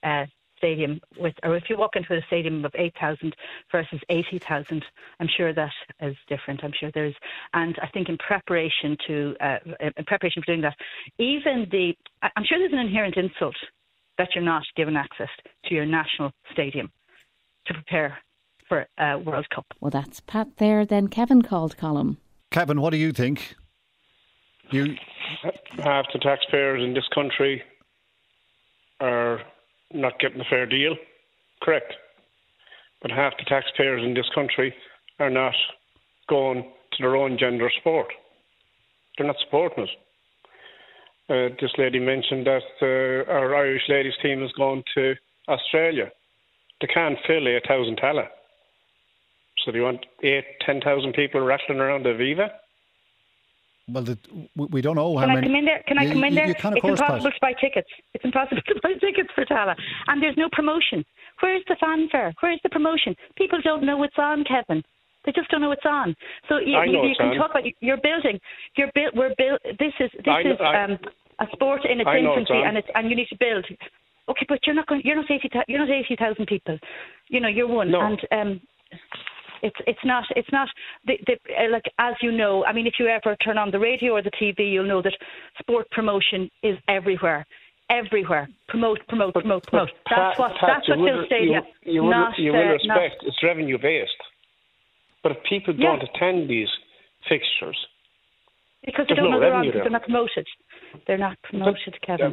uh, 0.02 0.26
stadium 0.56 1.00
with, 1.18 1.34
or 1.42 1.56
if 1.56 1.64
you 1.68 1.76
walk 1.76 1.96
into 1.96 2.14
a 2.14 2.20
stadium 2.26 2.64
of 2.64 2.72
8,000 2.74 3.34
versus 3.70 4.00
80,000, 4.08 4.84
I'm 5.20 5.28
sure 5.36 5.52
that 5.52 5.72
is 6.00 6.16
different. 6.28 6.64
I'm 6.64 6.72
sure 6.78 6.90
there's, 6.92 7.14
and 7.52 7.76
I 7.82 7.88
think 7.88 8.08
in 8.08 8.18
preparation 8.18 8.96
to, 9.06 9.36
uh, 9.40 9.58
in 9.80 10.04
preparation 10.06 10.42
for 10.42 10.46
doing 10.46 10.62
that, 10.62 10.76
even 11.18 11.66
the, 11.70 11.92
I'm 12.22 12.44
sure 12.44 12.58
there's 12.58 12.72
an 12.72 12.78
inherent 12.78 13.16
insult 13.16 13.56
that 14.18 14.28
you're 14.34 14.44
not 14.44 14.62
given 14.76 14.96
access 14.96 15.28
to 15.66 15.74
your 15.74 15.86
national 15.86 16.32
stadium 16.52 16.90
to 17.66 17.74
prepare 17.74 18.18
for 18.68 18.86
a 18.98 19.18
World 19.18 19.46
Cup. 19.54 19.66
Well, 19.80 19.90
that's 19.90 20.20
Pat 20.20 20.56
there. 20.56 20.84
Then 20.84 21.08
Kevin 21.08 21.42
called 21.42 21.76
Colm. 21.76 22.16
Kevin, 22.50 22.80
what 22.80 22.90
do 22.90 22.96
you 22.96 23.12
think? 23.12 23.54
You 24.70 24.96
half 25.78 26.06
the 26.12 26.18
taxpayers 26.18 26.82
in 26.82 26.94
this 26.94 27.06
country 27.14 27.62
are 29.00 29.40
not 29.92 30.18
getting 30.18 30.40
a 30.40 30.44
fair 30.48 30.66
deal. 30.66 30.96
Correct. 31.62 31.92
But 33.02 33.10
half 33.10 33.34
the 33.38 33.44
taxpayers 33.44 34.02
in 34.02 34.14
this 34.14 34.28
country 34.34 34.74
are 35.18 35.30
not 35.30 35.54
going 36.28 36.62
to 36.62 37.02
their 37.02 37.16
own 37.16 37.38
gender 37.38 37.70
sport. 37.80 38.08
They're 39.16 39.26
not 39.26 39.36
supporting 39.44 39.84
it. 39.84 39.90
Uh, 41.28 41.54
this 41.60 41.72
lady 41.76 41.98
mentioned 41.98 42.46
that 42.46 42.62
uh, 42.80 43.30
our 43.30 43.54
Irish 43.56 43.82
ladies 43.88 44.14
team 44.22 44.40
has 44.42 44.52
gone 44.52 44.84
to 44.94 45.14
Australia. 45.48 46.10
They 46.80 46.86
can't 46.86 47.18
fill 47.26 47.48
8,000 47.48 47.98
Tallaght. 47.98 48.28
So 49.64 49.72
you 49.72 49.82
want 49.82 50.06
eight, 50.22 50.44
10,000 50.64 51.12
people 51.14 51.40
rattling 51.40 51.80
around 51.80 52.04
the 52.04 52.10
Aviva? 52.10 52.50
Well, 53.88 54.02
the, 54.02 54.18
we 54.56 54.80
don't 54.82 54.96
know 54.96 55.16
how 55.16 55.26
Can 55.26 55.34
many. 55.34 55.46
I 55.46 55.48
come 55.48 55.56
in 55.56 55.64
there? 55.64 55.82
Can 55.86 55.98
I 55.98 56.06
come 56.12 56.24
in 56.24 56.34
there? 56.34 56.48
You 56.48 56.54
can, 56.56 56.76
it's 56.76 56.84
impossible 56.84 57.30
to 57.30 57.38
buy 57.40 57.52
tickets. 57.60 57.88
It's 58.14 58.24
impossible 58.24 58.62
to 58.66 58.80
buy 58.82 58.94
tickets 58.94 59.30
for 59.34 59.44
Tallaght, 59.44 59.78
and 60.08 60.20
there's 60.20 60.36
no 60.36 60.48
promotion. 60.50 61.04
Where's 61.40 61.62
the 61.68 61.76
fanfare? 61.78 62.34
Where's 62.40 62.58
the 62.64 62.70
promotion? 62.70 63.14
People 63.36 63.60
don't 63.62 63.86
know 63.86 63.96
what's 63.96 64.18
on, 64.18 64.42
Kevin. 64.42 64.82
They 65.24 65.32
just 65.32 65.48
don't 65.50 65.60
know 65.60 65.68
what's 65.68 65.86
on. 65.86 66.16
So 66.48 66.58
you, 66.58 66.78
you, 66.82 67.08
you 67.08 67.14
can 67.18 67.28
on. 67.28 67.36
talk 67.36 67.50
about 67.50 67.62
you're 67.80 68.02
building. 68.02 68.40
You're 68.76 68.90
build. 68.92 69.12
We're 69.14 69.34
build. 69.38 69.60
This 69.78 69.94
is 70.00 70.10
this 70.18 70.34
I, 70.34 70.40
is 70.40 70.58
I, 70.58 70.84
um, 70.84 70.98
a 71.38 71.46
sport 71.52 71.82
in 71.84 72.00
its 72.00 72.10
infancy, 72.10 72.54
it's 72.54 72.66
and 72.66 72.76
it's 72.78 72.88
and 72.94 73.10
you 73.10 73.14
need 73.14 73.28
to 73.28 73.38
build. 73.38 73.66
Okay, 74.28 74.46
but 74.48 74.58
you're 74.66 74.74
not 74.74 74.86
going. 74.88 75.02
You're 75.04 75.16
not 75.16 75.30
eighty. 75.30 75.48
You're 75.68 75.86
not 75.86 75.90
eighty 75.90 76.16
thousand 76.18 76.46
people. 76.46 76.78
You 77.28 77.38
know, 77.38 77.48
you're 77.48 77.68
one. 77.68 77.90
No. 77.90 78.00
And 78.00 78.18
um, 78.32 78.60
it's 79.62 79.76
it's 79.86 80.04
not 80.04 80.24
it's 80.34 80.50
not 80.52 80.68
the, 81.06 81.14
the, 81.26 81.34
uh, 81.54 81.70
like 81.70 81.84
as 81.98 82.14
you 82.22 82.32
know. 82.32 82.64
I 82.64 82.72
mean, 82.72 82.86
if 82.86 82.94
you 82.98 83.06
ever 83.06 83.36
turn 83.36 83.58
on 83.58 83.70
the 83.70 83.78
radio 83.78 84.14
or 84.14 84.22
the 84.22 84.30
TV, 84.30 84.72
you'll 84.72 84.88
know 84.88 85.02
that 85.02 85.14
sport 85.58 85.90
promotion 85.90 86.50
is 86.62 86.76
everywhere. 86.88 87.46
Everywhere, 87.88 88.48
promote, 88.68 88.98
promote, 89.06 89.32
but, 89.32 89.42
promote, 89.42 89.66
promote. 89.68 89.90
But, 90.10 90.16
that's 90.16 90.38
what 90.40 90.52
Pat, 90.58 90.68
that's 90.74 90.88
what 90.88 90.98
Phil 90.98 91.22
Stadia. 91.26 91.60
You, 91.84 92.02
you, 92.02 92.10
not, 92.10 92.32
will, 92.36 92.44
you 92.44 92.52
will 92.52 92.58
uh, 92.58 92.72
respect 92.72 93.22
not, 93.22 93.28
it's 93.28 93.36
revenue 93.44 93.78
based. 93.80 94.10
But 95.22 95.32
if 95.32 95.38
people 95.48 95.72
don't 95.72 96.02
yeah. 96.02 96.08
attend 96.12 96.50
these 96.50 96.66
fixtures, 97.28 97.78
Because 98.84 99.06
they 99.08 99.14
don't 99.14 99.30
no 99.30 99.38
know 99.38 99.40
they're 99.40 99.54
on 99.54 99.66
revenue 99.66 99.70
because 99.70 99.84
there. 99.84 99.84
they're 99.84 99.98
not 99.98 100.02
promoted. 100.02 100.46
They're 101.06 101.18
not 101.18 101.36
promoted, 101.42 101.94
Kevin. 102.04 102.32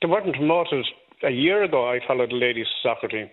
They 0.00 0.06
weren't 0.06 0.34
promoted 0.36 0.86
a 1.24 1.30
year 1.30 1.64
ago. 1.64 1.90
I 1.90 1.98
followed 2.06 2.30
the 2.30 2.36
ladies' 2.36 2.66
soccer 2.80 3.08
team 3.08 3.28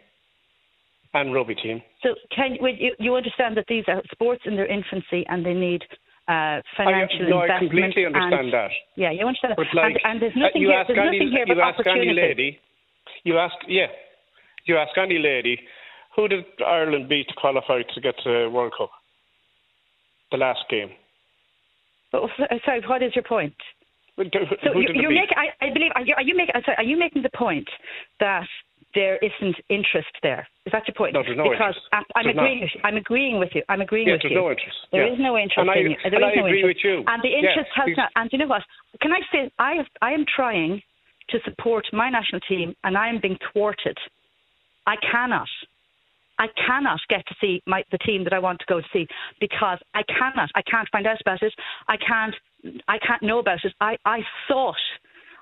and 1.13 1.33
rugby 1.33 1.55
team. 1.55 1.81
So 2.03 2.09
can 2.35 2.57
you, 2.59 2.93
you 2.99 3.15
understand 3.15 3.57
that 3.57 3.65
these 3.67 3.83
are 3.87 4.01
sports 4.11 4.41
in 4.45 4.55
their 4.55 4.67
infancy 4.67 5.25
and 5.29 5.45
they 5.45 5.53
need 5.53 5.81
uh, 6.27 6.61
financial 6.75 7.29
no, 7.29 7.37
I 7.39 7.43
investment? 7.43 7.71
completely 7.71 8.05
understand 8.05 8.45
and, 8.45 8.53
that. 8.53 8.71
Yeah, 8.95 9.11
you 9.11 9.25
understand 9.25 9.53
that. 9.57 9.65
Like, 9.73 9.95
and, 10.03 10.13
and 10.13 10.21
there's 10.21 10.33
uh, 10.35 10.39
nothing 10.39 10.61
you 10.61 10.69
here. 10.69 10.83
There's 10.87 10.99
any, 10.99 11.17
nothing 11.17 11.31
here 11.31 11.45
you 11.47 11.55
but 11.55 11.63
ask 11.63 11.79
any 11.79 11.89
opportunity. 11.89 12.21
lady, 12.21 12.59
you 13.23 13.37
ask, 13.37 13.55
yeah, 13.67 13.87
you 14.65 14.77
ask 14.77 14.97
any 14.97 15.17
lady, 15.17 15.57
who 16.15 16.27
did 16.27 16.45
Ireland 16.65 17.07
beat 17.07 17.27
to 17.29 17.33
qualify 17.35 17.81
to 17.81 18.01
get 18.01 18.15
to 18.23 18.49
World 18.49 18.73
Cup? 18.77 18.89
The 20.31 20.37
last 20.37 20.59
game. 20.69 20.89
But, 22.11 22.23
uh, 22.23 22.55
sorry, 22.65 22.81
what 22.87 23.01
is 23.03 23.15
your 23.15 23.23
point? 23.23 23.55
So 24.17 24.23
you, 24.23 24.89
you 24.95 25.09
make, 25.09 25.29
making, 25.29 25.37
I, 25.37 25.65
I 25.67 25.73
believe, 25.73 25.91
are 25.93 26.01
you, 26.01 26.15
are 26.17 26.23
you 26.23 26.35
making, 26.35 26.55
sorry, 26.65 26.77
are 26.77 26.83
you 26.83 26.97
making 26.97 27.21
the 27.21 27.29
point 27.37 27.67
that 28.19 28.47
there 28.97 29.17
isn't 29.21 29.55
interest 29.69 30.09
there? 30.25 30.47
Is 30.65 30.71
that 30.73 30.87
your 30.89 30.95
point? 30.97 31.13
No, 31.13 31.21
there's 31.21 31.37
no 31.37 31.45
because 31.53 31.77
interest. 31.77 31.85
I'm 31.93 32.25
There's 32.25 32.33
agreeing 32.33 32.59
not. 32.59 32.65
with 32.65 32.73
you. 32.73 32.81
I'm 32.83 32.97
agreeing 32.97 33.37
with 33.39 33.51
you. 33.53 33.61
I'm 33.69 33.81
agreeing 33.85 34.09
with 34.09 34.21
there's 34.25 34.33
you. 34.33 34.41
no 34.41 34.49
interest. 34.49 34.77
There 34.91 35.05
Yeah. 35.05 35.13
is 35.13 35.19
no 35.21 35.37
interest 35.37 35.61
And 35.61 35.69
I- 35.69 35.75
in 35.77 35.91
you. 35.91 35.97
There 36.01 36.17
and 36.17 36.23
is 36.25 36.31
I 36.33 36.35
no 36.41 36.45
agree 36.49 36.59
interest. 36.65 36.81
with 36.81 36.83
you. 36.83 36.95
And 37.07 37.19
the 37.21 37.33
interest 37.37 37.69
has 37.77 37.85
because- 37.85 37.97
not. 37.97 38.11
And 38.17 38.25
you 38.33 38.39
know 38.41 38.47
what? 38.49 38.63
Can 39.01 39.13
I 39.13 39.21
say 39.31 39.51
I 39.59 39.71
have, 39.75 39.87
I 40.01 40.11
am 40.17 40.25
trying 40.25 40.81
to 41.29 41.37
support 41.45 41.85
my 41.93 42.09
national 42.09 42.41
team, 42.41 42.75
and 42.83 42.97
I 42.97 43.07
am 43.09 43.19
being 43.19 43.37
thwarted. 43.53 43.97
I 44.87 44.95
cannot. 44.97 45.49
I 46.39 46.47
cannot 46.65 46.99
get 47.09 47.25
to 47.27 47.35
see 47.41 47.61
my, 47.65 47.83
the 47.91 47.97
team 47.99 48.23
that 48.23 48.31
I 48.33 48.39
want 48.39 48.59
to 48.59 48.65
go 48.67 48.79
to 48.81 48.87
see 48.93 49.07
because 49.39 49.79
I 49.93 50.03
cannot. 50.03 50.49
I 50.55 50.61
can't 50.63 50.87
find 50.89 51.05
out 51.05 51.19
about 51.21 51.41
it. 51.43 51.53
I 51.87 51.97
can't. 51.97 52.35
I 52.87 52.97
can't 52.99 53.21
know 53.23 53.39
about 53.39 53.63
it. 53.63 53.73
I, 53.81 53.97
I 54.05 54.19
thought 54.47 54.77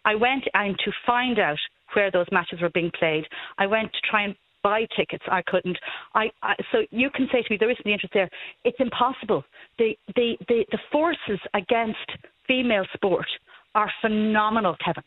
I 0.05 0.15
went 0.15 0.45
and 0.53 0.77
to 0.85 0.91
find 1.05 1.37
out 1.39 1.59
where 1.93 2.11
those 2.11 2.27
matches 2.31 2.61
were 2.61 2.69
being 2.69 2.91
played. 2.97 3.25
I 3.57 3.65
went 3.67 3.91
to 3.93 3.99
try 4.09 4.23
and 4.23 4.35
buy 4.63 4.87
tickets. 4.97 5.23
I 5.31 5.41
couldn't. 5.45 5.77
I, 6.15 6.31
I 6.41 6.55
so 6.71 6.79
you 6.91 7.09
can 7.09 7.27
say 7.31 7.41
to 7.41 7.47
me 7.51 7.57
there 7.59 7.69
isn't 7.69 7.83
the 7.85 7.93
interest 7.93 8.13
there. 8.13 8.29
It's 8.63 8.77
impossible. 8.79 9.43
The 9.77 9.97
the 10.15 10.37
the, 10.47 10.65
the 10.71 10.79
forces 10.91 11.39
against 11.53 12.07
female 12.47 12.85
sport 12.93 13.27
are 13.75 13.91
phenomenal, 14.01 14.75
Kevin. 14.83 15.03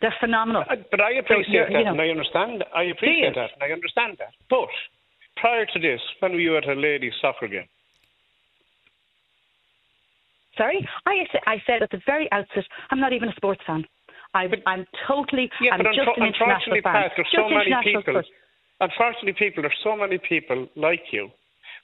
They're 0.00 0.14
phenomenal. 0.20 0.64
Uh, 0.68 0.76
but 0.90 1.00
I 1.00 1.12
So 1.14 1.18
appreciate 1.20 1.52
you're- 1.54 1.72
that, 1.72 1.78
you 1.78 1.84
know- 1.84 1.92
and 1.92 2.00
I 2.00 2.08
understand. 2.08 2.64
I 2.74 2.82
appreciate 2.84 3.34
that, 3.36 3.50
and 3.54 3.62
I 3.62 3.72
understand 3.72 4.16
that. 4.18 4.32
But 4.50 4.68
prior 5.36 5.64
to 5.64 5.78
this, 5.78 6.00
when 6.20 6.32
were 6.32 6.40
you 6.40 6.56
at 6.56 6.68
a 6.68 6.74
ladies' 6.74 7.12
soccer 7.20 7.46
game? 7.48 7.68
Sorry, 10.58 10.86
I 11.06 11.24
I 11.46 11.62
said 11.66 11.82
at 11.82 11.90
the 11.90 12.00
very 12.04 12.30
outset, 12.32 12.64
I'm 12.90 13.00
not 13.00 13.12
even 13.12 13.28
a 13.30 13.34
sports 13.36 13.62
fan. 13.66 13.84
I, 14.34 14.48
I'm 14.66 14.86
totally. 15.06 15.50
Yeah, 15.60 15.72
I'm 15.74 15.78
but 15.84 15.92
just 15.94 16.08
an 16.16 16.24
international 16.26 16.76
unfortunately, 16.76 16.80
fan. 16.82 16.94
Pat, 16.94 17.12
there's 17.16 17.28
just 17.28 17.36
so 17.36 17.48
many 17.48 17.72
people. 17.84 18.02
sport. 18.02 18.26
Unfortunately, 18.80 19.32
people 19.38 19.62
there's 19.62 19.80
so 19.84 19.96
many 19.96 20.18
people 20.18 20.66
like 20.76 21.02
you 21.12 21.28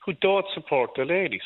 who 0.04 0.12
don't 0.20 0.46
support 0.54 0.90
the 0.96 1.04
ladies. 1.04 1.42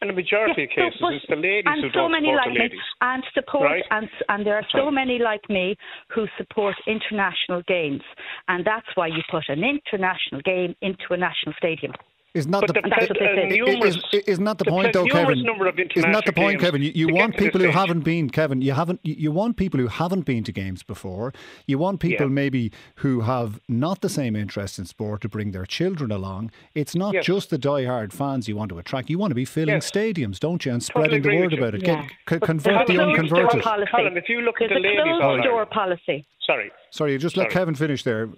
And 0.00 0.10
the 0.10 0.14
majority 0.14 0.62
of 0.64 0.70
so- 0.70 0.74
cases, 0.82 1.00
but- 1.00 1.12
it's 1.14 1.26
the 1.28 1.34
ladies 1.36 1.64
and 1.66 1.82
who 1.82 1.90
so 1.90 2.06
don't 2.06 2.12
many 2.12 2.28
support 2.28 2.46
like 2.46 2.54
the 2.54 2.60
ladies. 2.60 2.78
me, 2.78 2.84
and 3.00 3.24
support, 3.34 3.64
Right? 3.70 3.84
and 3.90 4.08
and 4.28 4.46
there 4.46 4.54
are 4.54 4.66
so 4.70 4.84
Right. 4.84 4.94
many 4.94 5.18
like 5.18 5.48
me 5.50 5.76
who 6.14 6.28
support 6.36 6.76
international 6.86 7.62
games, 7.62 8.02
and 8.46 8.64
that's 8.64 8.86
why 8.94 9.08
you 9.08 9.22
put 9.28 9.48
an 9.48 9.64
international 9.64 10.40
game 10.42 10.76
into 10.82 11.14
a 11.14 11.16
national 11.16 11.54
stadium. 11.54 11.92
Isn't 12.34 12.50
that 12.52 12.60
But 12.60 12.66
the, 12.68 12.72
the- 12.82 12.88
that's 12.90 13.08
what 13.08 13.18
they 13.18 13.26
i- 13.26 13.34
say. 13.34 13.42
i- 13.60 13.72
Numerous- 13.72 13.96
is, 14.12 14.22
isn't 14.26 14.44
the 14.44 14.54
the 14.54 14.64
point 14.66 14.92
though, 14.92 15.06
Kevin? 15.06 15.42
number 15.44 15.66
Isn't 15.96 16.12
that 16.12 16.26
the 16.26 16.32
point, 16.32 16.60
Kevin? 16.60 16.82
You, 16.82 16.92
you 16.94 17.08
want 17.08 17.32
get 17.32 17.38
to 17.38 17.44
this 17.44 17.52
people 17.52 17.60
who 17.62 17.70
haven't 17.70 18.00
been, 18.00 18.28
Kevin. 18.30 18.60
You 18.60 18.72
haven't. 18.72 19.00
You 19.02 19.14
you 19.18 19.32
want 19.32 19.56
people 19.56 19.80
who 19.80 19.86
haven't 19.88 20.26
been 20.26 20.44
to 20.44 20.52
games 20.52 20.82
before. 20.82 21.32
You 21.66 21.78
want 21.78 22.00
people 22.00 22.26
Yeah. 22.26 22.32
maybe 22.32 22.70
who 22.96 23.22
have 23.22 23.60
not 23.68 24.02
the 24.02 24.08
same 24.10 24.36
interest 24.36 24.78
in 24.78 24.84
sport 24.84 25.22
to 25.22 25.28
bring 25.28 25.52
their 25.52 25.64
children 25.64 26.12
along. 26.12 26.50
It's 26.74 26.94
not 26.94 27.14
Yes. 27.14 27.24
just 27.24 27.48
the 27.50 27.58
die-hard 27.58 28.12
fans 28.12 28.46
you 28.46 28.56
want 28.56 28.68
to 28.70 28.78
attract. 28.78 29.08
You 29.08 29.18
want 29.18 29.30
to 29.30 29.34
be 29.34 29.46
filling 29.46 29.76
Yes. 29.76 29.90
stadiums, 29.90 30.38
don't 30.38 30.64
you? 30.66 30.72
And 30.72 30.82
Totally 30.86 31.20
spreading 31.20 31.22
the 31.22 31.40
word 31.42 31.52
about 31.54 31.74
it. 31.76 31.82
Yeah. 31.86 32.02
Get, 32.02 32.10
c- 32.28 32.46
convert 32.46 32.86
the 32.86 32.92
there's 32.94 33.08
unconverted. 33.08 33.62
Colm, 33.62 34.16
if 34.16 34.28
you 34.28 34.42
look 34.42 34.60
at 34.60 34.68
There's 34.68 34.82
the 34.82 34.88
a 34.88 34.94
closed 35.02 35.22
All-Ireland- 35.22 35.44
door 35.44 35.66
policy. 35.66 36.26
Sorry. 36.44 36.70
Sorry, 36.90 37.12
you 37.12 37.18
just 37.18 37.36
let 37.38 37.50
Kevin 37.50 37.74
finish 37.74 38.02
there. 38.02 38.28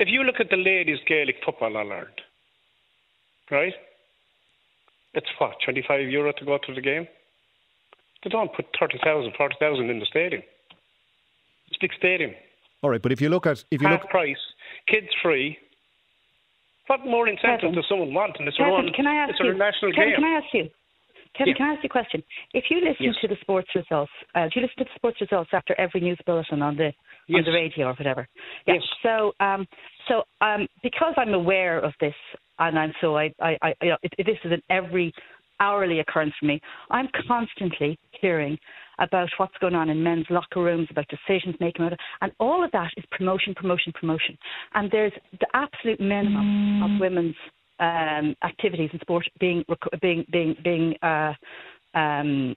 If 0.00 0.08
you 0.08 0.22
look 0.24 0.40
at 0.40 0.50
the 0.50 0.56
ladies' 0.56 0.98
Gaelic 1.06 1.36
football 1.44 1.76
all 1.76 1.90
Ireland, 1.92 2.20
right? 3.50 3.72
It's 5.14 5.26
what, 5.38 5.52
25 5.64 6.08
euro 6.08 6.32
to 6.32 6.44
go 6.44 6.58
to 6.66 6.74
the 6.74 6.80
game? 6.80 7.06
They 8.24 8.30
don't 8.30 8.52
put 8.54 8.66
30,000, 8.78 9.32
40,000 9.36 9.90
in 9.90 9.98
the 10.00 10.06
stadium. 10.06 10.42
It's 11.68 11.76
a 11.76 11.80
big 11.80 11.92
stadium. 11.96 12.32
All 12.82 12.90
right, 12.90 13.02
but 13.02 13.12
if 13.12 13.20
you 13.20 13.28
look 13.28 13.46
at 13.46 13.64
if 13.70 13.80
you 13.82 13.88
Half 13.88 14.02
look, 14.02 14.10
price, 14.10 14.36
kids 14.86 15.08
free. 15.22 15.56
What 16.86 17.00
more 17.04 17.28
incentive 17.28 17.60
Kevin. 17.60 17.74
does 17.74 17.84
someone 17.88 18.14
want? 18.14 18.36
And 18.38 18.48
it's 18.48 18.56
their 18.56 18.66
Kevin, 18.70 18.86
own, 18.86 18.92
can 18.94 19.06
I 19.06 19.14
ask 19.16 19.30
it's 19.30 19.40
you? 19.42 19.50
a 19.50 19.54
national 19.54 19.92
Kevin, 19.92 20.08
game. 20.10 20.14
can 20.16 20.24
I 20.24 20.36
ask 20.38 20.46
you? 20.54 20.64
Kevin, 21.36 21.48
Yeah. 21.52 21.54
can 21.58 21.66
I 21.68 21.72
ask 21.74 21.82
you 21.82 21.88
a 21.88 21.90
question? 21.90 22.22
If 22.54 22.64
you 22.70 22.80
listen 22.80 23.06
Yes. 23.12 23.16
to 23.20 23.28
the 23.28 23.36
sports 23.42 23.68
results, 23.74 24.12
uh, 24.34 24.44
do 24.48 24.52
you 24.56 24.62
listen 24.62 24.78
to 24.78 24.84
the 24.84 24.94
sports 24.94 25.20
results 25.20 25.50
after 25.52 25.74
every 25.78 26.00
news 26.00 26.18
bulletin 26.24 26.62
on 26.62 26.76
the 26.76 26.92
on 27.34 27.44
the 27.44 27.52
radio 27.52 27.88
or 27.88 27.94
whatever? 27.94 28.26
Yeah. 28.66 28.74
Yes. 28.74 28.82
So, 29.02 29.34
um, 29.40 29.68
so 30.08 30.24
um, 30.40 30.66
because 30.82 31.12
I'm 31.18 31.34
aware 31.34 31.78
of 31.78 31.92
this, 32.00 32.14
and 32.58 32.78
I'm 32.78 32.92
so 33.00 33.16
I, 33.16 33.32
I, 33.40 33.56
I 33.62 33.74
you 33.82 33.90
know, 33.90 33.96
it, 34.02 34.12
it, 34.18 34.26
this 34.26 34.38
is 34.44 34.52
an 34.52 34.62
every 34.70 35.12
hourly 35.60 36.00
occurrence 36.00 36.34
for 36.38 36.46
me. 36.46 36.60
I'm 36.90 37.08
constantly 37.26 37.98
hearing 38.20 38.58
about 38.98 39.28
what's 39.36 39.56
going 39.60 39.74
on 39.74 39.90
in 39.90 40.02
men's 40.02 40.26
locker 40.30 40.62
rooms, 40.62 40.88
about 40.90 41.06
decisions 41.08 41.54
making, 41.60 41.82
about 41.82 41.92
it, 41.92 42.00
and 42.20 42.32
all 42.40 42.64
of 42.64 42.70
that 42.72 42.90
is 42.96 43.04
promotion, 43.10 43.54
promotion, 43.54 43.92
promotion. 43.92 44.36
And 44.74 44.90
there's 44.90 45.12
the 45.38 45.46
absolute 45.54 46.00
minimum 46.00 46.82
of 46.82 47.00
women's 47.00 47.36
um, 47.80 48.34
activities 48.42 48.90
in 48.92 49.00
sport 49.00 49.24
being 49.38 49.64
being 50.00 50.24
being 50.32 50.56
being 50.64 50.94
uh, 51.02 51.32
um, 51.94 52.56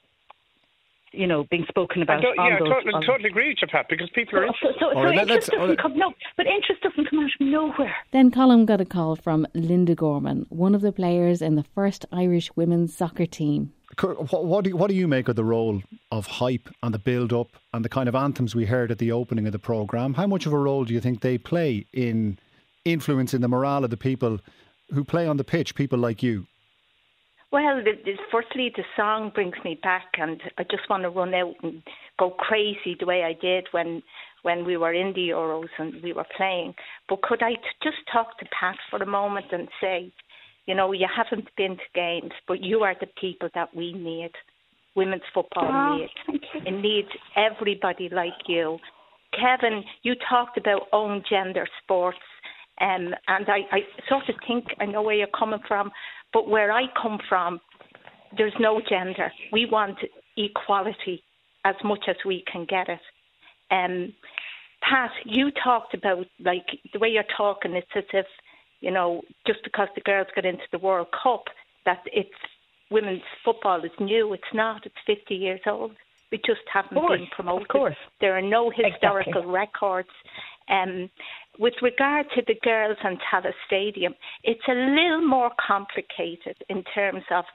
you 1.11 1.27
know 1.27 1.43
being 1.51 1.65
spoken 1.67 2.01
about. 2.01 2.21
don't, 2.21 2.37
on 2.39 2.49
yeah, 2.49 2.55
I 2.55 2.59
those, 2.59 2.69
totally, 2.69 2.93
on- 2.93 3.01
totally 3.03 3.29
agree 3.29 3.49
with 3.49 3.57
you, 3.61 3.67
Pat, 3.67 3.87
because 3.89 4.09
people 4.11 4.39
are 4.39 4.47
so, 4.47 4.53
so, 4.61 4.69
so, 4.79 4.93
so 4.93 5.07
interest 5.11 5.29
let's- 5.29 5.49
uh, 5.49 5.51
doesn't 5.53 5.69
right. 5.69 5.77
come 5.79 5.97
no, 5.97 6.13
but 6.37 6.47
interest 6.47 6.81
doesn't 6.81 7.09
come 7.09 7.19
out 7.19 7.25
of 7.25 7.47
nowhere. 7.47 7.95
Then 8.11 8.31
Colin 8.31 8.65
got 8.65 8.81
a 8.81 8.85
call 8.85 9.15
from 9.15 9.45
Linda 9.53 9.95
Gorman, 9.95 10.45
one 10.49 10.73
of 10.75 10.81
the 10.81 10.91
players 10.91 11.41
in 11.41 11.55
the 11.55 11.63
first 11.75 12.05
Irish 12.11 12.49
women's 12.55 12.95
soccer 12.95 13.25
team. 13.25 13.73
what, 14.01 14.45
what 14.45 14.63
do 14.63 14.69
you, 14.69 14.77
what 14.77 14.89
do 14.89 14.95
you 14.95 15.07
make 15.07 15.27
of 15.27 15.35
the 15.35 15.43
role 15.43 15.81
of 16.11 16.25
hype 16.25 16.69
and 16.81 16.93
the 16.93 16.99
build-up 16.99 17.49
and 17.73 17.83
the 17.83 17.89
kind 17.89 18.07
of 18.07 18.15
anthems 18.15 18.55
we 18.55 18.65
heard 18.65 18.89
at 18.91 18.97
the 18.99 19.11
opening 19.11 19.45
of 19.45 19.51
the 19.51 19.59
program? 19.59 20.13
How 20.13 20.27
much 20.27 20.45
of 20.45 20.53
a 20.53 20.57
role 20.57 20.85
do 20.85 20.93
you 20.93 21.01
think 21.01 21.21
they 21.21 21.37
play 21.37 21.85
in 21.91 22.39
influencing 22.85 23.41
the 23.41 23.47
morale 23.49 23.83
of 23.83 23.89
the 23.89 23.97
people 23.97 24.39
who 24.93 25.03
play 25.03 25.27
on 25.27 25.35
the 25.37 25.43
pitch? 25.43 25.75
People 25.75 25.99
like 25.99 26.23
you. 26.23 26.47
Well, 27.51 27.83
the, 27.83 27.91
the, 28.05 28.13
firstly, 28.31 28.71
the 28.75 28.83
song 28.95 29.31
brings 29.33 29.55
me 29.65 29.77
back, 29.83 30.05
and 30.17 30.41
I 30.57 30.63
just 30.63 30.89
want 30.89 31.03
to 31.03 31.09
run 31.09 31.33
out 31.33 31.53
and 31.63 31.83
go 32.17 32.29
crazy 32.29 32.95
the 32.97 33.05
way 33.05 33.23
I 33.23 33.33
did 33.39 33.67
when 33.71 34.01
when 34.43 34.65
we 34.65 34.75
were 34.75 34.93
in 34.93 35.13
the 35.13 35.29
Euros 35.29 35.67
and 35.77 36.01
we 36.01 36.13
were 36.13 36.25
playing. 36.35 36.73
But 37.07 37.21
could 37.21 37.43
I 37.43 37.51
t- 37.51 37.59
just 37.83 37.97
talk 38.11 38.39
to 38.39 38.45
Pat 38.59 38.75
for 38.89 38.97
a 38.97 39.05
moment 39.05 39.45
and 39.51 39.67
say, 39.79 40.11
you 40.65 40.73
know, 40.73 40.91
you 40.93 41.07
haven't 41.15 41.47
been 41.57 41.77
to 41.77 41.83
games, 41.93 42.31
but 42.47 42.63
you 42.63 42.79
are 42.79 42.95
the 42.99 43.07
people 43.19 43.49
that 43.53 43.75
we 43.75 43.93
need. 43.93 44.31
Women's 44.95 45.21
football 45.33 45.69
Oh, 45.69 45.97
needs. 45.97 46.43
It 46.65 46.71
needs 46.71 47.09
everybody 47.35 48.09
like 48.11 48.47
you. 48.47 48.79
Kevin, 49.33 49.83
you 50.01 50.15
talked 50.27 50.57
about 50.57 50.87
own 50.91 51.23
gender 51.29 51.67
sports, 51.83 52.17
um, 52.81 53.13
and 53.27 53.47
I, 53.47 53.59
I 53.71 53.79
sort 54.09 54.27
of 54.27 54.35
think 54.47 54.65
I 54.79 54.85
know 54.85 55.03
where 55.03 55.15
you're 55.15 55.27
coming 55.27 55.61
from, 55.67 55.91
but 56.33 56.47
where 56.47 56.71
I 56.71 56.83
come 57.01 57.19
from, 57.27 57.59
there's 58.37 58.53
no 58.59 58.81
gender. 58.87 59.31
We 59.51 59.65
want 59.65 59.97
equality 60.37 61.23
as 61.65 61.75
much 61.83 62.05
as 62.07 62.15
we 62.25 62.43
can 62.51 62.65
get 62.65 62.87
it. 62.89 62.99
Um, 63.69 64.13
Pat, 64.81 65.11
you 65.25 65.51
talked 65.63 65.93
about 65.93 66.25
like 66.39 66.65
the 66.93 66.99
way 66.99 67.09
you're 67.09 67.23
talking. 67.37 67.73
It's 67.73 67.87
as 67.95 68.03
if 68.13 68.25
you 68.79 68.91
know 68.91 69.21
just 69.45 69.59
because 69.63 69.89
the 69.95 70.01
girls 70.01 70.27
got 70.35 70.45
into 70.45 70.63
the 70.71 70.79
World 70.79 71.07
Cup 71.23 71.45
that 71.85 72.01
it's 72.11 72.29
women's 72.89 73.21
football 73.45 73.83
is 73.83 73.91
new. 73.99 74.33
It's 74.33 74.43
not. 74.53 74.85
It's 74.85 74.95
50 75.05 75.35
years 75.35 75.61
old. 75.65 75.91
We 76.31 76.37
just 76.39 76.61
haven't 76.71 76.97
course, 76.97 77.19
been 77.19 77.27
promoted. 77.35 77.63
of 77.63 77.67
course. 77.67 77.95
There 78.21 78.37
are 78.37 78.41
no 78.41 78.69
historical 78.69 79.41
Exactly. 79.41 79.51
records. 79.51 80.09
Um, 80.69 81.09
with 81.59 81.73
regard 81.81 82.27
to 82.35 82.41
the 82.47 82.55
girls 82.63 82.97
and 83.03 83.19
Tallaght 83.19 83.53
Stadium, 83.67 84.13
it's 84.43 84.61
a 84.67 84.73
little 84.73 85.27
more 85.27 85.51
complicated 85.65 86.57
in 86.69 86.83
terms 86.95 87.23
of 87.31 87.45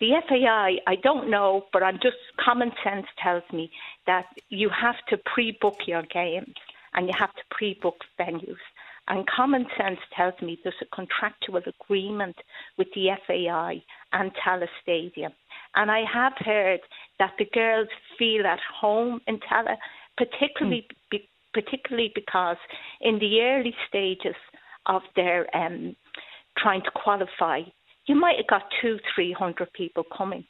the 0.00 0.10
FAI. 0.28 0.76
I 0.86 0.96
don't 1.02 1.30
know, 1.30 1.64
but 1.72 1.82
I'm 1.82 1.98
just 2.02 2.16
common 2.44 2.72
sense 2.82 3.06
tells 3.22 3.44
me 3.52 3.70
that 4.06 4.26
you 4.50 4.68
have 4.68 4.96
to 5.08 5.16
pre-book 5.34 5.78
your 5.86 6.02
games 6.02 6.54
and 6.94 7.06
you 7.06 7.12
have 7.18 7.34
to 7.34 7.42
pre-book 7.50 7.96
venues. 8.18 8.56
And 9.06 9.26
common 9.26 9.66
sense 9.76 9.98
tells 10.16 10.34
me 10.40 10.58
there's 10.62 10.74
a 10.80 10.96
contractual 10.96 11.60
agreement 11.66 12.36
with 12.78 12.88
the 12.94 13.08
FAI 13.26 13.82
and 14.12 14.32
Tallaght 14.34 14.68
Stadium. 14.82 15.32
And 15.74 15.90
I 15.90 16.02
have 16.10 16.32
heard 16.38 16.80
that 17.18 17.32
the 17.38 17.46
girls 17.52 17.88
feel 18.18 18.46
at 18.46 18.60
home 18.80 19.20
in 19.26 19.40
Tallaght, 19.40 19.76
particularly 20.16 20.86
mm. 20.90 20.96
be, 21.10 21.28
particularly 21.54 22.12
because 22.14 22.56
in 23.00 23.18
the 23.18 23.40
early 23.40 23.74
stages 23.88 24.36
of 24.86 25.02
their 25.16 25.46
um, 25.56 25.96
trying 26.58 26.82
to 26.82 26.90
qualify, 26.94 27.60
you 28.06 28.14
might 28.14 28.36
have 28.36 28.48
got 28.48 28.62
two, 28.82 28.98
three 29.14 29.32
hundred 29.32 29.72
people 29.72 30.04
coming, 30.16 30.44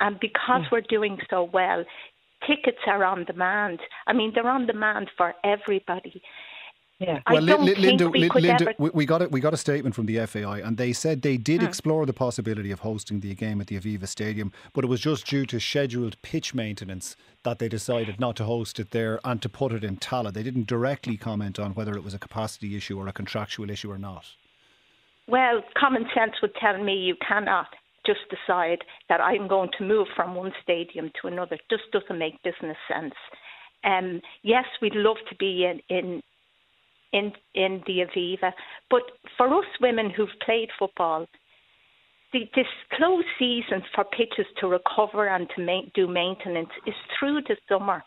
and 0.00 0.18
because 0.20 0.62
mm. 0.62 0.72
we're 0.72 0.80
doing 0.88 1.18
so 1.30 1.48
well, 1.52 1.84
tickets 2.46 2.78
are 2.86 3.04
on 3.04 3.24
demand. 3.24 3.78
I 4.06 4.12
mean, 4.12 4.32
they're 4.34 4.48
on 4.48 4.66
demand 4.66 5.10
for 5.16 5.34
everybody. 5.44 6.22
Yeah. 6.98 7.20
Well, 7.30 7.42
Linda, 7.42 7.62
we, 7.62 7.74
Linda 7.74 8.04
ever... 8.04 8.90
we, 8.92 9.04
got 9.04 9.20
a, 9.20 9.28
we 9.28 9.40
got 9.40 9.52
a 9.52 9.58
statement 9.58 9.94
from 9.94 10.06
the 10.06 10.24
FAI, 10.24 10.60
and 10.60 10.78
they 10.78 10.94
said 10.94 11.20
they 11.20 11.36
did 11.36 11.60
mm. 11.60 11.68
explore 11.68 12.06
the 12.06 12.14
possibility 12.14 12.70
of 12.70 12.80
hosting 12.80 13.20
the 13.20 13.34
game 13.34 13.60
at 13.60 13.66
the 13.66 13.78
Aviva 13.78 14.08
Stadium, 14.08 14.50
but 14.72 14.82
it 14.82 14.86
was 14.86 15.00
just 15.00 15.26
due 15.26 15.44
to 15.46 15.60
scheduled 15.60 16.20
pitch 16.22 16.54
maintenance 16.54 17.14
that 17.42 17.58
they 17.58 17.68
decided 17.68 18.18
not 18.18 18.34
to 18.36 18.44
host 18.44 18.80
it 18.80 18.92
there 18.92 19.20
and 19.24 19.42
to 19.42 19.48
put 19.48 19.72
it 19.72 19.84
in 19.84 19.98
Tallaght. 19.98 20.32
They 20.32 20.42
didn't 20.42 20.68
directly 20.68 21.18
comment 21.18 21.58
on 21.58 21.72
whether 21.72 21.94
it 21.96 22.04
was 22.04 22.14
a 22.14 22.18
capacity 22.18 22.76
issue 22.76 22.98
or 22.98 23.08
a 23.08 23.12
contractual 23.12 23.68
issue 23.68 23.90
or 23.90 23.98
not. 23.98 24.24
Well, 25.28 25.62
common 25.76 26.06
sense 26.14 26.32
would 26.40 26.54
tell 26.54 26.82
me 26.82 26.94
you 26.94 27.16
cannot 27.26 27.66
just 28.06 28.20
decide 28.30 28.78
that 29.08 29.20
I'm 29.20 29.48
going 29.48 29.70
to 29.76 29.84
move 29.84 30.06
from 30.14 30.34
one 30.34 30.52
stadium 30.62 31.10
to 31.20 31.28
another. 31.28 31.56
It 31.56 31.62
just 31.68 31.90
doesn't 31.92 32.18
make 32.18 32.42
business 32.42 32.76
sense. 32.88 33.14
Um, 33.84 34.22
yes, 34.42 34.64
we'd 34.80 34.94
love 34.94 35.16
to 35.28 35.36
be 35.36 35.64
in, 35.64 35.80
in 35.94 36.22
in 37.12 37.32
in 37.54 37.82
the 37.86 38.04
Aviva. 38.04 38.52
But 38.90 39.02
for 39.36 39.52
us 39.54 39.66
women 39.80 40.10
who've 40.10 40.28
played 40.44 40.70
football, 40.78 41.26
the, 42.32 42.48
this 42.54 42.66
closed 42.92 43.26
season 43.38 43.82
for 43.94 44.04
pitches 44.04 44.46
to 44.60 44.68
recover 44.68 45.28
and 45.28 45.48
to 45.56 45.62
ma- 45.62 45.88
do 45.94 46.06
maintenance 46.06 46.70
is 46.86 46.94
through 47.18 47.42
the 47.42 47.56
summer, 47.68 48.02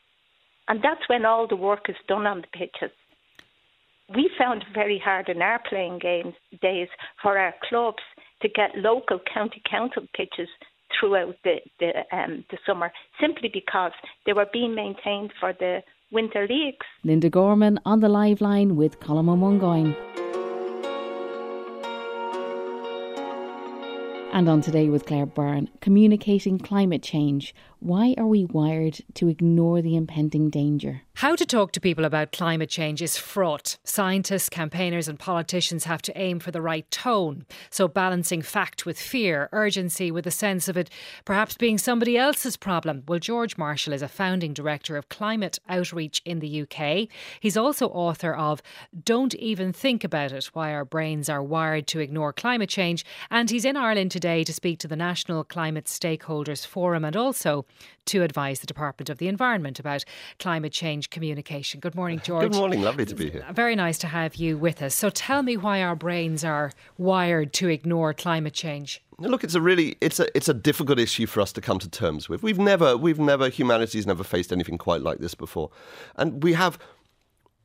and 0.68 0.82
that's 0.82 1.08
when 1.08 1.26
all 1.26 1.48
the 1.48 1.56
work 1.56 1.90
is 1.90 1.96
done 2.08 2.28
on 2.28 2.42
the 2.42 2.48
pitches. 2.58 2.96
We 4.14 4.30
found 4.38 4.64
it 4.64 4.68
very 4.74 4.98
hard 4.98 5.30
in 5.30 5.42
our 5.42 5.60
playing 5.70 6.00
games 6.00 6.34
days 6.62 6.90
for 7.22 7.38
our 7.38 7.54
clubs 7.68 8.04
to 8.42 8.50
get 8.50 8.76
local 8.76 9.20
county 9.32 9.62
council 9.70 10.04
pitches 10.14 10.50
throughout 11.00 11.36
the 11.44 11.58
the, 11.80 11.92
um, 12.12 12.46
the 12.50 12.58
summer, 12.66 12.92
simply 13.20 13.50
because 13.54 13.92
they 14.26 14.34
were 14.34 14.48
being 14.52 14.76
maintained 14.76 15.32
for 15.40 15.54
the 15.54 15.82
Winter 16.12 16.48
Leagues. 16.48 16.88
Linda 17.04 17.30
Gorman 17.30 17.80
on 17.86 18.00
the 18.00 18.10
live 18.10 18.42
line 18.42 18.76
with 18.76 19.00
Colm 19.00 19.30
Ó 19.30 19.38
Mongáin. 19.38 19.96
And 24.34 24.50
on 24.50 24.62
today 24.62 24.90
with 24.90 25.06
Claire 25.06 25.28
Byrne, 25.28 25.70
communicating 25.82 26.58
climate 26.58 27.04
change. 27.04 27.54
Why 27.82 28.14
are 28.18 28.28
we 28.28 28.44
wired 28.44 29.00
to 29.14 29.30
ignore 29.30 29.82
the 29.82 29.96
impending 29.96 30.50
danger? 30.50 31.04
How 31.14 31.36
to 31.36 31.46
talk 31.46 31.72
to 31.74 31.82
people 31.82 32.04
about 32.04 32.34
climate 32.34 32.70
change 32.70 33.02
is 33.02 33.18
fraught. 33.18 33.78
Scientists, 33.86 34.50
campaigners, 34.50 35.08
and 35.08 35.18
politicians 35.18 35.86
have 35.86 36.02
to 36.04 36.18
aim 36.18 36.40
for 36.40 36.52
the 36.52 36.62
right 36.62 36.90
tone. 36.92 37.46
So, 37.70 37.88
balancing 37.88 38.42
fact 38.42 38.86
with 38.86 39.00
fear, 39.00 39.48
urgency 39.54 40.12
with 40.12 40.28
a 40.28 40.32
sense 40.32 40.68
of 40.68 40.76
it 40.78 40.90
perhaps 41.24 41.56
being 41.56 41.78
somebody 41.78 42.18
else's 42.18 42.58
problem. 42.58 43.04
Well, 43.08 43.20
George 43.20 43.58
Marshall 43.58 43.94
is 43.94 44.02
a 44.02 44.08
founding 44.10 44.54
director 44.54 44.98
of 44.98 45.10
climate 45.10 45.58
outreach 45.68 46.22
in 46.26 46.40
the 46.40 46.62
UK. 46.62 47.10
He's 47.40 47.58
also 47.58 47.88
author 47.88 48.34
of 48.34 48.62
Don't 49.04 49.36
Even 49.36 49.72
Think 49.72 50.04
About 50.04 50.32
It 50.34 50.46
Why 50.54 50.74
Our 50.74 50.86
Brains 50.86 51.30
Are 51.30 51.44
Wired 51.44 51.88
to 51.88 52.00
Ignore 52.00 52.34
Climate 52.34 52.70
Change. 52.70 53.06
And 53.30 53.50
he's 53.50 53.66
in 53.66 53.78
Ireland 53.78 54.12
today 54.12 54.44
to 54.44 54.54
speak 54.54 54.80
to 54.80 54.88
the 54.88 54.96
National 54.98 55.44
Climate 55.44 55.86
Stakeholders 55.86 56.66
Forum 56.66 57.04
and 57.04 57.16
also 57.16 57.66
to 58.06 58.24
advise 58.24 58.60
the 58.60 58.68
Department 58.68 59.10
of 59.10 59.18
the 59.18 59.28
Environment 59.28 59.80
about 59.80 60.04
climate 60.40 60.72
change 60.72 61.10
communication. 61.10 61.80
Good 61.80 61.96
morning, 61.96 62.20
George. 62.24 62.44
Good 62.44 62.56
morning, 62.56 62.82
lovely 62.82 63.06
to 63.06 63.16
be 63.16 63.30
here. 63.30 63.46
Very 63.52 63.76
nice 63.76 63.98
to 64.00 64.08
have 64.08 64.36
you 64.36 64.58
with 64.58 64.82
us. 64.82 64.96
So 64.96 65.10
tell 65.10 65.44
me 65.44 65.58
why 65.58 65.82
our 65.82 65.96
brains 65.96 66.44
are 66.44 66.72
wired 66.98 67.54
to 67.54 67.70
ignore 67.70 68.14
climate 68.14 68.54
change. 68.54 69.02
Look, 69.20 69.44
it's 69.44 69.56
a 69.56 69.62
really 69.62 69.98
it's 70.00 70.20
a 70.20 70.36
it's 70.36 70.48
a 70.48 70.54
difficult 70.54 70.98
issue 70.98 71.26
for 71.26 71.42
us 71.42 71.52
to 71.54 71.62
come 71.62 71.78
to 71.80 71.90
terms 71.90 72.30
with. 72.30 72.42
We've 72.42 72.60
never 72.60 72.96
we've 72.96 73.20
never 73.20 73.50
humanity's 73.50 74.08
never 74.08 74.24
faced 74.24 74.54
anything 74.54 74.78
quite 74.78 75.02
like 75.02 75.20
this 75.20 75.36
before, 75.36 75.70
and 76.16 76.42
we 76.42 76.54
have. 76.54 76.80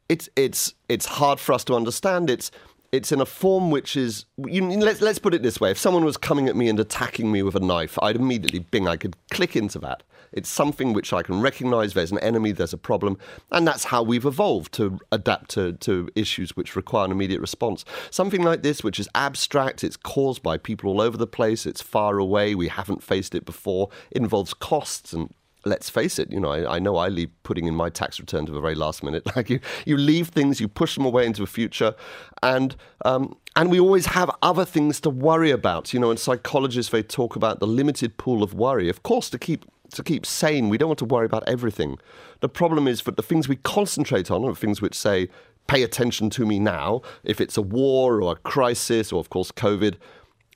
It's 0.09 0.29
it's 0.37 0.75
it's 0.89 1.07
hard 1.07 1.41
for 1.41 1.55
us 1.55 1.65
to 1.65 1.75
understand. 1.75 2.29
It's 2.29 2.51
it's 2.95 3.11
in 3.11 3.21
a 3.21 3.27
form 3.27 3.71
which 3.71 3.97
is 3.97 4.25
you, 4.37 4.63
let's 4.63 5.01
let's 5.01 5.19
put 5.19 5.35
it 5.35 5.43
this 5.43 5.61
way: 5.61 5.71
if 5.71 5.79
someone 5.79 6.05
was 6.05 6.17
coming 6.17 6.49
at 6.49 6.55
me 6.55 6.69
and 6.69 6.79
attacking 6.79 7.31
me 7.31 7.43
with 7.43 7.57
a 7.57 7.61
knife, 7.61 7.99
I'd 8.01 8.17
immediately 8.17 8.61
bing. 8.61 8.87
I 8.87 8.97
could 8.97 9.17
click 9.31 9.57
into 9.57 9.79
that. 9.81 10.05
It's 10.33 10.49
something 10.49 10.93
which 10.93 11.13
I 11.13 11.23
can 11.23 11.41
recognise. 11.41 11.95
There's 11.95 12.13
an 12.13 12.19
enemy. 12.19 12.53
There's 12.53 12.73
a 12.73 12.79
problem, 12.79 13.19
and 13.51 13.67
that's 13.67 13.85
how 13.85 14.03
we've 14.03 14.25
evolved 14.25 14.73
to 14.75 14.99
adapt 15.11 15.51
to, 15.51 15.73
to 15.75 16.09
issues 16.15 16.57
which 16.57 16.77
require 16.77 17.05
an 17.05 17.11
immediate 17.11 17.41
response. 17.41 17.85
Something 18.11 18.43
like 18.43 18.63
this, 18.63 18.83
which 18.85 19.01
is 19.01 19.09
abstract, 19.15 19.85
it's 19.85 19.97
caused 19.97 20.43
by 20.43 20.57
people 20.57 20.91
all 20.91 21.01
over 21.01 21.17
the 21.17 21.27
place. 21.27 21.67
It's 21.67 21.83
far 21.83 22.19
away. 22.19 22.55
We 22.55 22.69
haven't 22.69 23.03
faced 23.03 23.35
it 23.35 23.45
before. 23.45 23.91
It 24.11 24.23
involves 24.23 24.55
costs 24.55 25.13
and 25.13 25.33
let's 25.65 25.89
face 25.89 26.19
it, 26.19 26.31
you 26.31 26.39
know, 26.39 26.51
I, 26.51 26.77
I, 26.77 26.79
know 26.79 26.97
I 26.97 27.09
leave 27.09 27.31
putting 27.43 27.67
in 27.67 27.75
my 27.75 27.89
tax 27.89 28.21
return 28.21 28.47
to 28.47 28.53
the 28.53 28.61
very 28.61 28.75
last 28.75 29.03
minute. 29.03 29.25
Like 29.35 29.51
you, 29.51 29.59
you 29.85 29.97
leave 29.97 30.29
things, 30.29 30.61
you 30.61 30.69
push 30.69 30.95
them 30.95 31.05
away 31.05 31.27
into 31.27 31.41
the 31.41 31.49
future, 31.49 31.95
and 32.43 32.77
um, 33.05 33.37
and 33.57 33.69
we 33.69 33.81
always 33.81 34.07
have 34.07 34.31
other 34.43 34.65
things 34.65 35.01
to 35.01 35.11
worry 35.11 35.51
about. 35.51 35.93
You 35.93 35.99
know, 35.99 36.11
and 36.11 36.21
psychologists 36.21 36.93
they 36.93 37.03
talk 37.03 37.35
about 37.35 37.59
the 37.59 37.67
limited 37.67 38.17
pool 38.17 38.43
of 38.45 38.55
worry. 38.55 38.89
Of 38.89 39.03
course, 39.03 39.29
to 39.31 39.39
keep 39.39 39.65
to 39.95 40.05
keep 40.05 40.25
sane, 40.25 40.69
we 40.69 40.79
don't 40.79 40.89
want 40.89 41.01
to 41.01 41.05
worry 41.05 41.27
about 41.27 41.43
everything. 41.49 41.99
The 42.41 42.49
problem 42.49 42.87
is 42.87 43.03
that 43.03 43.17
the 43.17 43.23
things 43.23 43.49
we 43.49 43.57
concentrate 43.57 44.31
on 44.31 44.45
are 44.45 44.55
things 44.55 44.81
which 44.81 44.95
say, 44.95 45.29
"Pay 45.67 45.83
attention 45.83 46.31
to 46.31 46.47
me 46.47 46.61
now." 46.61 47.03
If 47.25 47.41
it's 47.41 47.57
a 47.57 47.63
war 47.63 48.23
or 48.23 48.33
a 48.33 48.37
crisis, 48.37 49.13
or 49.13 49.19
of 49.19 49.31
course 49.31 49.51
COVID. 49.51 49.97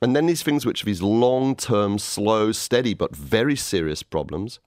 And 0.01 0.15
then 0.15 0.27
these 0.27 0.45
things 0.45 0.65
which 0.65 0.83
are 0.83 0.87
these 0.87 1.03
long 1.03 1.57
term, 1.57 1.99
slow, 1.99 2.53
steady, 2.53 2.95
but 2.95 3.17
very 3.17 3.57
serious 3.57 4.05
problems 4.05 4.61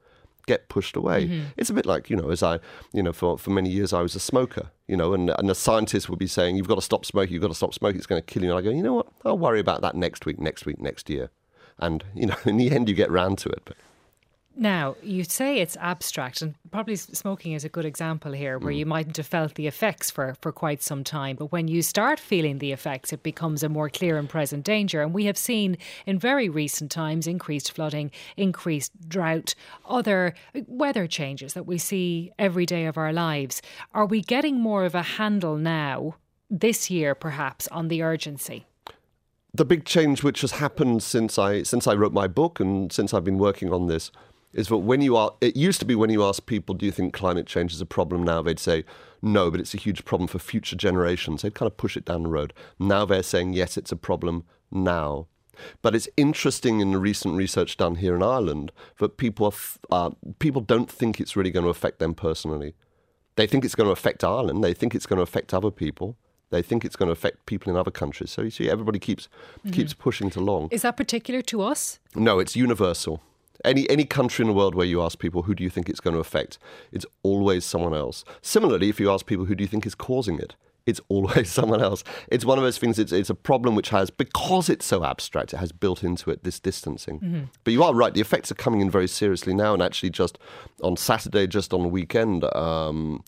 get 0.51 0.67
pushed 0.67 0.95
away. 0.95 1.27
Mm-hmm. 1.27 1.43
It's 1.57 1.69
a 1.69 1.73
bit 1.73 1.85
like, 1.85 2.09
you 2.09 2.17
know, 2.17 2.29
as 2.29 2.43
I, 2.43 2.59
you 2.93 3.01
know, 3.01 3.13
for, 3.13 3.37
for 3.37 3.51
many 3.51 3.69
years 3.69 3.93
I 3.93 4.01
was 4.01 4.15
a 4.15 4.19
smoker, 4.19 4.71
you 4.87 4.97
know, 4.97 5.13
and, 5.13 5.29
and 5.29 5.49
the 5.49 5.55
scientists 5.55 6.09
would 6.09 6.19
be 6.19 6.27
saying, 6.27 6.57
you've 6.57 6.67
got 6.67 6.75
to 6.75 6.81
stop 6.81 7.05
smoking, 7.05 7.33
you've 7.33 7.41
got 7.41 7.47
to 7.49 7.55
stop 7.55 7.73
smoking, 7.73 7.97
it's 7.97 8.07
going 8.07 8.21
to 8.21 8.25
kill 8.25 8.43
you. 8.43 8.49
And 8.49 8.59
I 8.59 8.61
go, 8.61 8.69
you 8.69 8.83
know 8.83 8.93
what, 8.93 9.07
I'll 9.23 9.37
worry 9.37 9.59
about 9.59 9.81
that 9.81 9.95
next 9.95 10.25
week, 10.25 10.39
next 10.39 10.65
week, 10.65 10.79
next 10.81 11.09
year. 11.09 11.29
And, 11.79 12.03
you 12.13 12.25
know, 12.25 12.35
in 12.45 12.57
the 12.57 12.71
end 12.71 12.89
you 12.89 12.95
get 12.95 13.09
round 13.09 13.37
to 13.39 13.49
it. 13.49 13.61
But 13.65 13.77
now, 14.55 14.97
you 15.01 15.23
say 15.23 15.59
it's 15.59 15.77
abstract, 15.77 16.41
and 16.41 16.55
probably 16.71 16.97
smoking 16.97 17.53
is 17.53 17.63
a 17.63 17.69
good 17.69 17.85
example 17.85 18.33
here 18.33 18.59
where 18.59 18.73
mm. 18.73 18.79
you 18.79 18.85
mightn't 18.85 19.15
have 19.15 19.25
felt 19.25 19.55
the 19.55 19.65
effects 19.65 20.11
for, 20.11 20.35
for 20.41 20.51
quite 20.51 20.81
some 20.81 21.05
time. 21.05 21.37
But 21.37 21.53
when 21.53 21.69
you 21.69 21.81
start 21.81 22.19
feeling 22.19 22.57
the 22.57 22.73
effects, 22.73 23.13
it 23.13 23.23
becomes 23.23 23.63
a 23.63 23.69
more 23.69 23.89
clear 23.89 24.17
and 24.17 24.27
present 24.27 24.65
danger. 24.65 25.01
And 25.01 25.13
we 25.13 25.25
have 25.25 25.37
seen 25.37 25.77
in 26.05 26.19
very 26.19 26.49
recent 26.49 26.91
times 26.91 27.27
increased 27.27 27.71
flooding, 27.71 28.11
increased 28.35 28.91
drought, 29.07 29.55
other 29.85 30.33
weather 30.67 31.07
changes 31.07 31.53
that 31.53 31.65
we 31.65 31.77
see 31.77 32.31
every 32.37 32.65
day 32.65 32.85
of 32.85 32.97
our 32.97 33.13
lives. 33.13 33.61
Are 33.93 34.05
we 34.05 34.21
getting 34.21 34.59
more 34.59 34.83
of 34.83 34.95
a 34.95 35.01
handle 35.01 35.55
now, 35.55 36.15
this 36.49 36.89
year 36.91 37.15
perhaps, 37.15 37.69
on 37.69 37.87
the 37.87 38.03
urgency? 38.03 38.65
The 39.53 39.65
big 39.65 39.85
change 39.85 40.23
which 40.23 40.41
has 40.41 40.51
happened 40.51 41.03
since 41.03 41.37
I 41.37 41.63
since 41.63 41.85
I 41.85 41.93
wrote 41.93 42.13
my 42.13 42.27
book 42.27 42.61
and 42.61 42.91
since 42.91 43.13
I've 43.13 43.25
been 43.25 43.37
working 43.37 43.73
on 43.73 43.87
this 43.87 44.09
is 44.53 44.67
that 44.67 44.77
when 44.77 45.01
you 45.01 45.15
are, 45.15 45.33
it 45.41 45.55
used 45.55 45.79
to 45.79 45.85
be 45.85 45.95
when 45.95 46.09
you 46.09 46.23
ask 46.23 46.45
people, 46.45 46.75
do 46.75 46.85
you 46.85 46.91
think 46.91 47.13
climate 47.13 47.47
change 47.47 47.73
is 47.73 47.81
a 47.81 47.85
problem 47.85 48.23
now? 48.23 48.41
They'd 48.41 48.59
say, 48.59 48.83
no, 49.21 49.51
but 49.51 49.59
it's 49.59 49.73
a 49.73 49.77
huge 49.77 50.03
problem 50.03 50.27
for 50.27 50.39
future 50.39 50.75
generations. 50.75 51.41
They'd 51.41 51.53
kind 51.53 51.67
of 51.67 51.77
push 51.77 51.95
it 51.95 52.05
down 52.05 52.23
the 52.23 52.29
road. 52.29 52.53
Now 52.79 53.05
they're 53.05 53.23
saying, 53.23 53.53
yes, 53.53 53.77
it's 53.77 53.91
a 53.91 53.95
problem 53.95 54.43
now. 54.71 55.27
But 55.81 55.95
it's 55.95 56.09
interesting 56.17 56.79
in 56.79 56.91
the 56.91 56.97
recent 56.97 57.35
research 57.35 57.77
done 57.77 57.95
here 57.95 58.15
in 58.15 58.23
Ireland 58.23 58.71
that 58.97 59.17
people, 59.17 59.45
are, 59.47 59.53
uh, 59.91 60.11
people 60.39 60.61
don't 60.61 60.89
think 60.89 61.19
it's 61.19 61.35
really 61.35 61.51
going 61.51 61.65
to 61.65 61.69
affect 61.69 61.99
them 61.99 62.13
personally. 62.13 62.73
They 63.35 63.47
think 63.47 63.63
it's 63.63 63.75
going 63.75 63.87
to 63.87 63.93
affect 63.93 64.23
Ireland. 64.23 64.63
They 64.63 64.73
think 64.73 64.95
it's 64.95 65.05
going 65.05 65.17
to 65.17 65.23
affect 65.23 65.53
other 65.53 65.71
people. 65.71 66.17
They 66.49 66.61
think 66.61 66.83
it's 66.83 66.95
going 66.95 67.07
to 67.07 67.13
affect 67.13 67.45
people 67.45 67.71
in 67.71 67.77
other 67.77 67.91
countries. 67.91 68.31
So 68.31 68.41
you 68.41 68.49
see, 68.49 68.69
everybody 68.69 68.99
keeps 68.99 69.29
mm-hmm. 69.59 69.71
keeps 69.71 69.93
pushing 69.93 70.27
it 70.27 70.35
along. 70.35 70.67
Is 70.71 70.81
that 70.81 70.97
particular 70.97 71.41
to 71.43 71.61
us? 71.61 71.99
No, 72.13 72.39
it's 72.39 72.55
universal. 72.55 73.21
Any 73.63 73.89
any 73.89 74.05
country 74.05 74.43
in 74.43 74.47
the 74.47 74.53
world 74.53 74.75
where 74.75 74.85
you 74.85 75.01
ask 75.01 75.19
people 75.19 75.43
who 75.43 75.55
do 75.55 75.63
you 75.63 75.69
think 75.69 75.89
it's 75.89 75.99
going 75.99 76.13
to 76.13 76.19
affect, 76.19 76.57
it's 76.91 77.05
always 77.23 77.65
someone 77.65 77.93
else. 77.93 78.23
Similarly, 78.41 78.89
if 78.89 78.99
you 78.99 79.11
ask 79.11 79.25
people 79.25 79.45
who 79.45 79.55
do 79.55 79.63
you 79.63 79.67
think 79.67 79.85
is 79.85 79.95
causing 79.95 80.39
it, 80.39 80.55
it's 80.85 80.99
always 81.09 81.49
someone 81.49 81.81
else. 81.81 82.03
It's 82.29 82.45
one 82.45 82.57
of 82.57 82.63
those 82.63 82.77
things. 82.77 82.99
It's 82.99 83.11
it's 83.11 83.29
a 83.29 83.35
problem 83.35 83.75
which 83.75 83.89
has 83.89 84.09
because 84.09 84.69
it's 84.69 84.85
so 84.85 85.03
abstract. 85.03 85.53
It 85.53 85.57
has 85.57 85.71
built 85.71 86.03
into 86.03 86.31
it 86.31 86.43
this 86.43 86.59
distancing. 86.59 87.19
Mm-hmm. 87.19 87.43
But 87.63 87.73
you 87.73 87.83
are 87.83 87.93
right. 87.93 88.13
The 88.13 88.21
effects 88.21 88.51
are 88.51 88.55
coming 88.55 88.81
in 88.81 88.89
very 88.89 89.07
seriously 89.07 89.53
now. 89.53 89.73
And 89.73 89.81
actually, 89.81 90.09
just 90.09 90.37
on 90.81 90.97
Saturday, 90.97 91.47
just 91.47 91.73
on 91.73 91.83
the 91.83 91.89
weekend. 91.89 92.43
Um, 92.55 93.23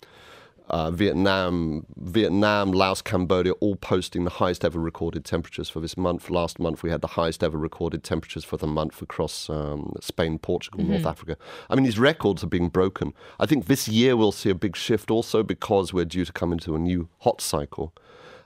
uh, 0.73 0.89
Vietnam, 0.89 1.85
Vietnam, 1.97 2.71
Laos, 2.71 2.99
Cambodia, 2.99 3.51
all 3.59 3.75
posting 3.75 4.23
the 4.23 4.31
highest 4.31 4.65
ever 4.65 4.79
recorded 4.79 5.23
temperatures 5.23 5.69
for 5.69 5.79
this 5.79 5.95
month. 5.95 6.31
Last 6.31 6.57
month, 6.57 6.81
we 6.81 6.89
had 6.89 7.01
the 7.01 7.09
highest 7.09 7.43
ever 7.43 7.59
recorded 7.59 8.03
temperatures 8.03 8.43
for 8.43 8.57
the 8.57 8.65
month 8.65 8.99
across 8.99 9.51
um, 9.51 9.93
Spain, 10.01 10.39
Portugal, 10.39 10.79
mm-hmm. 10.79 10.93
North 10.93 11.05
Africa. 11.05 11.37
I 11.69 11.75
mean, 11.75 11.83
these 11.83 11.99
records 11.99 12.43
are 12.43 12.47
being 12.47 12.69
broken. 12.69 13.13
I 13.39 13.45
think 13.45 13.67
this 13.67 13.87
year 13.87 14.17
we'll 14.17 14.31
see 14.31 14.49
a 14.49 14.55
big 14.55 14.75
shift 14.75 15.11
also 15.11 15.43
because 15.43 15.93
we're 15.93 16.05
due 16.05 16.25
to 16.25 16.33
come 16.33 16.51
into 16.51 16.73
a 16.73 16.79
new 16.79 17.07
hot 17.19 17.39
cycle. 17.39 17.93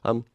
Um, 0.03 0.25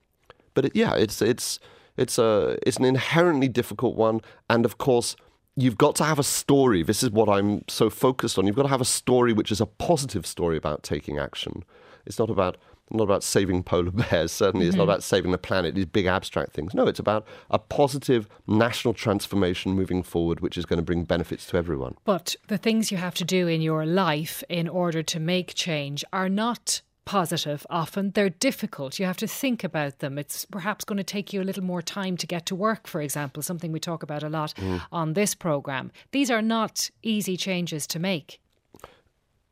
but 0.55 0.64
it, 0.64 0.72
yeah, 0.74 0.94
it's 0.94 1.20
it's 1.20 1.59
it's 1.98 2.16
a 2.16 2.57
it's 2.66 2.78
an 2.78 2.87
inherently 2.87 3.48
difficult 3.48 3.96
one, 3.96 4.22
and 4.48 4.64
of 4.64 4.78
course 4.78 5.14
you've 5.56 5.78
got 5.78 5.94
to 5.96 6.04
have 6.04 6.18
a 6.18 6.24
story. 6.24 6.82
This 6.82 7.02
is 7.02 7.10
what 7.10 7.28
I'm 7.28 7.64
so 7.68 7.90
focused 7.90 8.38
on. 8.38 8.46
You've 8.46 8.56
got 8.56 8.62
to 8.62 8.68
have 8.68 8.80
a 8.80 8.86
story 8.86 9.32
which 9.32 9.52
is 9.52 9.60
a 9.60 9.66
positive 9.66 10.26
story 10.26 10.56
about 10.56 10.82
taking 10.82 11.18
action. 11.18 11.64
It's 12.06 12.18
not 12.18 12.30
about 12.30 12.56
not 12.90 13.04
about 13.04 13.22
saving 13.22 13.62
polar 13.62 13.90
bears. 14.10 14.32
Certainly, 14.32 14.64
mm-hmm. 14.64 14.68
it's 14.68 14.76
not 14.76 14.84
mm-hmm. 14.84 14.90
about 14.90 15.02
saving 15.02 15.30
the 15.30 15.38
planet. 15.38 15.74
These 15.74 15.86
big 15.86 16.06
abstract 16.06 16.52
things. 16.52 16.74
No, 16.74 16.86
it's 16.86 16.98
about 16.98 17.26
a 17.50 17.58
positive 17.58 18.28
national 18.46 18.94
transformation 18.94 19.72
moving 19.72 20.02
forward, 20.02 20.40
which 20.40 20.58
is 20.58 20.66
going 20.66 20.78
to 20.78 20.84
bring 20.84 21.04
benefits 21.04 21.46
to 21.46 21.56
everyone. 21.56 21.96
But 22.04 22.36
the 22.48 22.58
things 22.58 22.92
you 22.92 22.98
have 22.98 23.14
to 23.14 23.24
do 23.24 23.48
in 23.48 23.62
your 23.62 23.86
life 23.86 24.44
in 24.48 24.68
order 24.68 25.02
to 25.04 25.20
make 25.20 25.54
change 25.54 26.04
are 26.12 26.28
not 26.28 26.82
positive 27.04 27.66
often. 27.70 28.12
They're 28.12 28.30
difficult. 28.30 28.98
You 28.98 29.06
have 29.06 29.16
to 29.18 29.26
think 29.26 29.64
about 29.64 29.98
them. 29.98 30.18
It's 30.18 30.44
perhaps 30.44 30.84
going 30.84 30.98
to 30.98 31.04
take 31.04 31.32
you 31.32 31.42
a 31.42 31.44
little 31.44 31.64
more 31.64 31.82
time 31.82 32.16
to 32.18 32.26
get 32.26 32.46
to 32.46 32.54
work, 32.54 32.86
for 32.86 33.00
example, 33.00 33.42
something 33.42 33.72
we 33.72 33.80
talk 33.80 34.02
about 34.02 34.22
a 34.22 34.28
lot 34.28 34.54
mm. 34.56 34.80
on 34.90 35.14
this 35.14 35.34
programme. 35.34 35.90
These 36.12 36.30
are 36.30 36.42
not 36.42 36.90
easy 37.02 37.36
changes 37.36 37.86
to 37.88 37.98
make. 37.98 38.40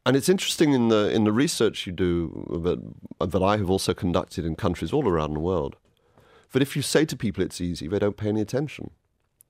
And 0.07 0.17
it's 0.17 0.29
interesting 0.29 0.73
in 0.73 0.89
the 0.89 1.11
in 1.11 1.25
the 1.25 1.33
research 1.33 1.87
you 1.87 1.93
do 1.93 2.47
that 2.65 3.31
that 3.31 3.43
I 3.43 3.59
have 3.59 3.69
also 3.69 3.93
conducted 3.93 4.47
in 4.47 4.57
countries 4.57 4.93
all 4.93 5.07
around 5.07 5.35
the 5.35 5.41
world. 5.41 5.77
That 6.53 6.63
if 6.63 6.75
you 6.75 6.83
say 6.83 7.05
to 7.05 7.17
people 7.17 7.45
it's 7.45 7.61
easy, 7.61 7.87
they 7.87 7.99
don't 7.99 8.17
pay 8.17 8.29
any 8.29 8.41
attention. 8.41 8.91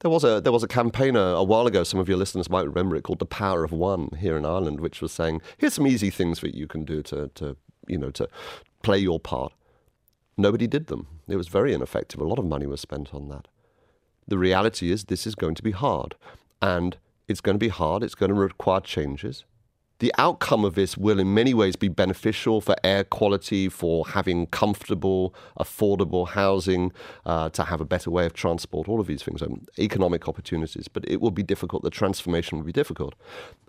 There 0.00 0.10
was 0.10 0.24
a 0.24 0.40
there 0.40 0.52
was 0.52 0.64
a 0.64 0.68
campaigner 0.68 1.32
a 1.34 1.44
while 1.44 1.66
ago. 1.66 1.84
Some 1.84 2.00
of 2.00 2.08
your 2.08 2.18
listeners 2.18 2.50
might 2.50 2.66
remember 2.66 2.96
it 2.96 3.04
called 3.04 3.20
"The 3.20 3.26
Power 3.26 3.62
of 3.64 3.70
One" 3.70 4.10
here 4.18 4.36
in 4.36 4.44
Ireland, 4.44 4.80
which 4.80 5.00
was 5.00 5.12
saying, 5.12 5.40
"Here's 5.56 5.74
some 5.74 5.86
easy 5.86 6.10
things 6.10 6.40
that 6.40 6.54
you 6.54 6.66
can 6.66 6.84
do 6.84 7.02
to 7.04 7.28
to 7.36 7.56
you 7.90 7.98
know, 7.98 8.10
to 8.12 8.28
play 8.82 8.98
your 8.98 9.20
part. 9.20 9.52
Nobody 10.36 10.66
did 10.66 10.86
them. 10.86 11.06
It 11.28 11.36
was 11.36 11.48
very 11.48 11.74
ineffective. 11.74 12.20
A 12.20 12.24
lot 12.24 12.38
of 12.38 12.44
money 12.44 12.66
was 12.66 12.80
spent 12.80 13.14
on 13.14 13.28
that. 13.28 13.48
The 14.26 14.38
reality 14.38 14.90
is, 14.90 15.04
this 15.04 15.26
is 15.26 15.34
going 15.34 15.54
to 15.56 15.62
be 15.62 15.72
hard. 15.72 16.14
And 16.62 16.96
it's 17.28 17.40
going 17.40 17.56
to 17.56 17.58
be 17.58 17.68
hard. 17.68 18.02
It's 18.02 18.14
going 18.14 18.30
to 18.30 18.34
require 18.34 18.80
changes 18.80 19.44
the 20.00 20.12
outcome 20.16 20.64
of 20.64 20.74
this 20.74 20.96
will, 20.96 21.20
in 21.20 21.32
many 21.32 21.54
ways, 21.54 21.76
be 21.76 21.88
beneficial 21.88 22.60
for 22.62 22.74
air 22.82 23.04
quality, 23.04 23.68
for 23.68 24.08
having 24.08 24.46
comfortable, 24.46 25.34
affordable 25.58 26.26
housing, 26.28 26.90
uh, 27.26 27.50
to 27.50 27.64
have 27.64 27.82
a 27.82 27.84
better 27.84 28.10
way 28.10 28.24
of 28.24 28.32
transport, 28.32 28.88
all 28.88 28.98
of 28.98 29.06
these 29.06 29.22
things, 29.22 29.42
um, 29.42 29.66
economic 29.78 30.26
opportunities. 30.26 30.88
But 30.88 31.04
it 31.06 31.20
will 31.20 31.30
be 31.30 31.42
difficult. 31.42 31.82
The 31.82 31.90
transformation 31.90 32.58
will 32.58 32.64
be 32.64 32.72
difficult. 32.72 33.14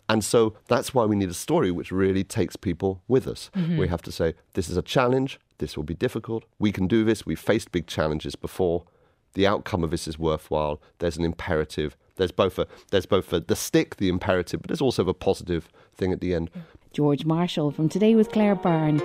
And 0.07 0.23
so 0.23 0.55
that's 0.67 0.93
why 0.93 1.05
we 1.05 1.17
need 1.17 1.29
a 1.29 1.33
story 1.33 1.69
which 1.69 1.91
really 1.91 2.23
takes 2.23 2.55
people 2.55 3.03
with 3.09 3.27
us. 3.27 3.51
Mm-hmm. 3.53 3.77
We 3.77 3.89
have 3.89 4.01
to 4.03 4.11
say, 4.11 4.33
this 4.53 4.69
is 4.69 4.77
a 4.77 4.81
challenge, 4.81 5.37
this 5.57 5.75
will 5.75 5.83
be 5.83 5.93
difficult, 5.93 6.45
we 6.59 6.71
can 6.71 6.87
do 6.87 7.03
this, 7.03 7.25
we've 7.25 7.39
faced 7.39 7.71
big 7.71 7.87
challenges 7.87 8.35
before. 8.35 8.85
The 9.33 9.47
outcome 9.47 9.83
of 9.83 9.91
this 9.91 10.09
is 10.09 10.19
worthwhile. 10.19 10.81
There's 10.99 11.15
an 11.15 11.23
imperative 11.23 11.95
there's 12.21 12.31
both 12.31 12.59
a 12.59 12.67
there's 12.91 13.07
both 13.07 13.33
a, 13.33 13.39
the 13.39 13.55
stick, 13.55 13.95
the 13.95 14.07
imperative, 14.09 14.61
but 14.61 14.67
there's 14.67 14.81
also 14.81 15.07
a 15.07 15.13
positive 15.13 15.69
thing 16.01 16.11
at 16.11 16.19
the 16.19 16.33
end. 16.33 16.49
George 16.91 17.23
Marshall 17.23 17.71
from 17.71 17.87
Today 17.87 18.15
with 18.15 18.31
Claire 18.31 18.55
Byrne. 18.55 19.01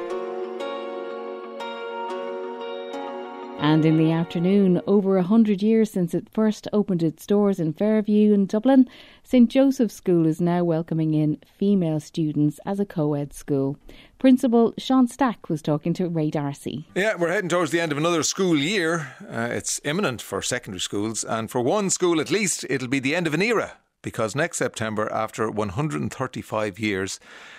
And 3.59 3.85
in 3.85 3.97
the 3.99 4.13
afternoon, 4.13 4.81
over 4.87 5.17
a 5.17 5.23
hundred 5.23 5.63
years 5.63 5.91
since 5.91 6.15
it 6.15 6.29
first 6.33 6.69
opened 6.73 7.03
its 7.03 7.27
doors 7.27 7.59
in 7.59 7.73
Fairview 7.73 8.33
in 8.33 8.47
Dublin, 8.47 8.89
St 9.23 9.51
Joseph's 9.51 9.95
School 9.95 10.27
is 10.27 10.41
now 10.41 10.63
welcoming 10.63 11.15
in 11.15 11.39
female 11.59 11.99
students 11.99 12.61
as 12.65 12.79
a 12.79 12.85
co 12.85 13.15
ed 13.15 13.33
school. 13.33 13.77
Principal 14.19 14.73
Sean 14.79 15.09
Stack 15.09 15.49
was 15.49 15.63
talking 15.63 15.95
to 15.95 16.09
Ray 16.09 16.31
D'Arcy. 16.31 16.87
Yeah, 16.95 17.17
we're 17.17 17.33
heading 17.33 17.49
towards 17.49 17.71
the 17.71 17.81
end 17.81 17.93
of 17.93 17.99
another 17.99 18.23
school 18.23 18.57
year. 18.57 19.15
Uh, 19.29 19.49
it's 19.51 19.81
imminent 19.85 20.23
for 20.23 20.43
secondary 20.43 20.81
schools, 20.81 21.25
and 21.25 21.51
for 21.51 21.61
one 21.61 21.91
school 21.91 22.21
at 22.21 22.31
least, 22.31 22.65
it'll 22.71 22.89
be 22.89 23.01
the 23.01 23.17
end 23.17 23.27
of 23.27 23.35
an 23.35 23.43
era 23.43 23.79
because 24.07 24.37
next 24.37 24.59
September, 24.59 25.13
after 25.13 25.51
135 25.51 26.79
years, 26.79 27.19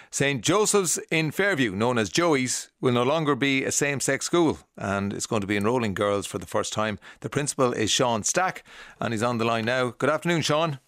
St 0.09 0.41
Joseph's 0.41 0.97
in 1.11 1.31
Fairview, 1.31 1.75
known 1.75 1.97
as 1.97 2.09
Joey's, 2.09 2.69
will 2.79 2.93
no 2.93 3.03
longer 3.03 3.35
be 3.35 3.65
a 3.65 3.71
same 3.73 3.99
sex 3.99 4.27
school 4.27 4.59
and 4.77 5.11
it's 5.11 5.25
going 5.25 5.41
to 5.41 5.47
be 5.47 5.57
enrolling 5.57 5.93
girls 5.93 6.25
for 6.25 6.37
the 6.37 6.45
first 6.45 6.71
time. 6.71 6.99
The 7.19 7.29
principal 7.29 7.73
is 7.73 7.91
Sean 7.91 8.23
Stack 8.23 8.63
and 9.01 9.13
he's 9.13 9.23
on 9.23 9.39
the 9.39 9.43
line 9.43 9.65
now. 9.65 9.89
Good 9.97 10.09
afternoon, 10.09 10.41
Sean. 10.41 10.79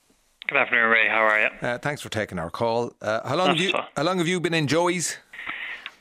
Good 0.47 0.57
afternoon, 0.57 0.89
Ray. 0.91 1.09
How 1.09 1.23
are 1.23 1.41
you? 1.41 1.49
Uh, 1.61 1.77
thanks 1.77 2.01
for 2.01 2.07
taking 2.07 2.39
our 2.39 2.49
call. 2.49 2.93
Uh, 3.01 3.27
how, 3.27 3.35
long 3.35 3.49
have 3.49 3.59
you, 3.59 3.73
how 3.97 4.03
long 4.03 4.17
have 4.17 4.29
you 4.29 4.39
been 4.39 4.53
in 4.53 4.65
Joey's? 4.65 5.17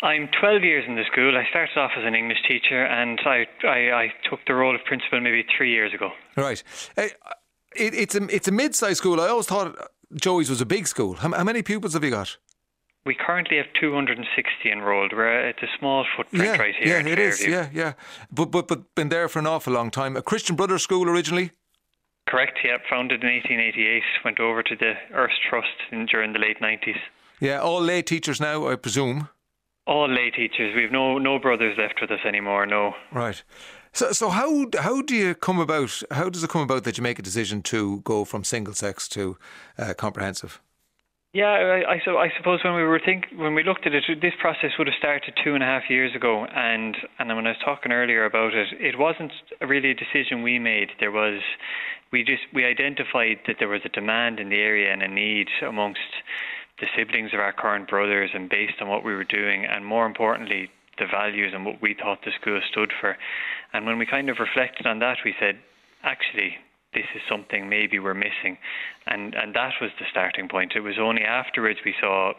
I'm 0.04 0.28
12 0.38 0.62
years 0.62 0.84
in 0.86 0.94
the 0.94 1.02
school. 1.10 1.36
I 1.36 1.50
started 1.50 1.76
off 1.76 1.90
as 1.98 2.04
an 2.04 2.14
English 2.14 2.38
teacher 2.46 2.84
and 2.84 3.18
I, 3.24 3.44
I, 3.64 4.02
I 4.02 4.12
took 4.30 4.38
the 4.46 4.54
role 4.54 4.76
of 4.76 4.84
principal 4.84 5.20
maybe 5.20 5.44
three 5.56 5.72
years 5.72 5.92
ago. 5.92 6.12
Right. 6.36 6.62
Hey, 6.94 7.10
it, 7.78 7.94
it's 7.94 8.14
a 8.14 8.24
it's 8.34 8.48
a 8.48 8.52
mid-sized 8.52 8.98
school. 8.98 9.20
I 9.20 9.28
always 9.28 9.46
thought 9.46 9.76
Joey's 10.14 10.50
was 10.50 10.60
a 10.60 10.66
big 10.66 10.86
school. 10.86 11.14
How, 11.14 11.32
how 11.32 11.44
many 11.44 11.62
pupils 11.62 11.94
have 11.94 12.04
you 12.04 12.10
got? 12.10 12.36
We 13.06 13.14
currently 13.14 13.56
have 13.56 13.66
260 13.80 14.70
enrolled. 14.70 15.12
We're 15.14 15.48
it's 15.48 15.62
a 15.62 15.78
small 15.78 16.04
footprint 16.16 16.44
yeah, 16.44 16.56
right 16.56 16.74
here. 16.78 17.00
Yeah, 17.00 17.12
it 17.12 17.18
is. 17.18 17.46
Yeah, 17.46 17.68
yeah. 17.72 17.92
But 18.30 18.50
but 18.50 18.68
but 18.68 18.94
been 18.94 19.08
there 19.08 19.28
for 19.28 19.38
an 19.38 19.46
awful 19.46 19.72
long 19.72 19.90
time. 19.90 20.16
A 20.16 20.22
Christian 20.22 20.56
Brothers 20.56 20.82
school 20.82 21.08
originally. 21.08 21.52
Correct. 22.28 22.58
Yeah, 22.62 22.76
founded 22.90 23.22
in 23.22 23.30
1888. 23.30 24.02
Went 24.24 24.40
over 24.40 24.62
to 24.62 24.76
the 24.76 24.92
Earth 25.14 25.32
Trust 25.48 25.68
in, 25.90 26.04
during 26.06 26.34
the 26.34 26.38
late 26.38 26.60
90s. 26.60 26.98
Yeah, 27.40 27.60
all 27.60 27.80
lay 27.80 28.02
teachers 28.02 28.40
now, 28.40 28.68
I 28.68 28.76
presume. 28.76 29.30
All 29.86 30.08
lay 30.08 30.30
teachers. 30.30 30.74
We've 30.76 30.92
no 30.92 31.16
no 31.16 31.38
brothers 31.38 31.78
left 31.78 32.00
with 32.02 32.10
us 32.10 32.20
anymore. 32.26 32.66
No. 32.66 32.94
Right. 33.10 33.42
So, 33.98 34.12
so 34.12 34.28
how 34.28 34.66
how 34.78 35.02
do 35.02 35.16
you 35.16 35.34
come 35.34 35.58
about? 35.58 36.02
How 36.12 36.28
does 36.28 36.44
it 36.44 36.50
come 36.50 36.62
about 36.62 36.84
that 36.84 36.96
you 36.96 37.02
make 37.02 37.18
a 37.18 37.22
decision 37.30 37.62
to 37.62 37.98
go 38.04 38.24
from 38.24 38.44
single 38.44 38.72
sex 38.72 39.08
to 39.08 39.36
uh, 39.76 39.92
comprehensive? 39.94 40.60
Yeah, 41.32 41.50
I, 41.50 41.94
I, 41.94 42.26
I 42.26 42.28
suppose 42.36 42.60
when 42.62 42.76
we 42.76 42.84
were 42.84 43.00
think 43.04 43.26
when 43.34 43.56
we 43.56 43.64
looked 43.64 43.88
at 43.88 43.94
it, 43.94 44.04
this 44.22 44.34
process 44.40 44.70
would 44.78 44.86
have 44.86 44.94
started 44.96 45.34
two 45.42 45.54
and 45.56 45.64
a 45.64 45.66
half 45.66 45.90
years 45.90 46.14
ago, 46.14 46.46
and 46.46 46.96
and 47.18 47.28
when 47.34 47.44
I 47.48 47.50
was 47.50 47.58
talking 47.64 47.90
earlier 47.90 48.24
about 48.24 48.54
it, 48.54 48.68
it 48.78 48.96
wasn't 48.96 49.32
really 49.60 49.90
a 49.90 49.94
decision 49.94 50.44
we 50.44 50.60
made. 50.60 50.90
There 51.00 51.10
was, 51.10 51.40
we 52.12 52.22
just 52.22 52.42
we 52.54 52.64
identified 52.64 53.38
that 53.48 53.56
there 53.58 53.68
was 53.68 53.80
a 53.84 53.88
demand 53.88 54.38
in 54.38 54.48
the 54.48 54.60
area 54.60 54.92
and 54.92 55.02
a 55.02 55.08
need 55.08 55.48
amongst 55.66 56.22
the 56.78 56.86
siblings 56.96 57.34
of 57.34 57.40
our 57.40 57.52
current 57.52 57.88
brothers, 57.88 58.30
and 58.32 58.48
based 58.48 58.80
on 58.80 58.86
what 58.86 59.02
we 59.02 59.12
were 59.12 59.24
doing, 59.24 59.64
and 59.64 59.84
more 59.84 60.06
importantly, 60.06 60.70
the 60.98 61.06
values 61.06 61.52
and 61.54 61.64
what 61.64 61.80
we 61.80 61.94
thought 61.94 62.18
the 62.24 62.32
school 62.40 62.60
stood 62.70 62.92
for. 63.00 63.16
And 63.72 63.86
when 63.86 63.98
we 63.98 64.06
kind 64.06 64.28
of 64.28 64.38
reflected 64.38 64.86
on 64.86 64.98
that, 65.00 65.18
we 65.24 65.34
said, 65.38 65.58
actually, 66.02 66.56
this 66.94 67.06
is 67.14 67.22
something 67.28 67.68
maybe 67.68 67.98
we're 67.98 68.14
missing. 68.14 68.58
And, 69.06 69.34
and 69.34 69.54
that 69.54 69.74
was 69.80 69.90
the 69.98 70.06
starting 70.10 70.48
point. 70.48 70.72
It 70.74 70.80
was 70.80 70.98
only 70.98 71.22
afterwards 71.22 71.80
we 71.84 71.94
saw 72.00 72.32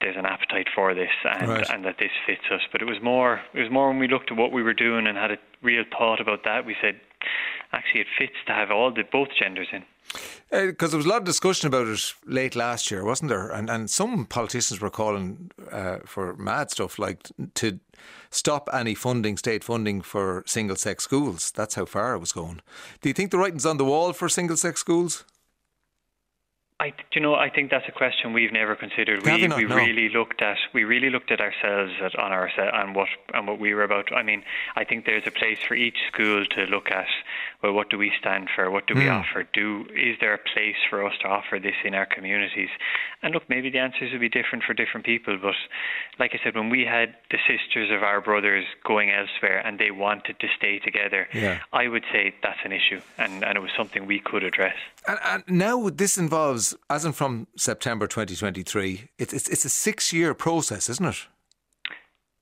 there's 0.00 0.16
an 0.16 0.26
appetite 0.26 0.68
for 0.74 0.94
this 0.94 1.10
and, 1.24 1.48
right. 1.48 1.70
and 1.70 1.84
that 1.84 1.96
this 1.98 2.10
fits 2.26 2.44
us. 2.52 2.60
But 2.70 2.82
it 2.82 2.84
was 2.84 2.98
more 3.02 3.40
it 3.54 3.60
was 3.60 3.70
more 3.70 3.88
when 3.88 3.98
we 3.98 4.08
looked 4.08 4.30
at 4.30 4.36
what 4.36 4.52
we 4.52 4.62
were 4.62 4.74
doing 4.74 5.06
and 5.06 5.16
had 5.16 5.30
a 5.30 5.38
real 5.62 5.84
thought 5.90 6.20
about 6.20 6.44
that. 6.44 6.66
We 6.66 6.76
said, 6.80 7.00
actually, 7.72 8.02
it 8.02 8.06
fits 8.18 8.36
to 8.46 8.52
have 8.52 8.70
all 8.70 8.92
the 8.92 9.04
both 9.10 9.28
genders 9.38 9.68
in. 9.72 9.84
Because 10.50 10.88
uh, 10.88 10.90
there 10.90 10.96
was 10.98 11.06
a 11.06 11.08
lot 11.08 11.18
of 11.18 11.24
discussion 11.24 11.66
about 11.66 11.88
it 11.88 12.14
late 12.24 12.54
last 12.54 12.90
year, 12.90 13.04
wasn't 13.04 13.30
there? 13.30 13.50
And 13.50 13.68
and 13.68 13.90
some 13.90 14.26
politicians 14.26 14.80
were 14.80 14.90
calling 14.90 15.50
uh, 15.72 15.98
for 16.04 16.36
mad 16.36 16.70
stuff 16.70 16.98
like 16.98 17.28
to 17.54 17.80
stop 18.30 18.68
any 18.72 18.94
funding, 18.94 19.36
state 19.36 19.64
funding 19.64 20.02
for 20.02 20.44
single 20.46 20.76
sex 20.76 21.04
schools. 21.04 21.50
That's 21.50 21.74
how 21.74 21.84
far 21.84 22.14
it 22.14 22.20
was 22.20 22.32
going. 22.32 22.60
Do 23.00 23.08
you 23.08 23.14
think 23.14 23.30
the 23.30 23.38
writing's 23.38 23.66
on 23.66 23.78
the 23.78 23.84
wall 23.84 24.12
for 24.12 24.28
single 24.28 24.56
sex 24.56 24.80
schools? 24.80 25.24
I, 26.78 26.92
you 27.14 27.22
know, 27.22 27.34
I 27.34 27.48
think 27.48 27.70
that's 27.70 27.88
a 27.88 27.92
question 27.92 28.34
we've 28.34 28.52
never 28.52 28.76
considered. 28.76 29.24
we 29.24 29.48
we 29.48 29.64
no. 29.64 29.76
really 29.76 30.10
looked 30.10 30.42
at 30.42 30.58
we 30.74 30.84
really 30.84 31.08
looked 31.08 31.30
at 31.30 31.40
ourselves 31.40 31.92
at, 32.02 32.14
on 32.18 32.32
our 32.32 32.50
and 32.58 32.94
what 32.94 33.08
and 33.32 33.48
what 33.48 33.58
we 33.58 33.72
were 33.72 33.82
about. 33.82 34.14
I 34.14 34.22
mean, 34.22 34.42
I 34.76 34.84
think 34.84 35.06
there's 35.06 35.26
a 35.26 35.30
place 35.30 35.58
for 35.66 35.74
each 35.74 35.96
school 36.12 36.44
to 36.44 36.64
look 36.64 36.90
at. 36.90 37.06
Well, 37.62 37.72
what 37.72 37.88
do 37.88 37.96
we 37.96 38.12
stand 38.20 38.50
for? 38.54 38.70
What 38.70 38.86
do 38.86 38.94
we 38.94 39.04
mm. 39.04 39.20
offer? 39.20 39.48
Do 39.54 39.86
is 39.94 40.18
there 40.20 40.34
a 40.34 40.38
place 40.38 40.76
for 40.90 41.06
us 41.06 41.14
to 41.22 41.28
offer 41.28 41.58
this 41.58 41.76
in 41.82 41.94
our 41.94 42.04
communities? 42.04 42.68
And 43.22 43.32
look, 43.32 43.48
maybe 43.48 43.70
the 43.70 43.78
answers 43.78 44.12
would 44.12 44.20
be 44.20 44.28
different 44.28 44.62
for 44.62 44.74
different 44.74 45.06
people. 45.06 45.38
But 45.40 45.54
like 46.18 46.32
I 46.34 46.44
said, 46.44 46.54
when 46.54 46.68
we 46.68 46.84
had 46.84 47.16
the 47.30 47.38
sisters 47.48 47.90
of 47.90 48.02
our 48.02 48.20
brothers 48.20 48.66
going 48.84 49.10
elsewhere 49.10 49.66
and 49.66 49.78
they 49.78 49.92
wanted 49.92 50.38
to 50.40 50.46
stay 50.58 50.78
together, 50.80 51.26
yeah. 51.32 51.60
I 51.72 51.88
would 51.88 52.04
say 52.12 52.34
that's 52.42 52.60
an 52.64 52.72
issue, 52.72 53.00
and 53.16 53.42
and 53.42 53.56
it 53.56 53.60
was 53.60 53.70
something 53.74 54.04
we 54.04 54.20
could 54.20 54.44
address. 54.44 54.76
And, 55.08 55.18
and 55.24 55.44
now 55.48 55.88
this 55.88 56.18
involves 56.18 56.65
as 56.88 57.04
in 57.04 57.12
from 57.12 57.46
September 57.56 58.06
2023, 58.06 59.10
it's, 59.18 59.32
it's, 59.32 59.48
it's 59.48 59.64
a 59.64 59.68
six 59.68 60.12
year 60.12 60.34
process, 60.34 60.88
isn't 60.88 61.06
it? 61.06 61.26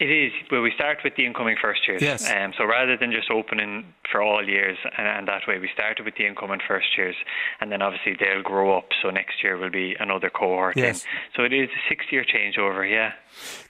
It 0.04 0.10
is. 0.10 0.32
Well, 0.50 0.60
we 0.60 0.70
start 0.74 0.98
with 1.02 1.16
the 1.16 1.24
incoming 1.24 1.56
first 1.62 1.80
years. 1.88 2.02
Yes. 2.02 2.30
Um, 2.30 2.52
so 2.58 2.66
rather 2.66 2.94
than 2.94 3.10
just 3.10 3.30
opening 3.30 3.94
for 4.12 4.20
all 4.20 4.46
years, 4.46 4.76
and, 4.98 5.08
and, 5.08 5.26
that 5.28 5.48
way 5.48 5.58
we 5.58 5.70
started 5.72 6.04
with 6.04 6.14
the 6.18 6.26
incoming 6.26 6.60
first 6.68 6.88
years, 6.98 7.16
and 7.58 7.72
then 7.72 7.80
obviously 7.80 8.14
they'll 8.20 8.42
grow 8.42 8.76
up. 8.76 8.88
So 9.00 9.08
next 9.08 9.42
year 9.42 9.56
will 9.56 9.70
be 9.70 9.96
another 9.98 10.28
cohort. 10.28 10.76
Yes. 10.76 11.04
In. 11.04 11.08
So 11.36 11.44
it 11.44 11.54
is 11.54 11.70
a 11.70 11.88
six-year 11.88 12.26
changeover. 12.26 12.84
Yeah. 12.84 13.12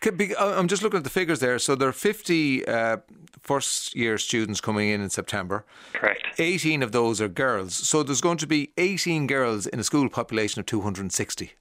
Uh, 0.04 0.58
I'm 0.58 0.66
just 0.66 0.82
looking 0.82 0.98
at 0.98 1.04
the 1.04 1.10
figures 1.20 1.38
there. 1.38 1.60
So 1.60 1.76
there 1.76 1.88
are 1.88 1.92
50 1.92 2.66
uh, 2.66 2.96
first 3.40 3.94
year 3.94 4.18
students 4.18 4.60
coming 4.60 4.88
in 4.88 5.02
in 5.02 5.10
September. 5.10 5.64
Correct. 5.92 6.26
18 6.40 6.82
of 6.82 6.90
those 6.90 7.20
are 7.20 7.28
girls. 7.28 7.74
So 7.74 8.02
there's 8.02 8.20
going 8.20 8.38
to 8.38 8.48
be 8.48 8.72
18 8.76 9.28
girls 9.28 9.68
in 9.68 9.78
a 9.78 9.84
school 9.84 10.08
population 10.08 10.58
of 10.58 10.66
260. 10.66 11.52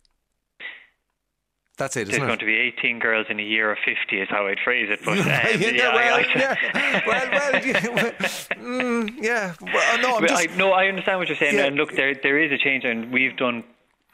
That's 1.75 1.97
it, 1.97 2.07
There's 2.07 2.21
it? 2.21 2.25
going 2.27 2.38
to 2.38 2.45
be 2.45 2.55
18 2.55 2.99
girls 2.99 3.25
in 3.29 3.39
a 3.39 3.43
year 3.43 3.71
of 3.71 3.79
50 3.83 4.21
is 4.21 4.29
how 4.29 4.45
I'd 4.45 4.59
phrase 4.63 4.89
it. 4.91 4.99
But 5.03 5.17
um, 5.19 5.27
yeah, 5.27 5.57
yeah, 5.57 5.93
well, 5.93 6.13
I, 6.13 6.19
I, 6.19 6.25
yeah. 6.36 7.01
well, 7.07 7.29
well, 7.31 7.65
yeah, 7.65 7.88
well, 7.89 8.12
mm, 8.12 9.13
yeah. 9.19 9.53
Well, 9.59 9.97
no, 10.21 10.27
I, 10.27 10.45
no, 10.55 10.71
I 10.71 10.86
understand 10.86 11.17
what 11.17 11.29
you're 11.29 11.38
saying. 11.38 11.55
Yeah. 11.55 11.65
And 11.65 11.75
look, 11.75 11.95
there 11.95 12.13
there 12.13 12.38
is 12.39 12.51
a 12.51 12.59
change, 12.59 12.83
and 12.86 13.12
we've 13.12 13.36
done 13.38 13.63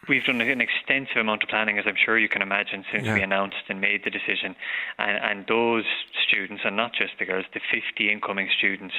we've 0.08 0.24
done 0.24 0.42
an 0.42 0.62
extensive 0.62 1.18
amount 1.18 1.44
of 1.44 1.50
planning, 1.50 1.78
as 1.78 1.86
I'm 1.88 1.96
sure 2.04 2.18
you 2.18 2.30
can 2.30 2.42
imagine, 2.42 2.86
since 2.92 3.06
Yeah. 3.06 3.14
we 3.16 3.22
announced 3.22 3.58
and 3.68 3.82
made 3.82 4.04
the 4.04 4.10
decision. 4.10 4.56
And, 4.98 5.18
and 5.18 5.48
those 5.48 5.86
students, 6.28 6.64
and 6.66 6.76
not 6.76 6.94
just 6.94 7.14
the 7.20 7.26
girls, 7.26 7.46
the 7.54 7.60
50 7.72 8.12
incoming 8.12 8.50
students 8.58 8.96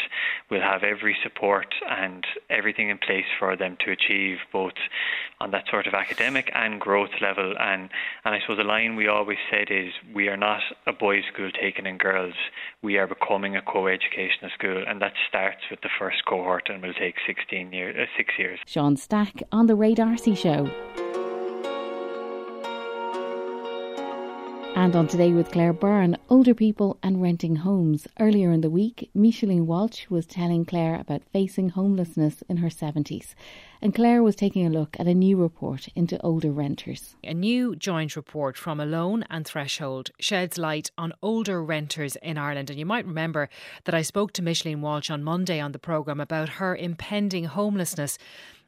will 0.50 0.60
have 0.60 0.82
every 0.82 1.16
support 1.22 1.74
and 1.88 2.26
everything 2.50 2.90
in 2.90 2.98
place 2.98 3.24
for 3.38 3.56
them 3.56 3.76
to 3.84 3.90
achieve 3.92 4.38
both 4.52 4.74
on 5.40 5.50
that 5.52 5.64
sort 5.70 5.86
of 5.86 5.94
academic 5.94 6.50
and 6.54 6.80
growth 6.80 7.10
level. 7.20 7.54
And, 7.58 7.88
and 8.24 8.34
I 8.34 8.40
suppose 8.40 8.58
the 8.58 8.64
line 8.64 8.96
we 8.96 9.08
always 9.08 9.38
said 9.50 9.68
is 9.70 9.92
we 10.14 10.28
are 10.28 10.36
not 10.36 10.60
a 10.86 10.92
boys' 10.92 11.24
school 11.32 11.50
taking 11.50 11.86
in 11.86 11.96
girls, 11.98 12.34
we 12.82 12.98
are 12.98 13.06
becoming 13.06 13.56
a 13.56 13.62
co-educational 13.62 14.50
school, 14.54 14.84
and 14.86 15.00
that 15.00 15.12
starts 15.28 15.62
with 15.70 15.80
the 15.80 15.88
first 15.98 16.24
cohort 16.26 16.68
and 16.68 16.82
will 16.82 16.94
take 16.94 17.14
16 17.26 17.72
years, 17.72 17.96
uh, 17.98 18.04
six 18.16 18.34
years. 18.38 18.58
Sean 18.66 18.96
Stack 18.96 19.42
on 19.52 19.66
the 19.66 19.74
Ray 19.74 19.94
D'Arcy 19.94 20.34
Show. 20.34 20.68
And 24.76 24.96
on 24.96 25.08
Today 25.08 25.32
with 25.32 25.50
Claire 25.50 25.72
Byrne, 25.72 26.16
older 26.30 26.54
people 26.54 26.98
and 27.02 27.20
renting 27.20 27.56
homes. 27.56 28.06
Earlier 28.18 28.50
in 28.50 28.60
the 28.60 28.70
week, 28.70 29.10
Micheline 29.14 29.66
Walsh 29.66 30.08
was 30.08 30.26
telling 30.26 30.64
Claire 30.64 30.94
about 30.94 31.22
facing 31.32 31.70
homelessness 31.70 32.42
in 32.48 32.58
her 32.58 32.68
70s. 32.68 33.34
And 33.82 33.94
Claire 33.94 34.22
was 34.22 34.36
taking 34.36 34.66
a 34.66 34.70
look 34.70 34.96
at 34.98 35.06
a 35.06 35.14
new 35.14 35.36
report 35.36 35.88
into 35.94 36.20
older 36.22 36.50
renters. 36.50 37.16
A 37.24 37.34
new 37.34 37.76
joint 37.76 38.16
report 38.16 38.56
from 38.56 38.80
Alone 38.80 39.24
and 39.28 39.46
Threshold 39.46 40.10
sheds 40.18 40.56
light 40.56 40.90
on 40.96 41.12
older 41.22 41.62
renters 41.62 42.16
in 42.16 42.38
Ireland. 42.38 42.70
And 42.70 42.78
you 42.78 42.86
might 42.86 43.06
remember 43.06 43.48
that 43.84 43.94
I 43.94 44.02
spoke 44.02 44.32
to 44.34 44.42
Micheline 44.42 44.82
Walsh 44.82 45.10
on 45.10 45.22
Monday 45.22 45.60
on 45.60 45.72
the 45.72 45.78
programme 45.78 46.20
about 46.20 46.48
her 46.60 46.74
impending 46.76 47.44
homelessness. 47.44 48.18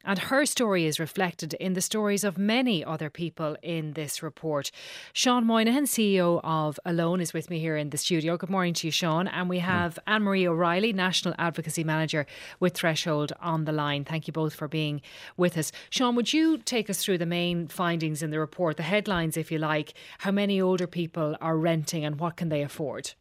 And 0.05 0.19
her 0.19 0.45
story 0.47 0.87
is 0.87 0.99
reflected 0.99 1.55
in 1.55 1.75
the 1.75 1.81
stories 1.81 2.25
of 2.25 2.39
many 2.39 2.85
other 2.85 3.11
people 3.11 3.57
in 3.63 3.93
this 3.93 4.23
report. 4.23 4.71
Sean 5.13 5.47
Moynihan, 5.47 5.85
CEO 5.85 6.41
of 6.43 6.79
Alone, 6.85 7.21
is 7.21 7.33
with 7.33 7.51
me 7.51 7.59
here 7.59 7.77
in 7.77 7.91
the 7.91 7.99
studio. 7.99 8.37
Good 8.37 8.51
morning 8.51 8.75
to 8.75 8.89
you, 8.89 8.91
Sean. 8.91 9.29
And 9.29 9.49
we 9.49 9.61
have 9.61 9.99
Anne 10.07 10.23
Marie 10.23 10.47
O'Reilly, 10.47 10.93
National 10.93 11.35
Advocacy 11.39 11.85
Manager 11.85 12.27
with 12.59 12.75
Threshold, 12.75 13.33
on 13.41 13.65
the 13.65 13.73
line. 13.73 14.05
Thank 14.05 14.27
you 14.27 14.33
both 14.33 14.55
for 14.55 14.69
being 14.69 15.03
with 15.37 15.57
us. 15.57 15.73
Sean, 15.91 16.17
would 16.17 16.33
you 16.33 16.59
take 16.59 16.91
us 16.91 17.05
through 17.05 17.19
the 17.19 17.27
main 17.27 17.69
findings 17.69 18.23
in 18.23 18.31
the 18.31 18.41
report, 18.41 18.77
the 18.77 18.83
headlines, 18.83 19.37
if 19.37 19.53
you 19.53 19.59
like? 19.59 19.95
How 20.19 20.31
many 20.31 20.61
older 20.61 20.87
people 20.87 21.37
are 21.41 21.57
renting 21.57 22.05
and 22.05 22.19
what 22.19 22.37
can 22.37 22.49
they 22.49 22.63
afford? 22.63 23.13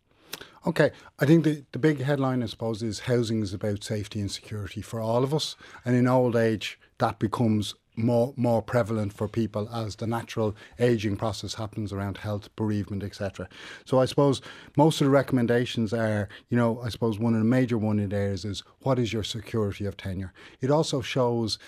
Okay, 0.66 0.92
I 1.18 1.26
think 1.26 1.44
the, 1.44 1.64
the 1.72 1.80
big 1.80 2.02
headline, 2.02 2.44
I 2.44 2.46
suppose, 2.46 2.84
is 2.84 3.00
housing 3.02 3.42
is 3.42 3.52
about 3.54 3.84
safety 3.84 4.20
and 4.20 4.30
security 4.30 4.82
for 4.82 5.00
all 5.00 5.24
of 5.24 5.34
us. 5.34 5.56
And 5.84 5.96
in 5.96 6.08
old 6.08 6.36
age, 6.36 6.80
that 7.00 7.18
becomes 7.18 7.74
more 7.98 8.34
more 8.38 8.62
prevalent 8.62 9.12
for 9.12 9.28
people 9.28 9.68
as 9.70 9.98
the 9.98 10.08
natural 10.08 10.56
aging 10.80 11.18
process 11.18 11.56
happens 11.56 11.92
around 11.92 12.18
health, 12.18 12.56
bereavement, 12.56 13.04
etc. 13.04 13.50
So 13.86 14.00
I 14.00 14.06
suppose 14.06 14.42
most 14.78 15.02
of 15.02 15.06
the 15.06 15.12
recommendations 15.12 15.94
are, 15.94 16.30
you 16.50 16.58
know, 16.58 16.80
I 16.82 16.90
suppose 16.90 17.20
one 17.20 17.34
of 17.34 17.40
the 17.40 17.46
major 17.46 17.78
one 17.78 18.00
in 18.00 18.10
there 18.10 18.32
is, 18.32 18.46
is 18.46 18.64
what 18.82 18.98
is 18.98 19.12
your 19.12 19.24
security 19.24 19.86
of 19.86 19.98
tenure? 19.98 20.32
It 20.62 20.72
also 20.72 21.02
shows 21.02 21.60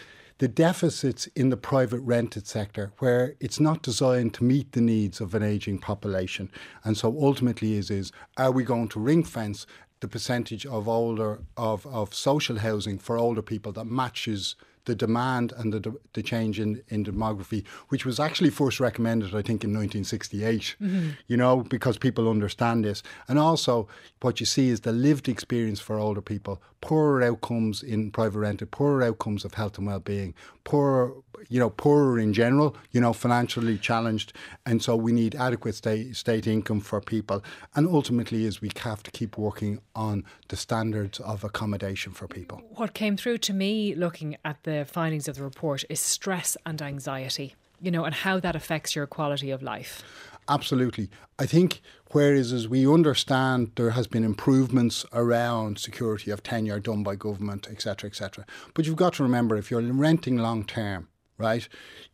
the 0.44 0.50
deficits 0.50 1.28
in 1.38 1.48
the 1.52 1.56
private 1.56 2.02
rented 2.02 2.46
sector 2.46 2.92
where 3.00 3.34
it's 3.40 3.62
not 3.62 3.82
designed 3.82 4.34
to 4.34 4.44
meet 4.44 4.74
the 4.74 4.82
needs 4.82 5.22
of 5.22 5.34
an 5.34 5.42
aging 5.42 5.80
population. 5.80 6.52
And 6.84 6.98
so 6.98 7.18
ultimately 7.18 7.76
is 7.76 7.90
is 7.90 8.12
are 8.36 8.52
we 8.52 8.66
going 8.66 8.90
to 8.90 9.00
ring 9.00 9.24
fence 9.24 9.66
the 10.02 10.08
percentage 10.10 10.66
of 10.66 10.90
older 10.90 11.40
of, 11.56 11.88
of 11.88 12.14
social 12.14 12.58
housing 12.58 12.98
for 13.00 13.18
older 13.18 13.42
people 13.42 13.72
that 13.72 13.86
matches 13.86 14.58
the 14.86 14.96
demand 14.96 15.54
and 15.58 15.72
the, 15.74 15.96
the 16.14 16.22
change 16.22 16.60
in, 16.60 16.82
in 16.90 17.06
demography, 17.06 17.66
which 17.90 18.06
was 18.06 18.20
actually 18.20 18.50
first 18.50 18.80
recommended, 18.80 19.30
I 19.30 19.42
think, 19.42 19.64
in 19.64 19.72
1968, 19.74 20.76
Mhm. 20.82 21.16
you 21.28 21.38
know, 21.38 21.62
because 21.62 21.98
people 21.98 22.30
understand 22.30 22.84
this. 22.84 23.02
And 23.28 23.40
also, 23.40 23.88
what 24.22 24.40
you 24.40 24.46
see 24.46 24.70
is 24.70 24.82
the 24.82 24.92
lived 24.92 25.30
experience 25.30 25.80
for 25.80 25.98
older 25.98 26.22
people, 26.22 26.62
poorer 26.82 27.24
outcomes 27.24 27.82
in 27.82 28.12
private 28.12 28.40
rented, 28.40 28.72
poorer 28.72 29.04
outcomes 29.04 29.46
of 29.46 29.54
health 29.54 29.78
and 29.78 29.88
well-being, 29.88 30.34
poorer, 30.66 31.14
you 31.50 31.60
know, 31.60 31.70
poorer 31.70 32.20
in 32.20 32.34
general, 32.34 32.76
you 32.92 33.02
know, 33.02 33.14
financially 33.14 33.78
challenged. 33.78 34.34
And 34.66 34.82
so 34.82 34.96
we 34.96 35.12
need 35.12 35.36
adequate 35.36 35.76
state, 35.76 36.16
state 36.16 36.48
income 36.48 36.80
for 36.80 37.02
people. 37.02 37.44
And 37.76 37.88
ultimately 37.88 38.46
is 38.46 38.62
we 38.62 38.72
have 38.80 39.04
to 39.04 39.12
keep 39.12 39.38
working 39.38 39.80
on 39.96 40.24
the 40.50 40.56
standards 40.56 41.20
of 41.20 41.44
accommodation 41.44 42.14
for 42.14 42.28
people. 42.28 42.62
What 42.76 42.94
came 42.94 43.18
through 43.18 43.40
to 43.40 43.54
me 43.54 43.96
looking 43.96 44.38
at 44.46 44.64
the 44.64 44.86
findings 44.86 45.28
of 45.28 45.36
the 45.36 45.44
report 45.44 45.84
is 45.90 46.00
stress 46.00 46.58
and 46.66 46.82
anxiety, 46.82 47.56
you 47.82 47.92
know, 47.92 48.04
and 48.06 48.16
how 48.16 48.40
that 48.40 48.56
affects 48.56 48.96
your 48.96 49.08
quality 49.08 49.52
of 49.52 49.62
life. 49.62 50.04
Absolutely. 50.50 51.10
I 51.40 51.46
think 51.46 51.82
whereas 52.12 52.52
as 52.52 52.68
we 52.68 52.86
understand 52.88 53.72
there 53.76 53.92
has 53.92 54.08
been 54.08 54.24
improvements 54.24 55.06
around 55.14 55.80
security 55.80 56.32
of 56.32 56.44
tenure 56.44 56.80
done 56.80 57.04
by 57.04 57.16
government, 57.16 57.68
etc., 57.70 58.10
etc. 58.10 58.46
But 58.74 58.86
you've 58.86 58.96
got 58.96 59.14
to 59.14 59.24
remember 59.24 59.56
if 59.56 59.72
you're 59.72 59.82
renting 59.82 60.38
long 60.38 60.66
term, 60.66 61.08
right? 61.38 61.68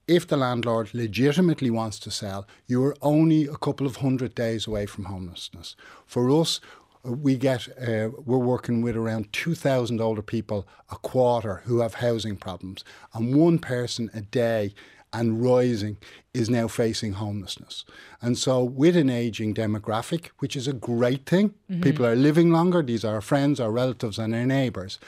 If 0.07 0.27
the 0.27 0.37
landlord 0.37 0.93
legitimately 0.93 1.69
wants 1.69 1.99
to 1.99 2.11
sell, 2.11 2.47
you 2.67 2.83
are 2.85 2.95
only 3.01 3.45
a 3.45 3.55
couple 3.57 3.85
of 3.87 3.97
hundred 3.97 4.33
days 4.35 4.67
away 4.67 4.85
from 4.85 5.05
homelessness. 5.05 5.75
For 6.05 6.29
us, 6.29 6.59
we 7.03 7.37
get 7.37 7.67
uh, 7.79 8.09
we're 8.25 8.37
working 8.37 8.81
with 8.81 8.95
around 8.97 9.31
2000 9.31 10.01
older 10.01 10.21
people 10.21 10.67
a 10.91 10.95
quarter 10.97 11.61
who 11.65 11.79
have 11.79 11.95
housing 11.95 12.35
problems 12.35 12.83
and 13.13 13.33
one 13.35 13.57
person 13.57 14.09
a 14.13 14.19
day 14.21 14.73
and 15.13 15.41
rising 15.41 15.97
is 16.33 16.49
now 16.49 16.67
facing 16.67 17.13
homelessness. 17.13 17.83
And 18.21 18.37
so, 18.37 18.63
with 18.63 18.95
an 18.95 19.09
aging 19.09 19.55
demographic, 19.55 20.27
which 20.39 20.55
is 20.55 20.67
a 20.67 20.73
great 20.73 21.25
thing, 21.25 21.55
Mhm. 21.71 21.81
people 21.81 22.05
are 22.05 22.15
living 22.15 22.51
longer, 22.51 22.83
these 22.83 23.03
are 23.03 23.15
our 23.15 23.21
friends, 23.21 23.59
our 23.59 23.71
relatives, 23.71 24.19
and 24.19 24.35
our 24.35 24.45
neighbours. 24.45 24.99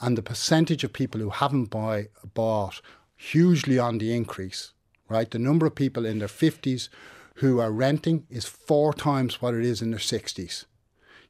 And 0.00 0.18
the 0.18 0.22
percentage 0.22 0.84
of 0.84 0.92
people 0.92 1.20
who 1.20 1.30
haven't 1.30 1.70
buy, 1.70 2.08
bought 2.34 2.82
hugely 3.18 3.78
on 3.78 3.98
the 3.98 4.14
increase, 4.14 4.72
right? 5.08 5.30
The 5.30 5.38
number 5.38 5.66
of 5.66 5.74
people 5.74 6.06
in 6.06 6.20
their 6.20 6.28
50s 6.28 6.88
who 7.34 7.58
are 7.58 7.70
renting 7.70 8.26
is 8.30 8.46
four 8.46 8.94
times 8.94 9.42
what 9.42 9.54
it 9.54 9.64
is 9.64 9.82
in 9.82 9.90
their 9.90 10.00
60s. 10.00 10.64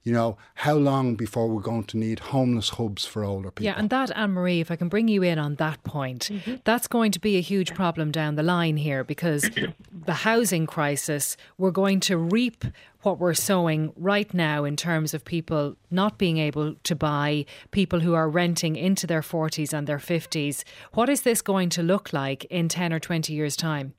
You 0.04 0.12
know, 0.12 0.38
how 0.54 0.74
long 0.74 1.16
before 1.16 1.48
we're 1.48 1.61
going 1.61 1.84
to 1.84 1.98
need 1.98 2.18
homeless 2.20 2.70
hubs 2.70 3.04
for 3.04 3.24
older 3.24 3.50
people? 3.50 3.66
Yeah, 3.66 3.74
and 3.76 3.90
that, 3.90 4.11
Anne 4.16 4.30
Marie, 4.30 4.61
if 4.61 4.70
I 4.70 4.76
can 4.76 4.88
bring 4.88 5.08
you 5.08 5.22
in 5.22 5.38
on 5.38 5.56
that 5.56 5.82
point, 5.84 6.30
that's 6.64 6.87
going 6.87 7.12
to 7.12 7.18
be 7.18 7.37
a 7.37 7.40
huge 7.40 7.74
problem 7.74 8.11
down 8.11 8.37
the 8.37 8.42
line 8.42 8.76
here 8.76 9.04
because 9.04 9.50
the 10.06 10.14
housing 10.14 10.66
crisis, 10.66 11.37
we're 11.58 11.72
going 11.72 12.00
to 12.00 12.16
reap 12.16 12.64
what 13.02 13.18
we're 13.18 13.34
sowing 13.34 13.92
right 13.96 14.32
now 14.32 14.64
in 14.64 14.76
terms 14.76 15.14
of 15.14 15.24
people 15.24 15.76
not 15.90 16.16
being 16.16 16.38
able 16.38 16.74
to 16.84 16.94
buy, 16.94 17.44
people 17.70 18.00
who 18.00 18.14
are 18.14 18.28
renting 18.28 18.76
into 18.76 19.06
their 19.06 19.20
40s 19.20 19.72
and 19.72 19.87
their 19.87 19.98
50s. 19.98 20.64
What 20.94 21.08
is 21.08 21.22
this 21.22 21.42
going 21.42 21.68
to 21.70 21.82
look 21.82 22.12
like 22.12 22.44
in 22.46 22.68
10 22.68 22.92
or 22.92 23.00
20 23.00 23.32
years' 23.32 23.56
time? 23.56 23.94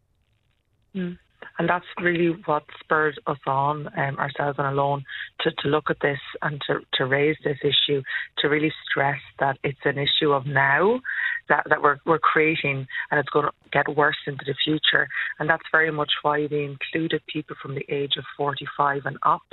Mm. 0.96 1.18
And 1.58 1.70
that's 1.70 1.86
really 2.02 2.36
what 2.46 2.64
spurred 2.80 3.20
us 3.28 3.38
on, 3.46 3.88
um, 3.98 4.18
ourselves 4.18 4.58
and 4.60 4.68
alone, 4.68 5.04
to, 5.42 5.52
to 5.52 5.68
look 5.68 5.90
at 5.90 5.98
this 6.02 6.20
and 6.42 6.62
to, 6.68 6.80
to 6.94 7.06
raise 7.06 7.38
this 7.44 7.58
issue, 7.64 8.02
to 8.40 8.48
really 8.48 8.72
stress 8.90 9.20
that 9.40 9.58
it's 9.64 9.80
an 9.86 9.98
issue 9.98 10.32
of 10.32 10.46
now 10.46 11.02
that, 11.50 11.66
that 11.70 11.82
we're, 11.82 11.98
we're 12.06 12.20
creating 12.20 12.88
and 13.12 13.20
it's 13.20 13.30
going 13.30 13.46
to 13.46 13.52
get 13.72 13.96
worse 13.96 14.18
into 14.28 14.46
the 14.46 14.56
future. 14.64 15.08
And 15.40 15.50
that's 15.50 15.64
very 15.72 15.92
much 15.92 16.12
why 16.22 16.48
they 16.48 16.64
included 16.64 17.22
people 17.28 17.56
from 17.62 17.76
the 17.76 17.86
age 17.90 18.18
of 18.18 18.26
45 18.38 19.06
and 19.06 19.18
up 19.24 19.44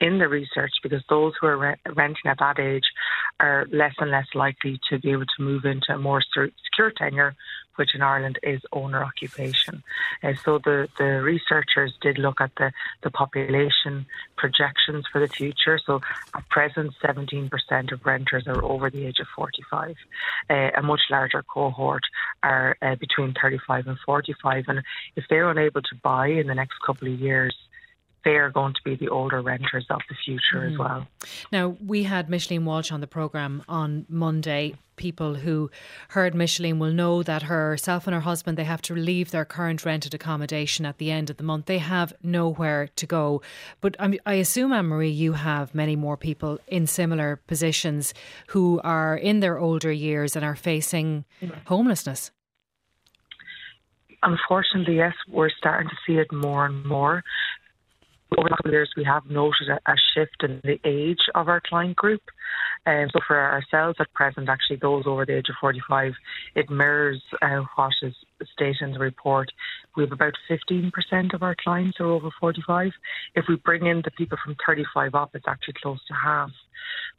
in 0.00 0.18
the 0.18 0.28
research 0.28 0.72
because 0.82 1.02
those 1.08 1.32
who 1.40 1.46
are 1.46 1.56
re- 1.56 1.76
renting 1.94 2.26
at 2.26 2.38
that 2.38 2.58
age 2.58 2.84
are 3.40 3.66
less 3.70 3.94
and 3.98 4.10
less 4.10 4.26
likely 4.34 4.80
to 4.90 4.98
be 4.98 5.12
able 5.12 5.24
to 5.24 5.42
move 5.42 5.64
into 5.64 5.92
a 5.92 5.98
more 5.98 6.22
secure 6.22 6.90
tenure 6.90 7.34
which 7.76 7.94
in 7.94 8.02
Ireland 8.02 8.38
is 8.42 8.60
owner 8.72 9.02
occupation. 9.04 9.82
Uh, 10.22 10.34
so 10.44 10.58
the, 10.58 10.88
the 10.98 11.22
researchers 11.22 11.92
did 12.00 12.18
look 12.18 12.40
at 12.40 12.50
the, 12.56 12.72
the 13.02 13.10
population 13.10 14.06
projections 14.36 15.04
for 15.10 15.20
the 15.20 15.28
future. 15.28 15.78
So 15.84 16.00
at 16.34 16.48
present, 16.48 16.94
17% 17.02 17.92
of 17.92 18.04
renters 18.04 18.46
are 18.46 18.62
over 18.64 18.90
the 18.90 19.06
age 19.06 19.20
of 19.20 19.28
45. 19.36 19.96
Uh, 20.48 20.54
a 20.76 20.82
much 20.82 21.02
larger 21.10 21.42
cohort 21.42 22.02
are 22.42 22.76
uh, 22.82 22.96
between 22.96 23.34
35 23.58 23.86
and 23.86 23.98
45. 24.04 24.64
And 24.68 24.82
if 25.16 25.24
they're 25.28 25.50
unable 25.50 25.82
to 25.82 25.94
buy 26.02 26.28
in 26.28 26.46
the 26.46 26.54
next 26.54 26.74
couple 26.84 27.12
of 27.12 27.18
years, 27.18 27.54
they 28.26 28.32
are 28.32 28.50
going 28.50 28.74
to 28.74 28.80
be 28.84 28.96
the 28.96 29.08
older 29.08 29.40
renters 29.40 29.86
of 29.88 30.00
the 30.08 30.16
future 30.24 30.66
mm. 30.66 30.72
as 30.72 30.78
well. 30.78 31.06
Now, 31.52 31.76
we 31.80 32.02
had 32.02 32.28
Micheline 32.28 32.64
Walsh 32.64 32.90
on 32.90 33.00
the 33.00 33.06
programme 33.06 33.62
on 33.68 34.04
Monday. 34.08 34.74
People 34.96 35.36
who 35.36 35.70
heard 36.08 36.34
Micheline 36.34 36.80
will 36.80 36.92
know 36.92 37.22
that 37.22 37.42
herself 37.42 38.08
and 38.08 38.14
her 38.14 38.22
husband 38.22 38.58
they 38.58 38.64
have 38.64 38.82
to 38.82 38.96
leave 38.96 39.30
their 39.30 39.44
current 39.44 39.84
rented 39.84 40.12
accommodation 40.12 40.84
at 40.84 40.98
the 40.98 41.12
end 41.12 41.30
of 41.30 41.36
the 41.36 41.44
month. 41.44 41.66
They 41.66 41.78
have 41.78 42.14
nowhere 42.20 42.88
to 42.96 43.06
go. 43.06 43.42
But 43.80 43.94
I, 44.00 44.18
I 44.26 44.34
assume, 44.34 44.72
Anne 44.72 44.86
Marie, 44.86 45.08
you 45.08 45.34
have 45.34 45.72
many 45.72 45.94
more 45.94 46.16
people 46.16 46.58
in 46.66 46.88
similar 46.88 47.36
positions 47.46 48.12
who 48.48 48.80
are 48.82 49.16
in 49.16 49.38
their 49.38 49.58
older 49.58 49.92
years 49.92 50.34
and 50.34 50.44
are 50.44 50.56
facing 50.56 51.24
homelessness. 51.66 52.32
Unfortunately, 54.26 54.96
yes, 54.96 55.14
we're 55.28 55.50
starting 55.56 55.88
to 55.88 55.96
see 56.06 56.18
it 56.18 56.30
more 56.32 56.66
and 56.66 56.84
more 56.84 57.22
over 58.36 58.48
the 58.64 58.70
years, 58.70 58.90
we 58.96 59.04
have 59.04 59.24
noted 59.26 59.68
a, 59.68 59.90
a, 59.90 59.94
shift 60.14 60.42
in 60.42 60.60
the 60.64 60.78
age 60.84 61.20
of 61.34 61.48
our 61.48 61.60
client 61.60 61.96
group. 61.96 62.22
Um, 62.84 63.06
so 63.12 63.20
for 63.26 63.38
ourselves 63.38 63.96
at 64.00 64.12
present, 64.14 64.48
actually, 64.48 64.76
those 64.76 65.04
over 65.06 65.24
the 65.24 65.36
age 65.36 65.48
of 65.48 65.56
45, 65.60 66.12
it 66.54 66.70
mirrors 66.70 67.22
uh, 67.42 67.62
what 67.76 67.92
is 68.02 68.14
stated 68.52 68.82
in 68.82 68.92
the 68.92 68.98
report. 68.98 69.50
We 69.96 70.02
have 70.02 70.12
about 70.12 70.34
15% 70.50 71.34
of 71.34 71.42
our 71.42 71.56
clients 71.62 71.98
are 72.00 72.06
over 72.06 72.30
45. 72.40 72.92
If 73.34 73.44
we 73.48 73.56
bring 73.56 73.86
in 73.86 74.02
the 74.04 74.10
people 74.10 74.38
from 74.44 74.56
35 74.66 75.14
up, 75.14 75.30
it's 75.34 75.48
actually 75.48 75.74
close 75.82 76.00
to 76.08 76.14
half. 76.14 76.50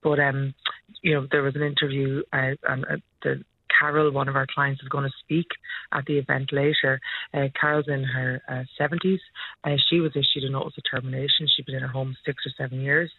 But 0.03 0.20
um, 0.20 0.53
you 1.01 1.14
know, 1.14 1.28
there 1.32 1.43
was 1.43 1.55
an 1.55 1.64
interview, 1.64 2.22
uh, 2.32 2.51
and 2.68 2.86
uh, 2.86 2.97
the 3.24 3.43
Carol, 3.78 4.11
one 4.11 4.28
of 4.28 4.36
our 4.36 4.47
clients, 4.53 4.82
is 4.82 4.89
going 4.89 5.03
to 5.03 5.13
speak 5.19 5.47
at 5.93 6.05
the 6.05 6.17
event 6.17 6.51
later. 6.51 6.99
Uh, 7.34 7.47
Carol's 7.59 7.88
in 7.88 8.03
her 8.03 8.41
uh, 8.47 8.63
70s. 8.80 9.19
Uh, 9.63 9.75
she 9.89 9.99
was 9.99 10.11
issued 10.15 10.43
a 10.43 10.51
notice 10.51 10.73
of 10.78 10.84
termination. 10.89 11.47
She'd 11.47 11.65
been 11.65 11.75
in 11.75 11.82
her 11.82 11.88
home 11.88 12.15
six 12.25 12.43
or 12.45 12.51
seven 12.57 12.82
years. 12.82 13.11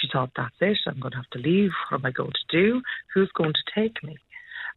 She 0.00 0.08
thought, 0.12 0.30
that's 0.36 0.54
it. 0.60 0.78
I'm 0.86 1.00
going 1.00 1.12
to 1.12 1.18
have 1.18 1.30
to 1.32 1.38
leave. 1.38 1.70
What 1.90 2.00
am 2.00 2.06
I 2.06 2.10
going 2.10 2.30
to 2.30 2.56
do? 2.56 2.82
Who's 3.14 3.30
going 3.36 3.52
to 3.52 3.80
take 3.80 4.02
me? 4.02 4.16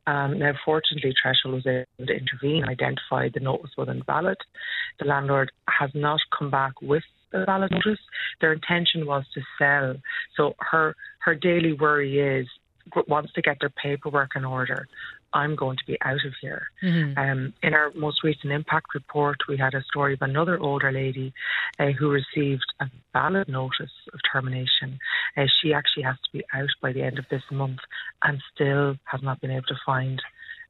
Um, 0.08 0.38
now, 0.40 0.52
fortunately, 0.64 1.14
Threshold 1.22 1.56
was 1.56 1.66
able 1.66 2.08
to 2.08 2.14
intervene 2.14 2.64
identify 2.66 3.30
the 3.34 3.40
notice 3.40 3.72
was 3.78 3.90
invalid. 3.90 4.38
The 5.00 5.06
landlord 5.06 5.52
has 5.68 5.90
not 5.96 6.20
come 6.38 6.52
back 6.52 6.74
with 6.82 7.04
the 7.32 7.44
valid 7.46 7.72
notice. 7.72 8.00
Their 8.40 8.54
intention 8.54 9.06
was 9.06 9.26
to 9.34 9.42
sell. 9.58 9.96
So 10.38 10.54
her 10.60 10.96
her 11.20 11.34
daily 11.34 11.74
worry 11.74 12.20
is 12.20 12.48
wants 13.08 13.34
to 13.34 13.42
get 13.42 13.58
their 13.60 13.70
paperwork 13.70 14.32
in 14.36 14.46
order. 14.46 14.88
I'm 15.34 15.56
going 15.56 15.78
to 15.78 15.86
be 15.86 15.98
out 16.02 16.26
of 16.26 16.34
here. 16.42 16.68
Mm-hmm. 16.82 17.20
Um, 17.20 17.54
in 17.62 17.74
our 17.74 17.92
most 17.94 18.24
recent 18.24 18.54
impact 18.54 18.94
report, 18.94 19.38
we 19.50 19.58
had 19.58 19.74
a 19.74 19.84
story 19.84 20.14
of 20.14 20.22
another 20.22 20.58
older 20.60 20.92
lady 20.92 21.34
uh, 21.78 21.88
who 21.88 22.10
received 22.10 22.66
a 22.80 22.86
valid 23.12 23.50
notice 23.50 23.92
of 24.14 24.20
termination. 24.32 25.00
Uh, 25.36 25.44
she 25.62 25.74
actually 25.74 26.04
has 26.04 26.16
to 26.16 26.38
be 26.38 26.44
out 26.54 26.70
by 26.82 26.94
the 26.94 27.04
end 27.04 27.20
of 27.20 27.26
this 27.30 27.44
month 27.52 27.80
and 28.24 28.42
still 28.54 28.96
has 29.04 29.22
not 29.22 29.42
been 29.42 29.52
able 29.52 29.68
to 29.68 29.76
find 29.86 30.22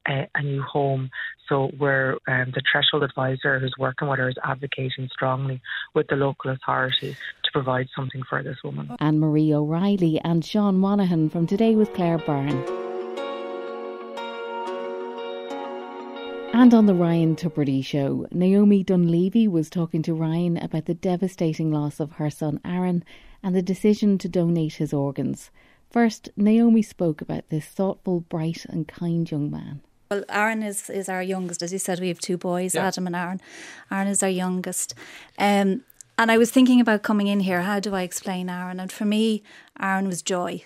a, 0.08 0.28
a 0.34 0.42
new 0.42 0.64
home. 0.64 1.12
So 1.48 1.72
we're 1.78 2.14
um, 2.28 2.52
the 2.54 2.62
threshold 2.72 3.04
advisor 3.04 3.60
who's 3.60 3.76
working 3.78 4.08
with 4.08 4.20
her 4.20 4.30
is 4.30 4.38
advocating 4.44 5.10
strongly 5.12 5.62
with 5.94 6.08
the 6.08 6.16
local 6.16 6.52
authority 6.52 7.16
provide 7.56 7.88
something 7.96 8.22
for 8.30 8.44
this 8.44 8.58
woman. 8.66 8.94
Anne 9.00 9.18
Marie 9.18 9.54
O'Reilly 9.54 10.20
and 10.26 10.44
Sean 10.44 10.78
Moynihan 10.78 11.30
from 11.30 11.48
Today 11.48 11.74
with 11.74 11.94
Claire 11.94 12.18
Byrne. 12.18 12.66
And 16.54 16.74
on 16.74 16.86
the 16.86 16.94
Ryan 16.94 17.38
Tubridy 17.38 17.82
show, 17.82 18.28
Naomi 18.30 18.84
Dunleavy 18.84 19.48
was 19.48 19.70
talking 19.70 20.02
to 20.02 20.14
Ryan 20.14 20.58
about 20.58 20.84
the 20.84 20.94
devastating 20.94 21.72
loss 21.72 22.02
of 22.02 22.12
her 22.14 22.30
son 22.30 22.60
Aaron 22.66 23.06
and 23.42 23.56
the 23.56 23.62
decision 23.62 24.18
to 24.18 24.28
donate 24.28 24.74
his 24.74 24.92
organs. 24.92 25.50
First, 25.90 26.28
Naomi 26.36 26.82
spoke 26.82 27.22
about 27.22 27.48
this 27.48 27.68
thoughtful, 27.68 28.20
bright, 28.20 28.66
and 28.66 28.86
kind 28.86 29.32
young 29.32 29.50
man. 29.50 29.80
Well, 30.12 30.26
Aaron 30.28 30.62
is, 30.62 30.90
is 30.90 31.08
our 31.08 31.24
youngest. 31.24 31.64
As 31.64 31.72
you 31.72 31.80
said, 31.80 32.02
we 32.02 32.10
have 32.10 32.20
two 32.20 32.38
boys, 32.38 32.76
yeah. 32.76 32.88
Adam 32.88 33.08
and 33.08 33.16
Aaron. 33.16 33.42
Aaron 33.90 34.10
is 34.10 34.22
our 34.22 34.30
youngest. 34.30 34.94
Um, 35.40 35.84
and 36.18 36.32
I 36.32 36.38
was 36.38 36.52
thinking 36.52 36.80
about 36.80 37.04
coming 37.04 37.28
in 37.28 37.42
here. 37.42 37.62
How 37.62 37.80
do 37.80 37.94
I 37.94 38.02
explain 38.04 38.50
Aaron? 38.50 38.80
And 38.80 38.92
for 38.92 39.06
me, 39.06 39.44
Aaron 39.80 40.08
was 40.08 40.22
joy. 40.22 40.64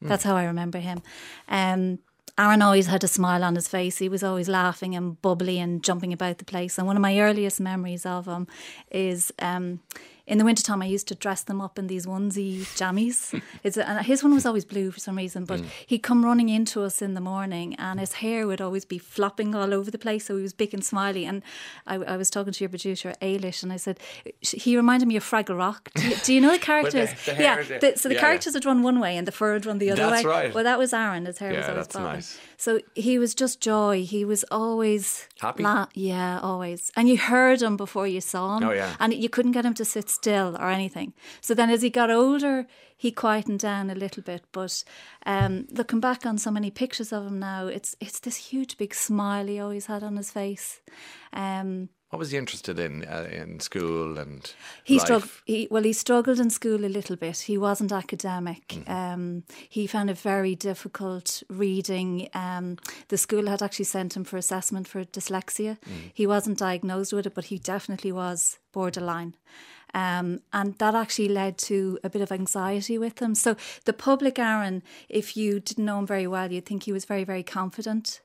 Hmm. 0.00 0.08
That's 0.08 0.24
mm. 0.24 0.28
how 0.28 0.36
I 0.36 0.44
remember 0.44 0.78
him. 0.78 1.02
Um, 1.48 1.98
Aaron 2.38 2.62
always 2.62 2.86
had 2.86 3.04
a 3.04 3.08
smile 3.08 3.44
on 3.44 3.54
his 3.54 3.68
face. 3.68 3.98
He 3.98 4.08
was 4.08 4.22
always 4.22 4.48
laughing 4.48 4.94
and 4.94 5.20
bubbly 5.20 5.58
and 5.58 5.82
jumping 5.84 6.12
about 6.12 6.38
the 6.38 6.44
place. 6.44 6.78
And 6.78 6.86
one 6.86 6.96
of 6.96 7.02
my 7.02 7.20
earliest 7.20 7.60
memories 7.60 8.06
of 8.06 8.26
him 8.26 8.46
is 8.90 9.32
um, 9.38 9.80
in 10.26 10.38
the 10.38 10.44
wintertime, 10.44 10.82
I 10.82 10.86
used 10.86 11.08
to 11.08 11.14
dress 11.14 11.42
them 11.42 11.60
up 11.60 11.78
in 11.78 11.88
these 11.88 12.06
onesie 12.06 12.62
jammies. 12.76 13.40
It's 13.64 13.76
a, 13.76 13.88
and 13.88 14.04
his 14.04 14.22
one 14.22 14.34
was 14.34 14.46
always 14.46 14.64
blue 14.64 14.90
for 14.90 14.98
some 14.98 15.16
reason, 15.16 15.44
but 15.44 15.60
mm. 15.60 15.66
he'd 15.86 16.00
come 16.00 16.24
running 16.24 16.48
into 16.48 16.82
us 16.82 17.00
in 17.00 17.14
the 17.14 17.20
morning 17.20 17.74
and 17.76 18.00
his 18.00 18.14
hair 18.14 18.46
would 18.46 18.60
always 18.60 18.84
be 18.84 18.98
flopping 18.98 19.54
all 19.54 19.72
over 19.72 19.90
the 19.90 19.98
place. 19.98 20.26
So 20.26 20.36
he 20.36 20.42
was 20.42 20.52
big 20.52 20.74
and 20.74 20.84
smiley. 20.84 21.24
And 21.24 21.42
I, 21.86 21.96
I 21.96 22.16
was 22.16 22.28
talking 22.28 22.52
to 22.52 22.64
your 22.64 22.70
producer, 22.70 23.14
Ailish, 23.22 23.62
and 23.62 23.72
I 23.72 23.76
said, 23.76 24.00
he 24.40 24.76
reminded 24.76 25.06
me 25.06 25.16
of 25.16 25.24
Fraggle 25.24 25.56
Rock. 25.56 25.90
Do 25.94 26.08
you, 26.08 26.16
do 26.16 26.34
you 26.34 26.40
know 26.40 26.52
the 26.52 26.58
characters? 26.72 27.10
the, 27.24 27.34
the 27.34 27.42
yeah. 27.42 27.62
The, 27.62 27.92
so 27.96 28.08
the 28.08 28.16
yeah, 28.16 28.20
characters 28.20 28.54
yeah. 28.54 28.58
would 28.58 28.64
run 28.64 28.82
one 28.82 29.00
way 29.00 29.16
and 29.16 29.26
the 29.26 29.32
fur 29.32 29.52
would 29.54 29.66
run 29.66 29.78
the 29.78 29.90
other 29.90 30.08
that's 30.08 30.24
way. 30.24 30.30
Right. 30.30 30.54
Well, 30.54 30.64
that 30.64 30.78
was 30.78 30.92
Aaron. 30.92 31.26
His 31.26 31.38
hair 31.38 31.52
yeah, 31.52 31.58
was 31.58 31.68
always 31.68 31.86
that's 31.86 31.96
nice. 31.96 32.38
So 32.56 32.80
he 32.94 33.18
was 33.18 33.34
just 33.34 33.60
joy. 33.60 34.04
He 34.04 34.24
was 34.24 34.44
always 34.50 35.26
happy. 35.40 35.62
La- 35.62 35.88
yeah, 35.94 36.38
always. 36.40 36.92
And 36.96 37.08
you 37.08 37.18
heard 37.18 37.60
him 37.60 37.76
before 37.76 38.06
you 38.06 38.20
saw 38.20 38.56
him. 38.56 38.64
Oh, 38.64 38.72
yeah. 38.72 38.94
And 39.00 39.12
you 39.12 39.28
couldn't 39.28 39.52
get 39.52 39.64
him 39.64 39.74
to 39.74 39.84
sit 39.84 40.11
still 40.12 40.56
or 40.56 40.70
anything. 40.70 41.14
So 41.40 41.54
then 41.54 41.70
as 41.70 41.82
he 41.82 41.90
got 41.90 42.10
older, 42.10 42.66
he 42.96 43.10
quietened 43.10 43.58
down 43.58 43.90
a 43.90 43.94
little 43.94 44.22
bit. 44.22 44.44
But 44.52 44.84
um, 45.26 45.66
looking 45.70 46.00
back 46.00 46.24
on 46.24 46.38
so 46.38 46.50
many 46.50 46.70
pictures 46.70 47.12
of 47.12 47.26
him 47.26 47.38
now, 47.38 47.66
it's 47.66 47.96
it's 48.00 48.20
this 48.20 48.36
huge 48.36 48.76
big 48.76 48.94
smile 48.94 49.46
he 49.46 49.58
always 49.58 49.86
had 49.86 50.02
on 50.02 50.16
his 50.16 50.30
face. 50.30 50.80
Um, 51.32 51.88
what 52.12 52.18
was 52.18 52.30
he 52.30 52.36
interested 52.36 52.78
in 52.78 53.06
uh, 53.06 53.26
in 53.32 53.58
school 53.60 54.18
and 54.18 54.54
he 54.84 54.98
struggled. 54.98 55.30
He, 55.46 55.66
well, 55.70 55.82
he 55.82 55.94
struggled 55.94 56.38
in 56.38 56.50
school 56.50 56.84
a 56.84 56.86
little 56.86 57.16
bit. 57.16 57.38
He 57.38 57.56
wasn't 57.56 57.90
academic. 57.90 58.68
Mm. 58.68 58.90
Um, 58.90 59.44
he 59.70 59.86
found 59.86 60.10
it 60.10 60.18
very 60.18 60.54
difficult 60.54 61.42
reading. 61.48 62.28
Um, 62.34 62.76
the 63.08 63.16
school 63.16 63.46
had 63.46 63.62
actually 63.62 63.86
sent 63.86 64.14
him 64.14 64.24
for 64.24 64.36
assessment 64.36 64.88
for 64.88 65.02
dyslexia. 65.04 65.78
Mm. 65.80 66.10
He 66.12 66.26
wasn't 66.26 66.58
diagnosed 66.58 67.14
with 67.14 67.26
it, 67.26 67.34
but 67.34 67.46
he 67.46 67.58
definitely 67.58 68.12
was 68.12 68.58
borderline. 68.72 69.34
Um, 69.94 70.40
and 70.52 70.78
that 70.78 70.94
actually 70.94 71.28
led 71.28 71.58
to 71.58 71.98
a 72.02 72.08
bit 72.08 72.22
of 72.22 72.32
anxiety 72.32 72.98
with 72.98 73.20
him. 73.20 73.34
So 73.34 73.56
the 73.84 73.92
public 73.92 74.38
Aaron, 74.38 74.82
if 75.08 75.36
you 75.36 75.60
didn't 75.60 75.84
know 75.84 75.98
him 75.98 76.06
very 76.06 76.26
well, 76.26 76.50
you'd 76.50 76.66
think 76.66 76.84
he 76.84 76.92
was 76.92 77.04
very, 77.04 77.24
very 77.24 77.42
confident, 77.42 78.22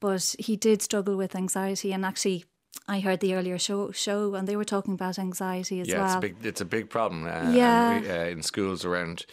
but 0.00 0.36
he 0.38 0.56
did 0.56 0.80
struggle 0.82 1.16
with 1.16 1.34
anxiety 1.34 1.92
and 1.92 2.04
actually 2.04 2.44
I 2.86 3.00
heard 3.00 3.20
the 3.20 3.34
earlier 3.34 3.58
show, 3.58 3.90
show 3.90 4.34
and 4.34 4.46
they 4.46 4.56
were 4.56 4.64
talking 4.64 4.94
about 4.94 5.18
anxiety 5.18 5.80
as 5.80 5.88
yeah, 5.88 5.98
well. 5.98 6.04
Yeah, 6.04 6.08
it's 6.08 6.16
a 6.16 6.20
big, 6.20 6.36
it's 6.46 6.60
a 6.60 6.64
big 6.64 6.90
problem. 6.90 7.26
Uh, 7.26 7.50
yeah. 7.50 7.92
And, 7.92 8.06
uh, 8.06 8.30
in 8.30 8.42
schools 8.42 8.84
around 8.84 9.26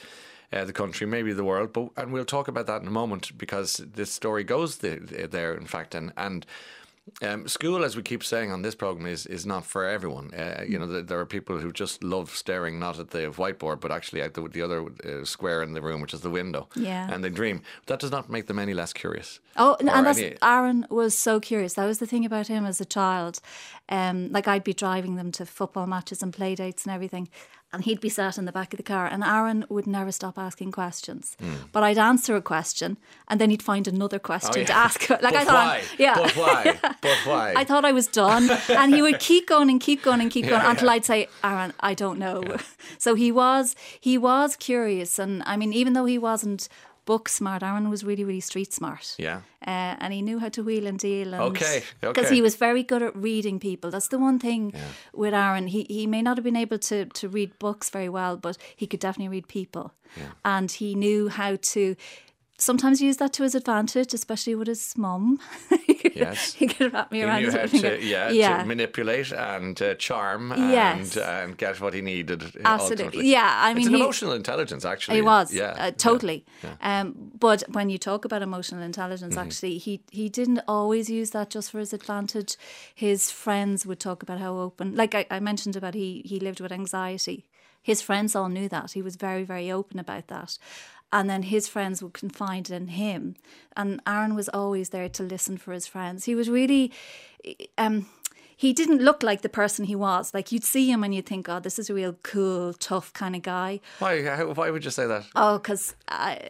uh, 0.51 0.65
the 0.65 0.73
country, 0.73 1.07
maybe 1.07 1.33
the 1.33 1.43
world. 1.43 1.73
But 1.73 1.89
and 1.97 2.11
we'll 2.11 2.25
talk 2.25 2.47
about 2.47 2.67
that 2.67 2.81
in 2.81 2.87
a 2.87 2.91
moment 2.91 3.37
because 3.37 3.77
this 3.77 4.11
story 4.11 4.43
goes 4.43 4.77
the, 4.77 5.27
there, 5.29 5.53
in 5.53 5.65
fact, 5.65 5.95
and 5.95 6.11
and 6.17 6.45
um, 7.21 7.47
school, 7.47 7.83
as 7.83 7.95
we 7.95 8.01
keep 8.01 8.23
saying 8.23 8.51
on 8.51 8.61
this 8.61 8.75
program, 8.75 9.07
is 9.07 9.25
is 9.25 9.45
not 9.45 9.65
for 9.65 9.85
everyone. 9.85 10.33
Uh, 10.33 10.63
you 10.67 10.79
know, 10.79 11.01
there 11.01 11.19
are 11.19 11.25
people 11.25 11.59
who 11.59 11.71
just 11.71 12.03
love 12.03 12.29
staring 12.35 12.79
not 12.79 12.99
at 12.99 13.11
the 13.11 13.31
whiteboard, 13.31 13.79
but 13.79 13.91
actually 13.91 14.21
at 14.21 14.33
the, 14.33 14.41
the 14.47 14.61
other 14.61 14.85
uh, 15.03 15.23
square 15.23 15.61
in 15.61 15.73
the 15.73 15.81
room, 15.81 16.01
which 16.01 16.13
is 16.13 16.21
the 16.21 16.29
window. 16.29 16.67
Yeah. 16.75 17.09
And 17.11 17.23
they 17.23 17.29
dream. 17.29 17.61
That 17.85 17.99
does 17.99 18.11
not 18.11 18.29
make 18.29 18.47
them 18.47 18.59
any 18.59 18.73
less 18.73 18.93
curious. 18.93 19.39
Oh, 19.55 19.77
and 19.79 19.87
that's, 19.87 20.19
any... 20.19 20.35
Aaron 20.41 20.85
was 20.89 21.17
so 21.17 21.39
curious. 21.39 21.75
That 21.75 21.85
was 21.85 21.99
the 21.99 22.07
thing 22.07 22.25
about 22.25 22.47
him 22.47 22.65
as 22.65 22.81
a 22.81 22.85
child. 22.85 23.39
Um, 23.87 24.31
like 24.31 24.47
I'd 24.47 24.63
be 24.63 24.73
driving 24.73 25.15
them 25.15 25.31
to 25.33 25.45
football 25.45 25.87
matches 25.87 26.23
and 26.23 26.33
play 26.33 26.55
dates 26.55 26.85
and 26.85 26.93
everything, 26.93 27.29
and 27.73 27.83
he'd 27.83 27.99
be 27.99 28.07
sat 28.09 28.37
in 28.37 28.45
the 28.45 28.51
back 28.51 28.73
of 28.73 28.77
the 28.77 28.83
car, 28.83 29.05
and 29.05 29.23
Aaron 29.23 29.65
would 29.69 29.85
never 29.87 30.11
stop 30.11 30.37
asking 30.37 30.71
questions. 30.71 31.35
Hmm. 31.39 31.53
But 31.73 31.83
I'd 31.83 31.97
answer 31.97 32.35
a 32.35 32.41
question, 32.41 32.97
and 33.27 33.39
then 33.41 33.49
he'd 33.49 33.61
find 33.63 33.87
another 33.87 34.17
question 34.19 34.53
Oh, 34.55 34.59
yeah. 34.59 34.65
to 34.67 34.73
ask. 34.73 35.09
Like 35.09 35.21
But 35.21 35.35
I 35.35 35.43
thought, 35.45 35.67
why? 35.67 35.81
yeah, 35.99 36.15
But 36.15 36.31
why? 36.37 36.79
But 37.01 37.17
why? 37.25 37.53
I 37.57 37.63
thought 37.65 37.83
I 37.83 37.91
was 37.91 38.07
done, 38.07 38.49
and 38.69 38.93
he 38.95 39.01
would 39.01 39.19
keep 39.19 39.47
going 39.47 39.69
and 39.69 39.81
keep 39.81 40.03
going 40.03 40.21
and 40.21 40.31
keep 40.31 40.45
Yeah, 40.49 40.51
going 40.61 40.65
until 40.71 40.87
yeah. 40.87 40.93
I'd 40.93 41.05
say, 41.05 41.27
"Aaron, 41.43 41.73
I 41.79 41.93
don't 41.93 42.19
know." 42.19 42.43
So 42.97 43.15
he 43.15 43.31
was 43.31 43.75
he 43.99 44.17
was 44.17 44.55
curious, 44.55 45.19
and 45.19 45.43
I 45.45 45.57
mean, 45.57 45.73
even 45.73 45.93
though 45.93 46.05
he 46.05 46.17
wasn't 46.19 46.69
book 47.05 47.29
smart, 47.29 47.63
Aaron 47.63 47.89
was 47.89 48.03
really 48.03 48.23
really 48.23 48.41
street 48.41 48.73
smart. 48.73 49.15
Yeah. 49.17 49.41
Uh, 49.67 49.95
and 49.99 50.13
he 50.13 50.21
knew 50.21 50.39
how 50.39 50.49
to 50.49 50.63
wheel 50.63 50.85
and 50.87 50.99
deal. 50.99 51.33
And 51.33 51.41
Okay, 51.43 51.81
Because 52.01 52.25
okay. 52.27 52.35
he 52.35 52.41
was 52.41 52.55
very 52.55 52.83
good 52.83 53.01
at 53.01 53.15
reading 53.15 53.59
people. 53.59 53.89
That's 53.91 54.09
the 54.09 54.19
one 54.19 54.37
thing 54.39 54.73
with 55.13 55.33
Aaron. 55.33 55.67
He 55.67 55.85
he 55.89 56.07
may 56.07 56.21
not 56.21 56.37
have 56.37 56.43
been 56.43 56.55
able 56.65 56.79
to 56.79 57.05
to 57.05 57.27
read 57.29 57.57
books 57.59 57.89
very 57.89 58.09
well, 58.09 58.37
but 58.37 58.57
he 58.75 58.85
could 58.87 58.99
definitely 58.99 59.29
read 59.37 59.47
people. 59.47 59.93
Yeah. 60.17 60.31
And 60.43 60.71
he 60.71 60.95
knew 60.95 61.29
how 61.29 61.57
to 61.73 61.95
sometimes 62.57 63.01
you 63.01 63.07
use 63.07 63.17
that 63.17 63.33
to 63.33 63.43
his 63.43 63.55
advantage, 63.55 64.13
especially 64.13 64.55
with 64.55 64.67
his 64.67 64.93
mum. 64.97 65.39
Yes. 66.15 66.53
he 66.53 66.67
could 66.67 66.93
wrap 66.93 67.11
me 67.11 67.17
He 67.17 67.23
around 67.25 67.41
knew 67.41 67.51
his 67.51 67.55
how 67.73 67.79
to, 67.89 68.01
yeah, 68.01 68.29
yeah. 68.29 68.59
to 68.61 68.65
manipulate 68.65 69.33
and 69.33 69.81
uh, 69.81 69.95
charm 69.95 70.53
Yes. 70.55 71.17
and, 71.17 71.25
and 71.25 71.57
get 71.57 71.81
what 71.81 71.93
he 71.93 71.99
needed. 72.01 72.41
uh, 72.41 72.47
Absolutely. 72.63 73.05
ultimately. 73.05 73.27
Yeah, 73.31 73.51
I 73.53 73.71
it's 73.71 73.77
mean, 73.79 73.87
an 73.87 73.93
he- 73.95 73.99
emotional 73.99 74.31
intelligence, 74.31 74.85
actually. 74.85 75.17
He 75.17 75.21
was, 75.21 75.53
Yeah. 75.53 75.75
uh, 75.77 75.91
totally. 75.91 76.45
Yeah. 76.63 77.01
Um, 77.01 77.31
but 77.37 77.63
when 77.69 77.89
you 77.89 77.97
talk 77.97 78.23
about 78.23 78.41
emotional 78.41 78.81
intelligence, 78.81 79.35
Mhm. 79.35 79.41
actually, 79.45 79.77
he 79.77 79.99
he 80.09 80.29
didn't 80.29 80.61
always 80.69 81.09
use 81.09 81.31
that 81.31 81.49
just 81.49 81.69
for 81.71 81.79
his 81.79 81.91
advantage. 81.91 82.55
His 82.93 83.29
friends 83.29 83.85
would 83.85 83.99
talk 83.99 84.23
about 84.23 84.39
how 84.39 84.57
open, 84.57 84.95
like 84.95 85.13
I, 85.15 85.25
I 85.29 85.41
mentioned 85.41 85.75
about 85.75 85.95
he 85.95 86.21
he 86.23 86.39
lived 86.39 86.61
with 86.61 86.71
anxiety. 86.71 87.43
His 87.81 88.01
friends 88.01 88.35
all 88.35 88.47
knew 88.49 88.69
that. 88.69 88.93
He 88.93 89.01
was 89.01 89.15
very 89.17 89.43
very 89.43 89.69
open 89.69 89.99
about 89.99 90.27
that. 90.27 90.57
And 91.11 91.29
then 91.29 91.43
his 91.43 91.67
friends 91.67 92.03
would 92.03 92.13
confide 92.13 92.69
in 92.69 92.87
him, 92.89 93.35
and 93.77 94.01
Aaron 94.05 94.35
was 94.35 94.49
always 94.49 94.89
there 94.89 95.07
to 95.09 95.23
listen 95.23 95.57
for 95.57 95.71
his 95.71 95.87
friends. 95.87 96.25
He 96.25 96.35
was 96.35 96.49
really, 96.49 96.91
um, 97.77 98.07
he 98.57 98.73
didn't 98.73 99.01
look 99.01 99.23
like 99.23 99.41
the 99.41 99.49
person 99.49 99.85
he 99.85 99.95
was. 99.95 100.33
Like 100.33 100.51
you'd 100.51 100.63
see 100.63 100.89
him 100.89 101.03
and 101.03 101.13
you'd 101.13 101.25
think, 101.25 101.49
"Oh, 101.49 101.59
this 101.59 101.77
is 101.77 101.89
a 101.89 101.93
real 101.93 102.13
cool, 102.23 102.73
tough 102.73 103.11
kind 103.13 103.35
of 103.35 103.41
guy." 103.41 103.81
Why? 103.99 104.23
How, 104.23 104.53
why 104.53 104.69
would 104.71 104.85
you 104.85 104.91
say 104.91 105.05
that? 105.07 105.25
Oh, 105.35 105.57
because 105.57 105.95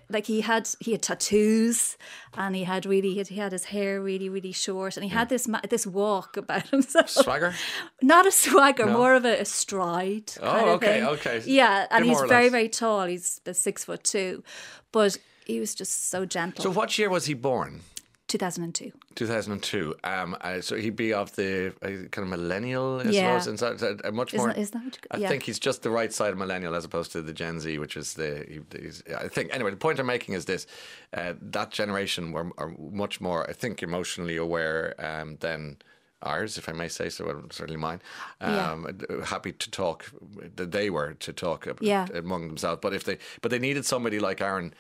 like 0.10 0.28
he 0.28 0.42
had 0.42 0.70
he 0.80 0.92
had 0.92 1.02
tattoos, 1.02 1.98
and 2.38 2.56
he 2.56 2.64
had 2.64 2.86
really 2.86 3.12
he 3.12 3.18
had, 3.18 3.28
he 3.30 3.38
had 3.38 3.52
his 3.52 3.66
hair 3.66 4.02
really 4.02 4.30
really 4.30 4.52
short, 4.52 4.98
and 4.98 5.04
he 5.04 5.10
had 5.10 5.28
hmm. 5.28 5.34
this 5.34 5.50
this 5.70 5.88
walk 5.88 6.38
about 6.38 6.68
himself. 6.70 7.10
Swagger? 7.10 7.54
Not 8.02 8.26
a 8.26 8.32
swagger, 8.32 8.86
No. 8.86 8.94
more 8.94 9.16
of 9.16 9.26
a, 9.26 9.42
a 9.42 9.46
stride. 9.46 10.32
Oh, 10.42 10.72
okay, 10.74 11.04
okay. 11.04 11.42
Yeah, 11.46 11.88
and 11.90 12.06
he's 12.06 12.22
very 12.22 12.50
very 12.50 12.70
tall. 12.70 13.06
He's 13.06 13.42
six 13.54 13.86
foot 13.86 14.04
two, 14.04 14.44
but 14.92 15.18
he 15.46 15.60
was 15.60 15.76
just 15.76 16.10
so 16.10 16.26
gentle. 16.26 16.64
So, 16.64 16.72
what 16.72 16.98
year 16.98 17.10
was 17.10 17.26
he 17.26 17.34
born? 17.34 17.82
Two 18.36 18.40
thousand 18.40 18.64
and 18.64 18.76
two. 18.76 18.92
2002. 19.16 19.96
Um, 20.04 20.36
uh, 20.42 20.60
so 20.60 20.76
he'd 20.76 20.98
be 20.98 21.14
of 21.14 21.34
the 21.38 21.74
uh, 21.82 21.88
kind 22.12 22.18
of 22.18 22.28
millennial, 22.28 23.00
I 23.00 23.10
Yeah. 23.10 23.40
suppose. 23.40 23.48
And 23.48 23.80
so, 23.80 23.98
uh, 24.04 24.12
much 24.12 24.34
more. 24.34 24.48
that- 24.48 24.58
isn't 24.58 24.84
that 24.84 24.98
I 25.10 25.18
yeah. 25.18 25.30
think 25.30 25.44
he's 25.44 25.58
just 25.58 25.84
the 25.84 25.90
right 25.90 26.12
side 26.12 26.32
of 26.34 26.38
millennial 26.38 26.76
as 26.76 26.84
opposed 26.84 27.14
to 27.14 27.22
the 27.22 27.32
Gen 27.32 27.62
Z, 27.62 27.78
which 27.80 27.96
is 27.96 28.16
the. 28.16 28.46
He, 28.50 28.60
he's, 28.82 29.04
I 29.18 29.30
think 29.30 29.54
anyway. 29.54 29.72
The 29.72 29.78
point 29.78 30.00
I'm 30.00 30.06
making 30.06 30.36
is 30.36 30.44
this: 30.46 30.68
uh, 31.14 31.34
that 31.42 31.72
generation 31.72 32.34
were 32.34 32.52
are 32.58 32.74
much 32.78 33.22
more, 33.22 33.50
I 33.50 33.54
think, 33.54 33.82
emotionally 33.82 34.36
aware 34.36 34.96
um, 35.00 35.38
than 35.40 35.78
ours, 36.22 36.58
if 36.58 36.68
I 36.68 36.74
may 36.74 36.90
say 36.90 37.08
so. 37.10 37.24
Certainly 37.52 37.80
mine. 37.80 38.02
Yeah. 38.42 38.72
Um, 38.72 39.00
Happy 39.24 39.54
to 39.54 39.72
talk. 39.72 40.12
That 40.58 40.72
they 40.74 40.90
were 40.90 41.14
to 41.14 41.32
talk 41.32 41.68
Yeah. 41.80 42.08
among 42.14 42.48
themselves, 42.50 42.80
but 42.82 42.94
if 42.94 43.06
they, 43.06 43.18
but 43.42 43.50
they 43.52 43.60
needed 43.60 43.86
somebody 43.86 44.20
like 44.20 44.42
Aaron 44.42 44.74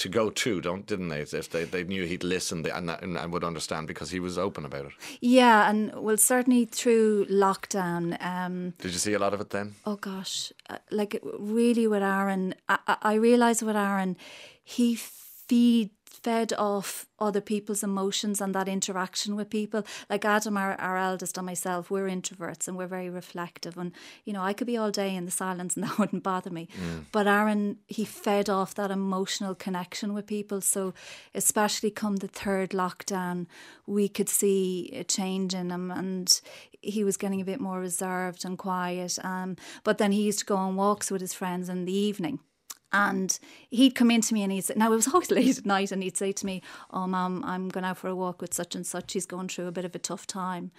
to 0.00 0.08
go 0.08 0.30
to, 0.30 0.60
don't 0.60 0.86
didn't 0.86 1.08
they? 1.08 1.20
If 1.20 1.50
they, 1.50 1.64
they 1.64 1.84
knew 1.84 2.04
he'd 2.04 2.24
listen 2.24 2.66
and, 2.66 2.90
and 2.90 3.16
and 3.16 3.32
would 3.32 3.44
understand 3.44 3.86
because 3.86 4.10
he 4.10 4.20
was 4.20 4.38
open 4.38 4.64
about 4.64 4.86
it. 4.86 4.92
Yeah, 5.20 5.70
and 5.70 5.94
well, 5.94 6.16
certainly 6.16 6.64
through 6.64 7.26
lockdown. 7.26 8.20
Um, 8.24 8.74
Did 8.78 8.92
you 8.92 8.98
see 8.98 9.14
a 9.14 9.18
lot 9.18 9.34
of 9.34 9.40
it 9.40 9.50
then? 9.50 9.74
Oh 9.84 9.96
gosh, 9.96 10.52
uh, 10.68 10.78
like 10.90 11.20
really 11.38 11.86
with 11.86 12.02
Aaron, 12.02 12.54
I, 12.68 12.96
I 13.02 13.14
realized 13.14 13.62
with 13.62 13.76
Aaron, 13.76 14.16
he 14.62 14.96
feed 14.96 15.90
fed 16.22 16.52
off 16.54 17.06
other 17.18 17.40
people's 17.40 17.82
emotions 17.82 18.40
and 18.40 18.54
that 18.54 18.68
interaction 18.68 19.36
with 19.36 19.50
people. 19.50 19.84
Like 20.08 20.24
Adam, 20.24 20.56
our, 20.56 20.74
our 20.74 20.96
eldest, 20.96 21.36
and 21.36 21.46
myself, 21.46 21.90
we're 21.90 22.08
introverts 22.08 22.66
and 22.66 22.76
we're 22.76 22.86
very 22.86 23.10
reflective. 23.10 23.76
And 23.76 23.92
you 24.24 24.32
know, 24.32 24.42
I 24.42 24.52
could 24.52 24.66
be 24.66 24.76
all 24.76 24.90
day 24.90 25.14
in 25.14 25.24
the 25.24 25.30
silence 25.30 25.76
and 25.76 25.84
that 25.88 25.98
wouldn't 25.98 26.22
bother 26.22 26.50
me. 26.50 26.68
Mm. 26.80 27.04
But 27.12 27.26
Aaron, 27.26 27.78
he 27.86 28.04
fed 28.04 28.48
off 28.48 28.74
that 28.74 28.90
emotional 28.90 29.54
connection 29.54 30.14
with 30.14 30.26
people. 30.26 30.60
So 30.60 30.94
especially 31.34 31.90
come 31.90 32.16
the 32.16 32.28
third 32.28 32.70
lockdown, 32.70 33.46
we 33.86 34.08
could 34.08 34.28
see 34.28 34.90
a 34.94 35.04
change 35.04 35.54
in 35.54 35.70
him 35.70 35.90
and 35.90 36.40
he 36.82 37.04
was 37.04 37.16
getting 37.16 37.40
a 37.40 37.44
bit 37.44 37.60
more 37.60 37.80
reserved 37.80 38.44
and 38.44 38.56
quiet. 38.56 39.18
Um, 39.22 39.56
but 39.84 39.98
then 39.98 40.12
he 40.12 40.22
used 40.22 40.40
to 40.40 40.46
go 40.46 40.56
on 40.56 40.76
walks 40.76 41.10
with 41.10 41.20
his 41.20 41.34
friends 41.34 41.68
in 41.68 41.84
the 41.84 41.92
evening. 41.92 42.40
And 42.92 43.38
he'd 43.70 43.94
come 43.94 44.10
in 44.10 44.20
to 44.22 44.34
me 44.34 44.42
and 44.42 44.50
he'd 44.52 44.62
say, 44.62 44.74
now 44.76 44.92
it 44.92 44.96
was 44.96 45.08
always 45.08 45.30
late 45.38 45.58
at 45.58 45.66
night, 45.66 45.92
and 45.92 46.02
he'd 46.02 46.16
say 46.16 46.32
to 46.32 46.46
me, 46.46 46.60
Oh, 46.90 47.06
mum, 47.06 47.44
I'm 47.46 47.68
going 47.68 47.84
out 47.84 47.98
for 47.98 48.08
a 48.08 48.16
walk 48.16 48.40
with 48.40 48.52
such 48.52 48.74
and 48.74 48.86
such. 48.86 49.12
He's 49.12 49.26
going 49.26 49.48
through 49.48 49.68
a 49.68 49.72
bit 49.72 49.84
of 49.84 49.94
a 49.94 49.98
tough 49.98 50.26
time. 50.26 50.70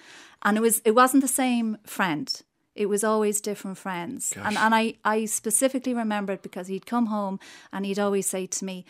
And 0.44 0.58
it 0.58 0.62
was 0.62 0.82
it 0.84 0.92
wasn't 0.96 1.22
the 1.22 1.28
same 1.30 1.78
friend. 1.86 2.42
It 2.76 2.88
was 2.88 3.04
always 3.04 3.42
different 3.42 3.78
friends. 3.78 4.34
And 4.36 4.58
and 4.58 4.74
I, 4.76 4.96
I 5.06 5.26
specifically 5.26 5.94
remember 5.94 6.34
it 6.34 6.42
because 6.42 6.68
he'd 6.68 6.86
come 6.86 7.08
home 7.08 7.40
and 7.72 7.86
he'd 7.86 8.00
always 8.00 8.28
say 8.28 8.46
to 8.48 8.66
me, 8.66 8.86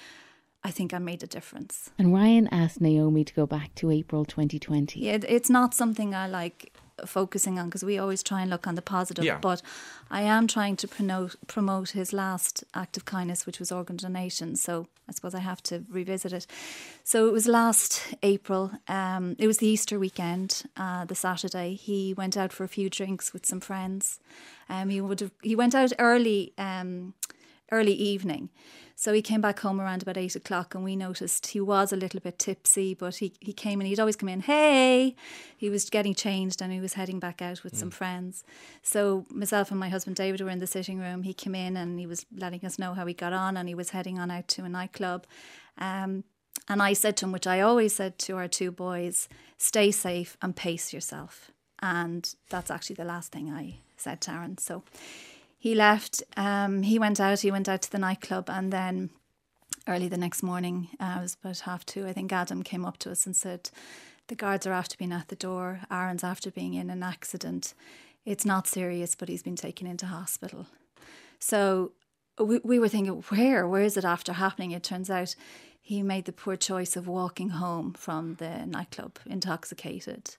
I 0.64 0.70
think 0.72 0.94
I 0.94 1.00
made 1.00 1.24
a 1.24 1.28
difference. 1.28 1.90
And 1.98 2.14
Ryan 2.14 2.48
asked 2.50 2.80
Naomi 2.82 3.24
to 3.24 3.34
go 3.34 3.48
back 3.48 3.74
to 3.76 3.90
April 3.90 4.26
2020. 4.26 5.00
Yeah, 5.00 5.14
it- 5.14 5.26
it's 5.28 5.50
not 5.50 5.74
something 5.74 6.14
I 6.14 6.28
like 6.28 6.72
focusing 7.06 7.60
on 7.60 7.68
because 7.68 7.84
we 7.84 7.98
always 7.98 8.24
try 8.24 8.42
and 8.42 8.50
look 8.50 8.68
on 8.68 8.76
the 8.76 8.82
positive. 8.82 9.26
Yeah. 9.26 9.40
But 9.40 9.62
I 10.10 10.22
am 10.22 10.48
trying 10.48 10.76
to 10.78 10.88
promote 10.88 11.36
promote 11.48 11.92
his 11.92 12.14
last 12.14 12.64
act 12.74 12.98
of 12.98 13.06
kindness, 13.06 13.46
which 13.46 13.60
was 13.60 13.72
organ 13.72 13.98
donation. 13.98 14.56
So 14.56 14.88
I 15.08 15.12
suppose 15.12 15.36
I 15.36 15.40
have 15.40 15.62
to 15.64 15.84
revisit 15.90 16.34
it. 16.34 16.48
So 17.04 17.28
it 17.28 17.34
was 17.34 17.48
last 17.48 18.16
April. 18.24 18.72
Um, 18.88 19.36
it 19.38 19.48
was 19.48 19.58
the 19.58 19.68
Easter 19.68 20.00
weekend, 20.00 20.64
uh, 20.78 21.06
the 21.06 21.16
Saturday. 21.16 21.76
He 21.76 22.14
went 22.14 22.38
out 22.38 22.54
for 22.54 22.64
a 22.64 22.70
few 22.70 22.90
drinks 22.90 23.34
with 23.34 23.46
some 23.46 23.60
friends. 23.60 24.20
Um, 24.70 24.90
he 24.90 25.02
would 25.02 25.20
have, 25.20 25.32
he 25.42 25.56
went 25.56 25.76
out 25.76 25.92
early. 26.00 26.54
Um, 26.58 27.14
early 27.72 27.94
evening. 27.94 28.50
So 28.96 29.14
he 29.14 29.22
came 29.22 29.42
back 29.42 29.60
home 29.60 29.82
around 29.82 30.02
about 30.02 30.18
eight 30.18 30.36
o'clock 30.36 30.76
and 30.76 30.84
we 30.84 30.96
noticed 30.96 31.48
he 31.48 31.62
was 31.62 31.92
a 31.92 31.96
little 31.96 32.20
bit 32.20 32.38
tipsy, 32.38 32.94
but 32.94 33.16
he, 33.16 33.34
he 33.40 33.54
came 33.54 33.80
and 33.80 33.88
he'd 33.88 34.00
always 34.00 34.16
come 34.16 34.30
in, 34.30 34.42
hey, 34.42 35.16
he 35.58 35.70
was 35.70 35.90
getting 35.90 36.14
changed 36.14 36.62
and 36.62 36.72
he 36.72 36.80
was 36.80 36.94
heading 36.94 37.20
back 37.20 37.42
out 37.42 37.64
with 37.64 37.76
some 37.76 37.90
friends. 37.90 38.44
So 38.82 39.26
myself 39.30 39.72
and 39.72 39.80
my 39.80 39.90
husband 39.90 40.16
David 40.16 40.42
were 40.42 40.50
in 40.50 40.60
the 40.60 40.68
sitting 40.68 41.00
room. 41.00 41.24
He 41.24 41.34
came 41.34 41.56
in 41.56 41.78
and 41.78 42.00
he 42.00 42.06
was 42.06 42.26
letting 42.36 42.64
us 42.66 42.78
know 42.78 42.94
how 42.94 43.06
he 43.06 43.14
got 43.14 43.34
on 43.34 43.58
and 43.58 43.68
he 43.68 43.76
was 43.76 43.90
heading 43.90 44.20
on 44.20 44.30
out 44.32 44.48
to 44.50 44.64
a 44.64 44.70
nightclub. 44.70 45.26
Um, 45.78 46.24
and 46.68 46.82
I 46.82 46.94
said 46.94 47.18
to 47.18 47.26
him, 47.26 47.32
which 47.32 47.48
I 47.48 47.62
always 47.62 47.96
said 47.96 48.20
to 48.20 48.38
our 48.38 48.48
two 48.48 48.72
boys, 48.72 49.28
stay 49.58 49.92
safe 49.92 50.38
and 50.42 50.56
pace 50.56 50.94
yourself. 50.94 51.52
And 51.82 52.34
that's 52.50 52.70
actually 52.70 52.98
the 52.98 53.06
last 53.06 53.32
thing 53.32 53.50
I 53.50 53.80
said 53.98 54.22
to 54.22 54.32
Aaron. 54.32 54.58
So 54.58 54.84
he 55.62 55.76
left. 55.76 56.24
Um, 56.36 56.82
he 56.82 56.98
went 56.98 57.20
out. 57.20 57.42
He 57.42 57.52
went 57.52 57.70
out 57.70 57.84
to 57.84 57.92
the 57.92 58.00
nightclub, 58.00 58.50
and 58.50 58.74
then 58.74 59.12
early 59.88 60.08
the 60.08 60.18
next 60.18 60.42
morning, 60.42 60.90
uh, 61.00 61.18
it 61.20 61.22
was 61.22 61.38
about 61.42 61.60
half 61.60 61.86
two. 61.86 62.08
I 62.08 62.14
think 62.14 62.34
Adam 62.34 62.64
came 62.64 62.84
up 62.84 62.98
to 62.98 63.12
us 63.12 63.28
and 63.28 63.36
said, 63.36 63.70
"The 64.26 64.36
guards 64.36 64.66
are 64.66 64.74
after 64.74 64.98
being 64.98 65.14
at 65.14 65.28
the 65.28 65.36
door. 65.36 65.82
Aaron's 65.92 66.24
after 66.24 66.50
being 66.50 66.74
in 66.74 66.90
an 66.90 67.04
accident. 67.04 67.76
It's 68.26 68.46
not 68.46 68.68
serious, 68.68 69.14
but 69.14 69.30
he's 69.30 69.44
been 69.44 69.56
taken 69.56 69.86
into 69.86 70.08
hospital." 70.08 70.66
So 71.38 71.92
we, 72.40 72.60
we 72.64 72.80
were 72.80 72.90
thinking, 72.90 73.24
where? 73.30 73.68
Where 73.68 73.84
is 73.84 73.98
it 73.98 74.06
after 74.06 74.34
happening? 74.34 74.72
It 74.72 74.84
turns 74.84 75.10
out 75.10 75.36
he 75.80 76.02
made 76.02 76.26
the 76.26 76.32
poor 76.32 76.56
choice 76.56 76.96
of 76.96 77.08
walking 77.08 77.50
home 77.50 77.94
from 77.94 78.36
the 78.36 78.66
nightclub 78.66 79.20
intoxicated. 79.26 80.38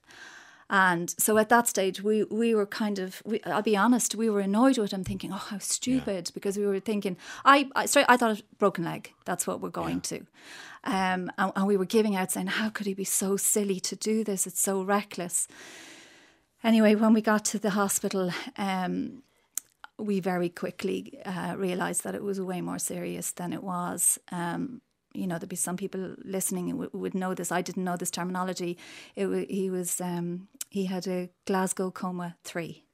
And 0.75 1.15
so 1.19 1.37
at 1.37 1.51
that 1.51 1.69
stage, 1.69 2.03
we, 2.03 2.25
we 2.25 2.55
were 2.55 2.65
kind 2.65 2.99
of, 2.99 3.23
we, 3.27 3.43
I'll 3.45 3.61
be 3.61 3.77
honest, 3.77 4.15
we 4.15 4.31
were 4.31 4.41
annoyed 4.41 4.79
with 4.79 4.91
him, 4.91 5.05
thinking, 5.05 5.31
oh, 5.31 5.37
how 5.37 5.59
stupid, 5.59 6.31
because 6.33 6.57
we 6.57 6.65
were 6.65 6.81
thinking, 6.81 7.19
I, 7.45 7.69
I, 7.77 7.85
straight, 7.85 8.07
I 8.09 8.17
thought, 8.17 8.41
broken 8.59 8.83
leg, 8.83 9.13
that's 9.27 9.47
what 9.47 9.61
we're 9.61 9.69
going 9.69 10.01
to. 10.01 10.21
Um, 10.85 11.31
and, 11.37 11.53
and 11.55 11.67
we 11.67 11.77
were 11.77 11.85
giving 11.85 12.17
out 12.17 12.33
saying, 12.33 12.47
how 12.47 12.71
could 12.71 12.87
he 12.87 12.95
be 12.95 13.05
so 13.05 13.37
silly 13.37 13.81
to 13.81 13.95
do 13.95 14.25
this? 14.25 14.47
It's 14.47 14.63
so 14.63 14.83
reckless. 14.83 15.47
Anyway, 16.65 16.95
when 16.95 17.13
we 17.13 17.21
got 17.21 17.45
to 17.47 17.59
the 17.59 17.71
hospital, 17.71 18.31
um, 18.57 19.23
we 19.99 20.21
very 20.21 20.49
quickly 20.49 21.19
uh, 21.27 21.55
realised 21.59 22.03
that 22.05 22.15
it 22.15 22.23
was 22.23 22.41
way 22.41 22.63
more 22.63 22.79
serious 22.79 23.31
than 23.33 23.53
it 23.53 23.63
was. 23.63 24.19
Um, 24.31 24.81
you 25.15 25.27
know, 25.27 25.39
there'd 25.39 25.49
be 25.49 25.57
some 25.57 25.77
people 25.77 26.15
listening 26.25 26.69
who 26.69 26.89
would, 26.93 27.15
know 27.15 27.35
this. 27.35 27.53
I 27.53 27.61
didn't 27.61 27.85
know 27.85 27.97
this 27.97 28.11
terminology. 28.11 28.79
It 29.15 29.27
wa 29.27 29.43
he 29.49 29.69
was 29.69 30.01
um, 30.01 30.49
he 30.73 30.87
had 30.87 31.07
a 31.07 31.29
Glasgow 31.45 31.91
coma 31.91 32.37
three, 32.45 32.85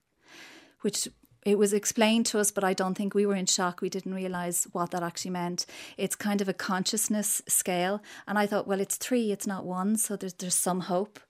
which 0.80 1.06
it 1.46 1.56
was 1.56 1.72
explained 1.72 2.26
to 2.26 2.40
us, 2.40 2.50
but 2.50 2.64
I 2.64 2.74
don't 2.74 2.96
think 2.96 3.14
we 3.14 3.24
were 3.24 3.36
in 3.36 3.46
shock. 3.46 3.80
We 3.80 3.88
didn't 3.88 4.14
realize 4.14 4.66
what 4.72 4.90
that 4.90 5.04
actually 5.04 5.30
meant. 5.30 5.64
It's 5.96 6.16
kind 6.16 6.40
of 6.40 6.48
a 6.48 6.52
consciousness 6.52 7.40
scale, 7.46 8.02
and 8.26 8.36
I 8.36 8.46
thought, 8.46 8.66
well, 8.66 8.80
it's 8.80 8.96
three, 8.96 9.30
it's 9.30 9.46
not 9.46 9.64
one, 9.64 9.96
so 9.96 10.16
there's 10.16 10.34
there's 10.34 10.56
some 10.56 10.80
hope. 10.80 11.20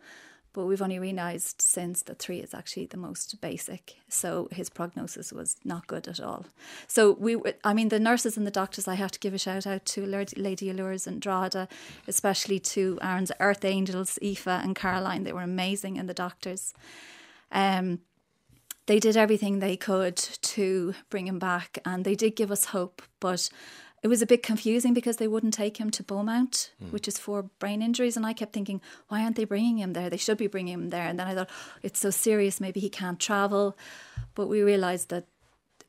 But 0.53 0.65
we've 0.65 0.83
only 0.83 0.99
realised 0.99 1.61
since 1.61 2.03
that 2.03 2.19
three 2.19 2.39
is 2.39 2.55
actually 2.55 2.87
the 2.87 2.97
most 2.97 3.41
basic. 3.41 3.97
So 4.09 4.49
his 4.51 4.71
prognosis 4.71 5.33
was 5.33 5.57
not 5.65 5.87
good 5.87 6.09
at 6.09 6.21
all. 6.21 6.47
So 6.87 7.13
we, 7.13 7.37
I 7.63 7.75
mean, 7.75 7.91
the 7.91 8.01
nurses 8.01 8.37
and 8.37 8.47
the 8.47 8.51
doctors, 8.51 8.89
I 8.89 8.95
have 8.95 9.13
to 9.13 9.19
give 9.19 9.35
a 9.35 9.39
shout 9.39 9.67
out 9.67 9.85
to 9.87 10.07
Lady 10.07 10.71
of 10.71 10.77
Lourdes 10.77 11.07
and 11.07 11.21
Drogheda, 11.21 11.69
especially 12.07 12.59
to 12.61 12.99
Aaron's 13.03 13.33
Earth 13.41 13.65
Angels, 13.65 14.19
Aoife 14.23 14.47
and 14.47 14.75
Caroline. 14.75 15.25
They 15.25 15.33
were 15.33 15.43
amazing, 15.43 15.99
and 15.99 16.09
the 16.09 16.15
doctors. 16.15 16.75
Um, 17.53 18.01
they 18.87 18.99
did 18.99 19.19
everything 19.19 19.59
they 19.59 19.77
could 19.77 20.17
to 20.17 20.95
bring 21.11 21.29
him 21.29 21.39
back, 21.39 21.79
and 21.85 22.05
they 22.05 22.15
did 22.15 22.37
give 22.37 22.51
us 22.51 22.67
hope, 22.67 23.03
but 23.21 23.51
it 24.03 24.09
was 24.09 24.23
a 24.23 24.27
bit 24.27 24.43
confusing 24.43 24.95
because 24.95 25.17
they 25.17 25.29
wouldn't 25.29 25.55
take 25.55 25.79
him 25.79 25.91
to 25.91 26.03
Beaumont, 26.03 26.71
mm. 26.83 26.93
which 26.93 27.09
is 27.09 27.19
for 27.19 27.45
brain 27.59 27.83
injuries. 27.83 28.17
And 28.17 28.25
I 28.25 28.33
kept 28.33 28.53
thinking, 28.53 28.81
why 29.09 29.23
aren't 29.23 29.37
they 29.37 29.45
bringing 29.45 29.79
him 29.79 29.93
there? 29.93 30.09
They 30.09 30.17
should 30.17 30.39
be 30.39 30.47
bringing 30.47 30.75
him 30.75 30.91
there. 30.91 31.07
And 31.07 31.19
then 31.19 31.27
I 31.27 31.35
thought, 31.35 31.51
it's 31.83 32.01
so 32.01 32.11
serious, 32.11 32.61
maybe 32.61 32.81
he 32.81 32.89
can't 32.89 33.19
travel. 33.19 33.77
But 34.35 34.47
we 34.47 34.63
realised 34.63 35.09
that 35.09 35.27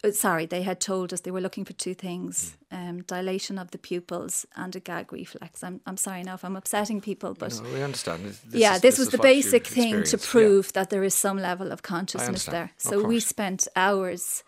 uh, 0.01 0.11
sorry, 0.11 0.45
they 0.45 0.61
had 0.61 0.79
told 0.79 1.11
us 1.11 1.21
they 1.21 1.31
were 1.31 1.41
looking 1.41 1.65
for 1.65 1.73
two 1.73 1.93
things 1.93 2.55
um, 2.71 3.01
dilation 3.03 3.57
of 3.57 3.71
the 3.71 3.77
pupils 3.77 4.45
and 4.55 4.75
a 4.75 4.79
gag 4.79 5.11
reflex. 5.11 5.63
I'm, 5.63 5.81
I'm 5.85 5.97
sorry 5.97 6.23
now 6.23 6.35
if 6.35 6.45
I'm 6.45 6.55
upsetting 6.55 7.01
people, 7.01 7.33
but. 7.33 7.59
No, 7.61 7.69
we 7.73 7.83
understand. 7.83 8.23
This 8.25 8.39
yeah, 8.53 8.75
is, 8.75 8.81
this, 8.81 8.95
this 8.95 8.99
was 8.99 9.09
the 9.09 9.17
basic 9.17 9.67
thing 9.67 10.03
to 10.03 10.17
prove 10.17 10.67
yeah. 10.67 10.81
that 10.81 10.89
there 10.89 11.03
is 11.03 11.15
some 11.15 11.37
level 11.37 11.71
of 11.71 11.81
consciousness 11.81 12.45
there. 12.45 12.71
So 12.77 13.03
we 13.03 13.19
spent 13.19 13.67
hours 13.75 14.43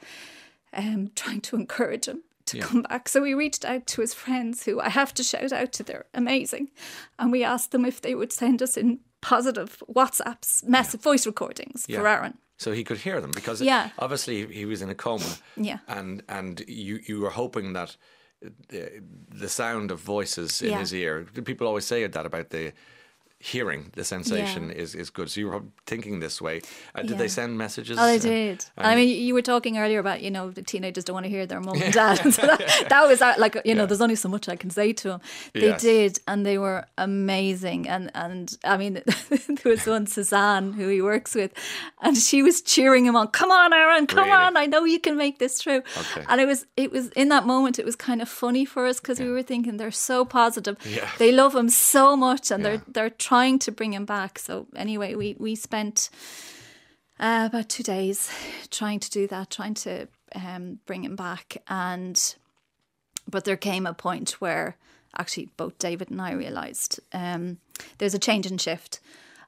um, 0.71 1.11
trying 1.15 1.41
to 1.41 1.57
encourage 1.57 2.07
him 2.07 2.23
to 2.51 2.57
yeah. 2.57 2.63
come 2.63 2.83
back. 2.83 3.09
So 3.09 3.21
we 3.21 3.33
reached 3.33 3.65
out 3.65 3.87
to 3.87 4.01
his 4.01 4.13
friends, 4.13 4.63
who 4.63 4.79
I 4.79 4.89
have 4.89 5.13
to 5.15 5.23
shout 5.23 5.51
out 5.51 5.73
to, 5.73 5.83
they're 5.83 6.05
amazing. 6.13 6.69
And 7.19 7.31
we 7.31 7.43
asked 7.43 7.71
them 7.71 7.85
if 7.85 8.01
they 8.01 8.15
would 8.15 8.31
send 8.31 8.61
us 8.61 8.77
in 8.77 8.99
positive 9.21 9.83
WhatsApps, 9.89 10.63
message, 10.67 11.01
yeah. 11.01 11.03
voice 11.03 11.25
recordings 11.25 11.85
for 11.85 12.07
Aaron 12.07 12.37
so 12.61 12.71
he 12.71 12.83
could 12.83 12.99
hear 12.99 13.19
them 13.19 13.31
because 13.31 13.59
yeah. 13.59 13.89
obviously 13.97 14.45
he 14.45 14.65
was 14.65 14.83
in 14.83 14.89
a 14.89 14.95
coma. 14.95 15.37
Yeah. 15.57 15.79
And 15.87 16.21
and 16.29 16.63
you 16.67 16.99
you 17.07 17.19
were 17.19 17.31
hoping 17.31 17.73
that 17.73 17.97
uh, 18.45 18.49
the, 18.69 19.01
the 19.29 19.49
sound 19.49 19.89
of 19.89 19.99
voices 19.99 20.61
in 20.61 20.69
yeah. 20.69 20.79
his 20.79 20.93
ear. 20.93 21.25
People 21.43 21.65
always 21.65 21.85
say 21.85 22.05
that 22.05 22.25
about 22.25 22.51
the 22.51 22.71
hearing 23.41 23.89
the 23.93 24.03
sensation 24.03 24.69
yeah. 24.69 24.75
is, 24.75 24.93
is 24.93 25.09
good. 25.09 25.29
So 25.29 25.39
you 25.39 25.47
were 25.47 25.63
thinking 25.87 26.19
this 26.19 26.39
way. 26.39 26.61
Uh, 26.93 27.01
did 27.01 27.11
yeah. 27.11 27.17
they 27.17 27.27
send 27.27 27.57
messages? 27.57 27.97
Oh, 27.99 28.05
they 28.05 28.19
did. 28.19 28.63
I 28.77 28.95
mean, 28.95 29.09
you 29.09 29.33
were 29.33 29.41
talking 29.41 29.79
earlier 29.79 29.99
about, 29.99 30.21
you 30.21 30.29
know, 30.29 30.51
the 30.51 30.61
teenagers 30.61 31.05
don't 31.05 31.15
want 31.15 31.25
to 31.25 31.29
hear 31.29 31.47
their 31.47 31.59
mum 31.59 31.81
and 31.81 31.91
dad. 31.91 32.15
so 32.33 32.45
that, 32.45 32.85
that, 32.89 33.07
was 33.07 33.19
like, 33.19 33.55
you 33.65 33.73
know, 33.73 33.81
yeah. 33.81 33.85
there's 33.87 34.01
only 34.01 34.15
so 34.15 34.29
much 34.29 34.47
I 34.47 34.55
can 34.55 34.69
say 34.69 34.93
to 34.93 35.07
them. 35.07 35.21
They 35.53 35.61
yes. 35.61 35.81
did, 35.81 36.19
and 36.27 36.45
they 36.45 36.59
were 36.59 36.85
amazing. 36.99 37.89
And, 37.89 38.11
and 38.13 38.55
I 38.63 38.77
mean, 38.77 38.93
there 39.03 39.71
was 39.71 39.87
one, 39.87 40.05
Suzanne, 40.05 40.73
who 40.73 40.87
he 40.87 41.01
works 41.01 41.33
with, 41.33 41.51
and 42.01 42.15
she 42.15 42.43
was 42.43 42.61
cheering 42.61 43.05
him 43.05 43.15
on. 43.15 43.29
Come 43.29 43.49
on, 43.49 43.73
Aaron, 43.73 44.05
come 44.05 44.25
really? 44.25 44.31
on. 44.31 44.55
I 44.55 44.67
know 44.67 44.85
you 44.85 44.99
can 44.99 45.17
make 45.17 45.39
this 45.39 45.59
true. 45.59 45.81
Okay. 45.97 46.25
And 46.29 46.39
it 46.39 46.45
was, 46.45 46.67
it 46.77 46.91
was 46.91 47.09
in 47.09 47.29
that 47.29 47.47
moment, 47.47 47.79
it 47.79 47.85
was 47.85 47.95
kind 47.95 48.21
of 48.21 48.29
funny 48.29 48.65
for 48.65 48.85
us 48.85 48.99
because 48.99 49.19
we 49.19 49.29
were 49.29 49.43
thinking 49.43 49.77
they're 49.77 49.89
so 49.89 50.25
positive. 50.25 50.77
They 51.17 51.31
love 51.31 51.55
him 51.55 51.69
so 51.69 52.15
much 52.15 52.51
and 52.51 52.63
they're, 52.63 52.83
they're 52.87 53.09
trying 53.31 53.59
to 53.59 53.71
bring 53.71 53.93
him 53.93 54.03
back. 54.03 54.37
So 54.37 54.67
anyway, 54.75 55.15
we 55.15 55.37
we 55.39 55.55
spent 55.55 56.09
uh, 57.17 57.47
about 57.49 57.69
two 57.69 57.83
days 57.83 58.29
trying 58.69 58.99
to 58.99 59.09
do 59.09 59.25
that, 59.27 59.49
trying 59.49 59.75
to 59.75 60.09
um, 60.35 60.79
bring 60.85 61.05
him 61.05 61.15
back, 61.15 61.55
and 61.67 62.35
but 63.29 63.45
there 63.45 63.55
came 63.55 63.85
a 63.85 63.93
point 63.93 64.41
where 64.41 64.75
actually 65.17 65.49
both 65.55 65.79
David 65.79 66.11
and 66.11 66.21
I 66.21 66.33
realised 66.33 66.99
um, 67.13 67.57
there's 67.99 68.13
a 68.13 68.19
change 68.19 68.45
in 68.45 68.57
shift. 68.57 68.99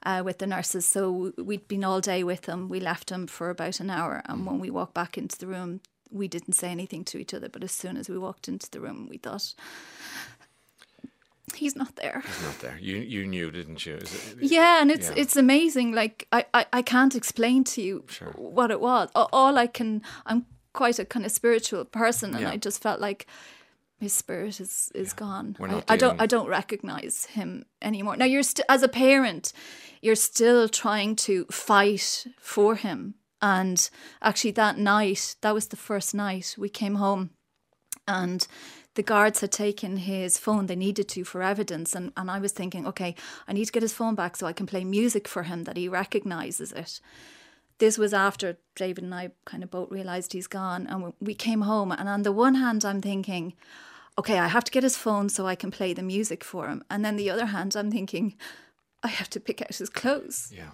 Uh, 0.05 0.21
with 0.21 0.39
the 0.39 0.45
nurses. 0.45 0.85
So 0.85 1.31
we'd 1.37 1.65
been 1.69 1.85
all 1.85 2.01
day 2.01 2.25
with 2.25 2.41
them. 2.41 2.67
We 2.67 2.81
left 2.81 3.07
them 3.07 3.25
for 3.25 3.49
about 3.49 3.79
an 3.79 3.89
hour. 3.89 4.21
And 4.25 4.45
when 4.45 4.59
we 4.59 4.69
walked 4.69 4.93
back 4.93 5.17
into 5.17 5.37
the 5.37 5.47
room, 5.47 5.79
we 6.11 6.27
didn't 6.27 6.55
say 6.55 6.71
anything 6.71 7.05
to 7.05 7.17
each 7.17 7.33
other. 7.33 7.47
But 7.47 7.63
as 7.63 7.71
soon 7.71 7.95
as 7.95 8.09
we 8.09 8.17
walked 8.17 8.49
into 8.49 8.69
the 8.69 8.81
room, 8.81 9.07
we 9.09 9.17
thought, 9.17 9.53
he's 11.55 11.75
not 11.75 11.95
there. 11.95 12.21
He's 12.25 12.43
not 12.43 12.59
there. 12.59 12.77
You 12.79 12.97
you 12.97 13.25
knew, 13.25 13.51
didn't 13.51 13.85
you? 13.85 13.95
It, 13.95 14.35
yeah, 14.41 14.81
and 14.81 14.91
it's 14.91 15.09
yeah. 15.09 15.15
it's 15.17 15.35
amazing. 15.35 15.93
Like 15.93 16.27
I, 16.31 16.45
I, 16.53 16.65
I 16.73 16.81
can't 16.81 17.15
explain 17.15 17.63
to 17.65 17.81
you 17.81 18.05
sure. 18.07 18.33
what 18.35 18.71
it 18.71 18.81
was. 18.81 19.09
All 19.15 19.57
I 19.57 19.67
can, 19.67 20.01
I'm 20.25 20.45
quite 20.73 20.99
a 20.99 21.05
kind 21.05 21.25
of 21.25 21.31
spiritual 21.31 21.85
person, 21.85 22.31
and 22.33 22.41
yeah. 22.41 22.51
I 22.51 22.57
just 22.57 22.81
felt 22.81 22.99
like 22.99 23.27
his 23.99 24.13
spirit 24.13 24.59
is 24.59 24.91
is 24.93 25.09
yeah. 25.09 25.19
gone. 25.19 25.55
I, 25.59 25.83
I, 25.87 25.97
don't 25.97 26.21
I 26.21 26.25
don't 26.25 26.47
recognize 26.47 27.25
him 27.25 27.65
anymore. 27.81 28.17
Now 28.17 28.25
you're 28.25 28.43
still 28.43 28.65
as 28.69 28.83
a 28.83 28.87
parent, 28.87 29.53
you're 30.01 30.15
still 30.15 30.67
trying 30.69 31.15
to 31.27 31.45
fight 31.45 32.27
for 32.39 32.75
him. 32.75 33.15
And 33.41 33.89
actually, 34.21 34.51
that 34.51 34.77
night, 34.77 35.35
that 35.41 35.53
was 35.53 35.67
the 35.67 35.75
first 35.75 36.15
night 36.15 36.55
we 36.57 36.69
came 36.69 36.95
home, 36.95 37.31
and 38.07 38.47
the 38.95 39.03
guards 39.03 39.41
had 39.41 39.51
taken 39.51 39.97
his 39.97 40.37
phone. 40.37 40.67
They 40.67 40.75
needed 40.75 41.07
to 41.09 41.23
for 41.23 41.41
evidence. 41.41 41.95
And, 41.95 42.11
and 42.15 42.29
I 42.29 42.39
was 42.39 42.51
thinking, 42.51 42.85
okay, 42.87 43.15
I 43.47 43.53
need 43.53 43.65
to 43.65 43.71
get 43.71 43.81
his 43.81 43.93
phone 43.93 44.15
back 44.15 44.35
so 44.35 44.45
I 44.45 44.53
can 44.53 44.67
play 44.67 44.83
music 44.83 45.27
for 45.27 45.43
him 45.43 45.63
that 45.63 45.77
he 45.77 45.87
recognizes 45.89 46.71
it. 46.71 46.99
This 47.79 47.97
was 47.97 48.13
after 48.13 48.57
David 48.75 49.03
and 49.03 49.15
I 49.15 49.31
kind 49.45 49.63
of 49.63 49.71
both 49.71 49.91
realized 49.91 50.33
he's 50.33 50.47
gone. 50.47 50.85
And 50.87 51.13
we 51.19 51.33
came 51.33 51.61
home. 51.61 51.91
And 51.91 52.07
on 52.07 52.21
the 52.21 52.31
one 52.31 52.55
hand, 52.55 52.85
I'm 52.85 53.01
thinking, 53.01 53.53
okay, 54.17 54.37
I 54.37 54.47
have 54.47 54.63
to 54.65 54.71
get 54.71 54.83
his 54.83 54.97
phone 54.97 55.29
so 55.29 55.47
I 55.47 55.55
can 55.55 55.71
play 55.71 55.93
the 55.93 56.03
music 56.03 56.43
for 56.43 56.67
him. 56.67 56.83
And 56.89 57.03
then 57.03 57.15
the 57.15 57.31
other 57.31 57.47
hand, 57.47 57.75
I'm 57.75 57.91
thinking, 57.91 58.35
I 59.01 59.07
have 59.07 59.29
to 59.31 59.39
pick 59.39 59.61
out 59.61 59.75
his 59.75 59.89
clothes. 59.89 60.51
Yeah. 60.55 60.69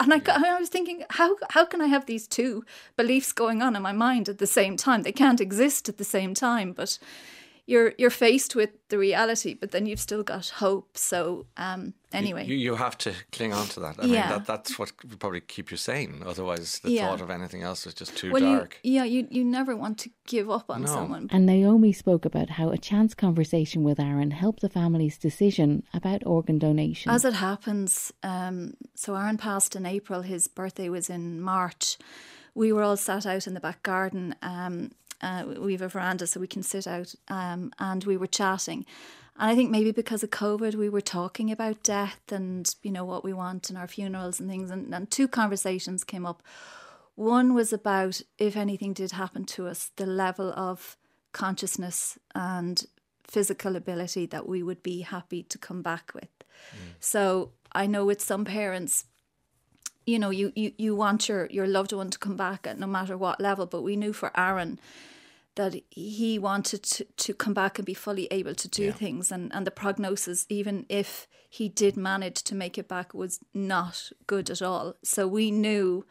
And 0.00 0.12
I, 0.12 0.20
I 0.26 0.58
was 0.58 0.68
thinking, 0.68 1.04
how 1.10 1.36
how 1.50 1.64
can 1.64 1.80
I 1.80 1.86
have 1.86 2.06
these 2.06 2.26
two 2.26 2.64
beliefs 2.96 3.32
going 3.32 3.62
on 3.62 3.76
in 3.76 3.82
my 3.82 3.92
mind 3.92 4.28
at 4.28 4.38
the 4.38 4.46
same 4.46 4.76
time? 4.76 5.02
They 5.02 5.12
can't 5.12 5.40
exist 5.40 5.88
at 5.88 5.98
the 5.98 6.04
same 6.04 6.34
time. 6.34 6.72
But 6.72 6.98
you're 7.66 7.92
you're 7.96 8.10
faced 8.10 8.56
with 8.56 8.70
the 8.88 8.98
reality, 8.98 9.54
but 9.54 9.70
then 9.70 9.86
you've 9.86 10.00
still 10.00 10.22
got 10.22 10.48
hope. 10.48 10.98
So 10.98 11.46
um, 11.56 11.94
anyway, 12.12 12.44
you, 12.46 12.56
you 12.56 12.74
have 12.74 12.98
to 12.98 13.12
cling 13.30 13.52
on 13.52 13.66
to 13.68 13.80
that. 13.80 13.96
I 14.00 14.06
yeah. 14.06 14.20
mean, 14.20 14.28
that, 14.30 14.46
that's 14.46 14.78
what 14.78 14.92
would 15.02 15.20
probably 15.20 15.40
keep 15.40 15.70
you 15.70 15.76
sane. 15.76 16.22
Otherwise, 16.26 16.80
the 16.80 16.90
yeah. 16.90 17.08
thought 17.08 17.20
of 17.20 17.30
anything 17.30 17.62
else 17.62 17.86
is 17.86 17.94
just 17.94 18.16
too 18.16 18.32
well, 18.32 18.42
dark. 18.42 18.80
You, 18.82 18.92
yeah, 18.94 19.04
you 19.04 19.28
you 19.30 19.44
never 19.44 19.76
want 19.76 19.98
to 19.98 20.10
give 20.26 20.50
up 20.50 20.70
on 20.70 20.82
no. 20.82 20.88
someone. 20.88 21.28
And 21.30 21.46
Naomi 21.46 21.92
spoke 21.92 22.24
about 22.24 22.50
how 22.50 22.70
a 22.70 22.78
chance 22.78 23.14
conversation 23.14 23.84
with 23.84 24.00
Aaron 24.00 24.32
helped 24.32 24.60
the 24.60 24.68
family's 24.68 25.16
decision 25.16 25.84
about 25.94 26.26
organ 26.26 26.58
donation. 26.58 27.12
As 27.12 27.24
it 27.24 27.34
happens, 27.34 28.12
um, 28.24 28.74
so 28.94 29.14
Aaron 29.14 29.38
passed 29.38 29.76
in 29.76 29.86
April. 29.86 30.22
His 30.22 30.48
birthday 30.48 30.88
was 30.88 31.08
in 31.08 31.40
March. 31.40 31.96
We 32.54 32.72
were 32.72 32.82
all 32.82 32.98
sat 32.98 33.24
out 33.24 33.46
in 33.46 33.54
the 33.54 33.60
back 33.60 33.82
garden. 33.82 34.34
Um, 34.42 34.90
uh, 35.22 35.44
we 35.58 35.72
have 35.72 35.82
a 35.82 35.88
veranda 35.88 36.26
so 36.26 36.40
we 36.40 36.46
can 36.46 36.62
sit 36.62 36.86
out, 36.86 37.14
um, 37.28 37.72
and 37.78 38.04
we 38.04 38.16
were 38.16 38.26
chatting. 38.26 38.84
And 39.38 39.50
I 39.50 39.54
think 39.54 39.70
maybe 39.70 39.92
because 39.92 40.22
of 40.22 40.30
COVID, 40.30 40.74
we 40.74 40.88
were 40.88 41.00
talking 41.00 41.50
about 41.50 41.82
death 41.82 42.20
and 42.30 42.72
you 42.82 42.90
know 42.90 43.04
what 43.04 43.24
we 43.24 43.32
want 43.32 43.70
in 43.70 43.76
our 43.76 43.88
funerals 43.88 44.38
and 44.40 44.48
things. 44.48 44.70
And, 44.70 44.94
and 44.94 45.10
two 45.10 45.28
conversations 45.28 46.04
came 46.04 46.26
up. 46.26 46.42
One 47.14 47.54
was 47.54 47.72
about 47.72 48.20
if 48.38 48.56
anything 48.56 48.92
did 48.92 49.12
happen 49.12 49.44
to 49.46 49.66
us, 49.66 49.90
the 49.96 50.06
level 50.06 50.52
of 50.52 50.96
consciousness 51.32 52.18
and 52.34 52.84
physical 53.24 53.76
ability 53.76 54.26
that 54.26 54.46
we 54.46 54.62
would 54.62 54.82
be 54.82 55.00
happy 55.00 55.42
to 55.44 55.58
come 55.58 55.82
back 55.82 56.12
with. 56.14 56.28
Mm. 56.74 56.94
So 57.00 57.52
I 57.72 57.86
know 57.86 58.04
with 58.04 58.20
some 58.20 58.44
parents, 58.44 59.06
you 60.04 60.18
know, 60.18 60.30
you, 60.30 60.52
you, 60.54 60.72
you 60.76 60.96
want 60.96 61.28
your, 61.28 61.46
your 61.46 61.66
loved 61.66 61.92
one 61.92 62.10
to 62.10 62.18
come 62.18 62.36
back 62.36 62.66
at 62.66 62.78
no 62.78 62.86
matter 62.86 63.16
what 63.16 63.40
level, 63.40 63.66
but 63.66 63.82
we 63.82 63.96
knew 63.96 64.12
for 64.12 64.30
Aaron, 64.36 64.78
that 65.54 65.74
he 65.90 66.38
wanted 66.38 66.82
to, 66.82 67.04
to 67.04 67.34
come 67.34 67.54
back 67.54 67.78
and 67.78 67.86
be 67.86 67.94
fully 67.94 68.26
able 68.30 68.54
to 68.54 68.68
do 68.68 68.84
yeah. 68.84 68.92
things. 68.92 69.30
And, 69.30 69.52
and 69.54 69.66
the 69.66 69.70
prognosis 69.70 70.46
even 70.48 70.86
if 70.88 71.26
he 71.48 71.68
did 71.68 71.96
manage 71.96 72.42
to 72.44 72.54
make 72.54 72.78
it 72.78 72.88
back 72.88 73.12
was 73.12 73.40
not 73.52 74.10
good 74.26 74.48
at 74.48 74.62
all. 74.62 74.94
So 75.02 75.26
we 75.26 75.50
knew 75.50 76.06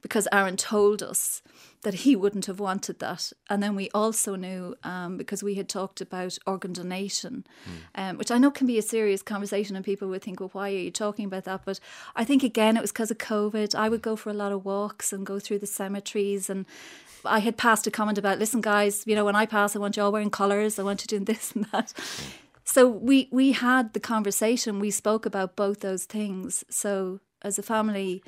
because 0.00 0.28
Aaron 0.32 0.56
told 0.56 1.02
us 1.02 1.42
that 1.82 1.94
he 1.94 2.16
wouldn't 2.16 2.46
have 2.46 2.60
wanted 2.60 2.98
that. 3.00 3.32
And 3.50 3.62
then 3.62 3.74
we 3.74 3.90
also 3.90 4.36
knew 4.36 4.74
um, 4.82 5.16
because 5.16 5.42
we 5.42 5.54
had 5.54 5.68
talked 5.68 6.00
about 6.00 6.38
organ 6.46 6.72
donation 6.72 7.44
mm. 7.64 8.00
um, 8.00 8.16
which 8.16 8.30
I 8.30 8.38
know 8.38 8.50
can 8.50 8.66
be 8.66 8.78
a 8.78 8.82
serious 8.82 9.22
conversation 9.22 9.76
and 9.76 9.84
people 9.84 10.08
would 10.08 10.22
think 10.22 10.40
well 10.40 10.50
why 10.52 10.70
are 10.70 10.76
you 10.76 10.90
talking 10.90 11.24
about 11.24 11.44
that? 11.44 11.62
But 11.64 11.80
I 12.16 12.24
think 12.24 12.42
again 12.42 12.76
it 12.76 12.80
was 12.80 12.92
because 12.92 13.10
of 13.10 13.18
COVID. 13.18 13.74
I 13.74 13.88
would 13.88 14.02
go 14.02 14.16
for 14.16 14.30
a 14.30 14.34
lot 14.34 14.52
of 14.52 14.64
walks 14.64 15.12
and 15.12 15.26
go 15.26 15.38
through 15.38 15.58
the 15.58 15.66
cemeteries 15.66 16.48
and 16.48 16.64
I 17.24 17.40
had 17.40 17.56
passed 17.56 17.86
a 17.86 17.90
comment 17.90 18.18
about, 18.18 18.38
listen, 18.38 18.60
guys, 18.60 19.04
you 19.06 19.14
know, 19.14 19.24
when 19.24 19.36
I 19.36 19.46
pass, 19.46 19.74
I 19.74 19.78
want 19.78 19.96
you 19.96 20.02
all 20.02 20.12
wearing 20.12 20.30
colours. 20.30 20.78
I 20.78 20.82
want 20.82 21.02
you 21.02 21.06
doing 21.06 21.24
this 21.24 21.52
and 21.52 21.64
that. 21.72 21.92
So 22.64 22.86
we 22.86 23.28
we 23.32 23.52
had 23.52 23.92
the 23.92 24.00
conversation. 24.00 24.78
We 24.78 24.90
spoke 24.90 25.24
about 25.24 25.56
both 25.56 25.80
those 25.80 26.04
things. 26.04 26.64
So 26.68 27.20
as 27.42 27.58
a 27.58 27.62
family, 27.62 28.22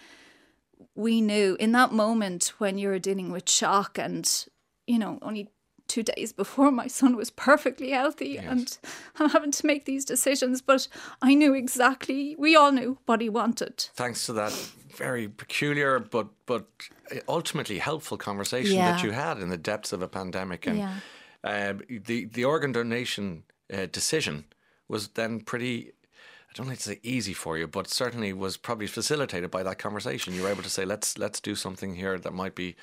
we 0.94 1.20
knew 1.20 1.56
in 1.60 1.72
that 1.72 1.92
moment 1.92 2.54
when 2.58 2.78
you're 2.78 2.98
dealing 2.98 3.30
with 3.30 3.48
shock 3.48 3.98
and, 3.98 4.26
you 4.86 4.98
know, 4.98 5.18
only 5.20 5.50
two 5.90 6.02
days 6.04 6.32
before 6.32 6.70
my 6.70 6.86
son 6.86 7.16
was 7.16 7.30
perfectly 7.30 7.90
healthy 7.90 8.30
yes. 8.30 8.44
and 8.48 8.78
I'm 9.18 9.30
having 9.30 9.50
to 9.50 9.66
make 9.66 9.84
these 9.84 10.04
decisions. 10.04 10.62
But 10.62 10.86
I 11.20 11.34
knew 11.34 11.52
exactly, 11.52 12.36
we 12.38 12.54
all 12.54 12.70
knew 12.70 12.98
what 13.06 13.20
he 13.20 13.28
wanted. 13.28 13.88
Thanks 13.94 14.24
to 14.26 14.32
that 14.34 14.52
very 14.96 15.28
peculiar 15.28 15.98
but 15.98 16.28
but 16.46 16.66
ultimately 17.28 17.78
helpful 17.78 18.16
conversation 18.16 18.76
yeah. 18.76 18.92
that 18.92 19.02
you 19.02 19.12
had 19.12 19.38
in 19.38 19.48
the 19.48 19.56
depths 19.56 19.92
of 19.92 20.02
a 20.02 20.08
pandemic. 20.08 20.66
And 20.66 20.78
yeah. 20.78 20.94
uh, 21.42 21.74
the, 21.88 22.26
the 22.26 22.44
organ 22.44 22.72
donation 22.72 23.44
uh, 23.72 23.86
decision 23.90 24.44
was 24.88 25.08
then 25.08 25.40
pretty 25.40 25.92
I 26.50 26.52
don't 26.54 26.66
like 26.66 26.78
to 26.78 26.90
say 26.90 27.00
easy 27.04 27.32
for 27.32 27.56
you, 27.56 27.68
but 27.68 27.88
certainly 27.88 28.32
was 28.32 28.56
probably 28.56 28.88
facilitated 28.88 29.50
by 29.52 29.62
that 29.62 29.78
conversation. 29.78 30.34
You 30.34 30.42
were 30.42 30.48
able 30.48 30.64
to 30.64 30.70
say, 30.70 30.84
let's 30.84 31.16
let's 31.16 31.40
do 31.40 31.54
something 31.54 31.94
here 31.94 32.18
that 32.18 32.32
might 32.32 32.54
be 32.54 32.76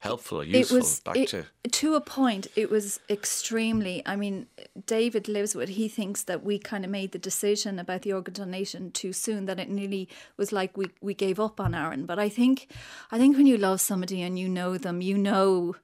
helpful, 0.00 0.42
useful. 0.42 0.76
It 0.76 0.80
was 0.80 1.00
back 1.00 1.16
it, 1.16 1.28
to 1.28 1.46
to 1.68 1.94
a 1.94 2.00
point. 2.00 2.48
It 2.56 2.70
was 2.70 3.00
extremely. 3.08 4.02
I 4.04 4.16
mean, 4.16 4.46
David 4.86 5.28
lives 5.28 5.54
with. 5.54 5.68
He 5.70 5.88
thinks 5.88 6.24
that 6.24 6.42
we 6.42 6.58
kind 6.58 6.84
of 6.84 6.90
made 6.90 7.12
the 7.12 7.18
decision 7.18 7.78
about 7.78 8.02
the 8.02 8.12
organ 8.12 8.34
donation 8.34 8.90
too 8.90 9.12
soon. 9.12 9.46
That 9.46 9.60
it 9.60 9.68
nearly 9.68 10.08
was 10.36 10.52
like 10.52 10.76
we 10.76 10.86
we 11.00 11.14
gave 11.14 11.38
up 11.38 11.60
on 11.60 11.74
Aaron. 11.74 12.06
But 12.06 12.18
I 12.18 12.28
think, 12.28 12.68
I 13.12 13.18
think 13.18 13.36
when 13.36 13.46
you 13.46 13.56
love 13.56 13.80
somebody 13.80 14.22
and 14.22 14.38
you 14.38 14.48
know 14.48 14.76
them, 14.76 15.00
you 15.00 15.16
know. 15.16 15.76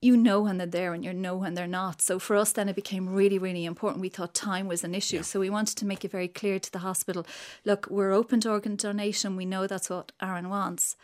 You 0.00 0.16
know 0.16 0.40
when 0.40 0.56
they're 0.56 0.66
there 0.66 0.94
and 0.94 1.04
you 1.04 1.12
know 1.12 1.36
when 1.36 1.52
they're 1.52 1.66
not. 1.66 2.00
So 2.00 2.18
for 2.18 2.36
us, 2.36 2.52
then 2.52 2.70
it 2.70 2.76
became 2.76 3.06
really, 3.06 3.38
really 3.38 3.66
important. 3.66 4.00
We 4.00 4.08
thought 4.08 4.32
time 4.32 4.66
was 4.66 4.82
an 4.82 4.94
issue. 4.94 5.16
Yeah. 5.16 5.22
So 5.22 5.40
we 5.40 5.50
wanted 5.50 5.76
to 5.76 5.84
make 5.84 6.06
it 6.06 6.10
very 6.10 6.28
clear 6.28 6.58
to 6.58 6.72
the 6.72 6.78
hospital 6.78 7.26
look, 7.66 7.86
we're 7.90 8.12
open 8.12 8.40
to 8.40 8.50
organ 8.50 8.76
donation. 8.76 9.36
We 9.36 9.44
know 9.44 9.66
that's 9.66 9.90
what 9.90 10.12
Aaron 10.22 10.48
wants 10.48 10.96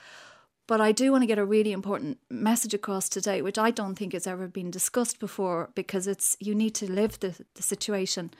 but 0.70 0.80
I 0.80 0.92
do 0.92 1.10
want 1.10 1.22
to 1.22 1.26
get 1.26 1.36
a 1.36 1.44
really 1.44 1.72
important 1.72 2.18
message 2.30 2.74
across 2.74 3.08
today, 3.08 3.42
which 3.42 3.58
I 3.58 3.72
don't 3.72 3.96
think 3.96 4.12
has 4.12 4.24
ever 4.24 4.46
been 4.46 4.70
discussed 4.70 5.18
before 5.18 5.70
because 5.74 6.06
it's 6.06 6.36
you 6.38 6.54
need 6.54 6.76
to 6.76 6.88
live 6.88 7.18
the, 7.18 7.34
the 7.54 7.62
situation. 7.64 8.30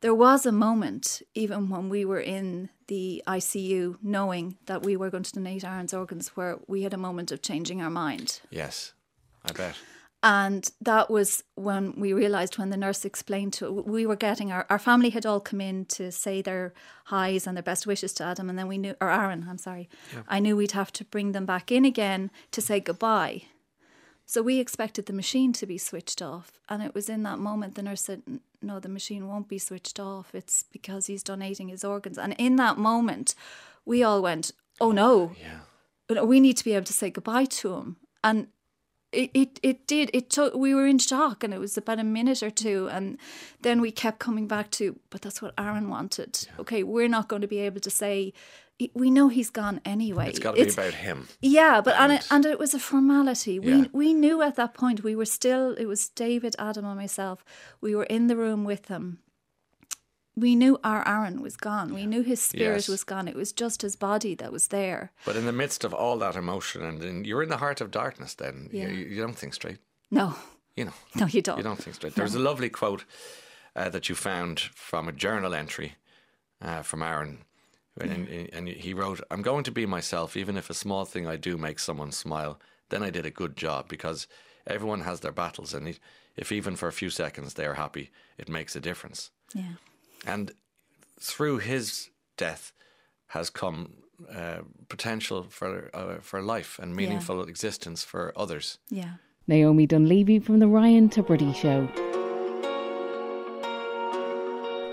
There 0.00 0.14
was 0.14 0.46
a 0.46 0.52
moment, 0.52 1.22
even 1.34 1.70
when 1.70 1.88
we 1.88 2.04
were 2.04 2.20
in 2.20 2.68
the 2.86 3.20
ICU, 3.26 3.96
knowing 4.00 4.58
that 4.66 4.84
we 4.84 4.96
were 4.96 5.10
going 5.10 5.24
to 5.24 5.32
donate 5.32 5.64
Aaron's 5.64 5.92
organs, 5.92 6.28
where 6.36 6.58
we 6.68 6.82
had 6.82 6.94
a 6.94 6.98
moment 7.08 7.32
of 7.32 7.42
changing 7.42 7.82
our 7.82 7.90
mind. 7.90 8.40
Yes, 8.48 8.92
I 9.44 9.50
bet. 9.50 9.74
And 10.24 10.70
that 10.80 11.10
was 11.10 11.44
when 11.54 12.00
we 12.00 12.14
realised 12.14 12.56
when 12.56 12.70
the 12.70 12.78
nurse 12.78 13.04
explained 13.04 13.52
to 13.54 13.70
we 13.70 14.06
were 14.06 14.16
getting 14.16 14.50
our, 14.50 14.64
our 14.70 14.78
family 14.78 15.10
had 15.10 15.26
all 15.26 15.38
come 15.38 15.60
in 15.60 15.84
to 15.86 16.10
say 16.10 16.40
their 16.40 16.72
highs 17.04 17.46
and 17.46 17.54
their 17.54 17.62
best 17.62 17.86
wishes 17.86 18.14
to 18.14 18.24
Adam 18.24 18.48
and 18.48 18.58
then 18.58 18.66
we 18.66 18.78
knew 18.78 18.94
or 19.02 19.10
Aaron, 19.10 19.46
I'm 19.50 19.58
sorry. 19.58 19.90
Yeah. 20.14 20.22
I 20.26 20.38
knew 20.38 20.56
we'd 20.56 20.72
have 20.72 20.90
to 20.94 21.04
bring 21.04 21.32
them 21.32 21.44
back 21.44 21.70
in 21.70 21.84
again 21.84 22.30
to 22.52 22.62
say 22.62 22.80
goodbye. 22.80 23.42
So 24.24 24.40
we 24.40 24.60
expected 24.60 25.04
the 25.04 25.12
machine 25.12 25.52
to 25.52 25.66
be 25.66 25.76
switched 25.76 26.22
off. 26.22 26.52
And 26.70 26.82
it 26.82 26.94
was 26.94 27.10
in 27.10 27.22
that 27.24 27.38
moment 27.38 27.74
the 27.74 27.82
nurse 27.82 28.00
said, 28.00 28.22
No, 28.62 28.80
the 28.80 28.88
machine 28.88 29.28
won't 29.28 29.48
be 29.48 29.58
switched 29.58 30.00
off. 30.00 30.34
It's 30.34 30.64
because 30.72 31.04
he's 31.04 31.22
donating 31.22 31.68
his 31.68 31.84
organs. 31.84 32.16
And 32.16 32.34
in 32.38 32.56
that 32.56 32.78
moment, 32.78 33.34
we 33.84 34.02
all 34.02 34.22
went, 34.22 34.52
Oh 34.80 34.90
no. 34.90 35.32
Yeah. 35.38 35.60
But 36.06 36.26
we 36.26 36.40
need 36.40 36.56
to 36.56 36.64
be 36.64 36.72
able 36.72 36.86
to 36.86 36.94
say 36.94 37.10
goodbye 37.10 37.44
to 37.44 37.74
him. 37.74 37.96
And 38.22 38.48
it, 39.14 39.30
it, 39.34 39.60
it 39.62 39.86
did. 39.86 40.10
It 40.12 40.30
took. 40.30 40.54
We 40.54 40.74
were 40.74 40.86
in 40.86 40.98
shock, 40.98 41.44
and 41.44 41.54
it 41.54 41.58
was 41.58 41.76
about 41.76 41.98
a 41.98 42.04
minute 42.04 42.42
or 42.42 42.50
two, 42.50 42.88
and 42.90 43.18
then 43.62 43.80
we 43.80 43.90
kept 43.90 44.18
coming 44.18 44.46
back 44.46 44.70
to. 44.72 44.98
But 45.10 45.22
that's 45.22 45.40
what 45.40 45.54
Aaron 45.58 45.88
wanted. 45.88 46.46
Yeah. 46.46 46.60
Okay, 46.60 46.82
we're 46.82 47.08
not 47.08 47.28
going 47.28 47.42
to 47.42 47.48
be 47.48 47.58
able 47.58 47.80
to 47.80 47.90
say. 47.90 48.32
We 48.92 49.08
know 49.08 49.28
he's 49.28 49.50
gone 49.50 49.80
anyway. 49.84 50.30
It's 50.30 50.40
got 50.40 50.56
to 50.56 50.64
be 50.64 50.72
about 50.72 50.94
him. 50.94 51.28
Yeah, 51.40 51.80
but 51.80 51.94
and, 51.94 52.10
and 52.10 52.20
it, 52.20 52.26
and 52.30 52.44
it 52.44 52.58
was 52.58 52.74
a 52.74 52.80
formality. 52.80 53.60
Yeah. 53.62 53.76
We 53.76 53.88
we 53.92 54.14
knew 54.14 54.42
at 54.42 54.56
that 54.56 54.74
point 54.74 55.04
we 55.04 55.14
were 55.14 55.26
still. 55.26 55.74
It 55.74 55.86
was 55.86 56.08
David, 56.08 56.56
Adam, 56.58 56.84
and 56.84 56.96
myself. 56.96 57.44
We 57.80 57.94
were 57.94 58.04
in 58.04 58.26
the 58.26 58.36
room 58.36 58.64
with 58.64 58.84
them 58.84 59.18
we 60.36 60.56
knew 60.56 60.78
our 60.82 61.06
Aaron 61.06 61.42
was 61.42 61.56
gone. 61.56 61.94
We 61.94 62.06
knew 62.06 62.22
his 62.22 62.40
spirit 62.40 62.74
yes. 62.74 62.88
was 62.88 63.04
gone. 63.04 63.28
It 63.28 63.36
was 63.36 63.52
just 63.52 63.82
his 63.82 63.94
body 63.94 64.34
that 64.36 64.50
was 64.50 64.68
there. 64.68 65.12
But 65.24 65.36
in 65.36 65.46
the 65.46 65.52
midst 65.52 65.84
of 65.84 65.94
all 65.94 66.18
that 66.18 66.34
emotion, 66.34 66.82
and 66.82 67.26
you're 67.26 67.42
in 67.42 67.48
the 67.48 67.58
heart 67.58 67.80
of 67.80 67.90
darkness, 67.90 68.34
then 68.34 68.68
yeah. 68.72 68.88
you, 68.88 69.04
you, 69.04 69.22
don't 69.22 69.38
think 69.38 69.54
straight. 69.54 69.78
No. 70.10 70.34
You 70.76 70.86
know. 70.86 70.94
No, 71.14 71.26
you 71.26 71.40
don't. 71.40 71.58
You 71.58 71.62
don't 71.62 71.80
think 71.80 71.94
straight. 71.94 72.14
There's 72.16 72.34
no. 72.34 72.40
a 72.40 72.42
lovely 72.42 72.68
quote 72.68 73.04
uh, 73.76 73.88
that 73.90 74.08
you 74.08 74.14
found 74.16 74.60
from 74.60 75.08
a 75.08 75.12
journal 75.12 75.54
entry 75.54 75.94
uh, 76.60 76.82
from 76.82 77.02
Aaron. 77.02 77.38
Yeah. 77.98 78.06
And, 78.06 78.28
and 78.52 78.68
he 78.68 78.92
wrote, 78.92 79.20
I'm 79.30 79.42
going 79.42 79.62
to 79.64 79.70
be 79.70 79.86
myself, 79.86 80.36
even 80.36 80.56
if 80.56 80.68
a 80.68 80.74
small 80.74 81.04
thing 81.04 81.28
I 81.28 81.36
do 81.36 81.56
makes 81.56 81.84
someone 81.84 82.10
smile. 82.10 82.58
Then 82.88 83.04
I 83.04 83.10
did 83.10 83.24
a 83.24 83.30
good 83.30 83.56
job 83.56 83.88
because 83.88 84.26
everyone 84.66 85.02
has 85.02 85.20
their 85.20 85.32
battles, 85.32 85.72
and 85.72 85.98
if 86.36 86.50
even 86.50 86.74
for 86.74 86.88
a 86.88 86.92
few 86.92 87.08
seconds 87.08 87.54
they're 87.54 87.74
happy, 87.74 88.10
it 88.36 88.48
makes 88.48 88.74
a 88.74 88.80
difference. 88.80 89.30
Yeah. 89.54 89.74
And 90.26 90.52
through 91.20 91.58
his 91.58 92.10
death 92.36 92.72
has 93.28 93.50
come 93.50 93.94
uh, 94.32 94.58
potential 94.88 95.46
for 95.50 95.90
uh, 95.94 96.20
for 96.20 96.40
life 96.40 96.78
and 96.78 96.94
meaningful 96.94 97.36
yeah. 97.38 97.50
existence 97.50 98.04
for 98.04 98.32
others. 98.36 98.78
Yeah. 98.88 99.14
Naomi 99.46 99.86
Dunleavy 99.86 100.38
from 100.38 100.58
the 100.58 100.68
Ryan 100.68 101.08
Tubridy 101.08 101.54
Show. 101.54 101.88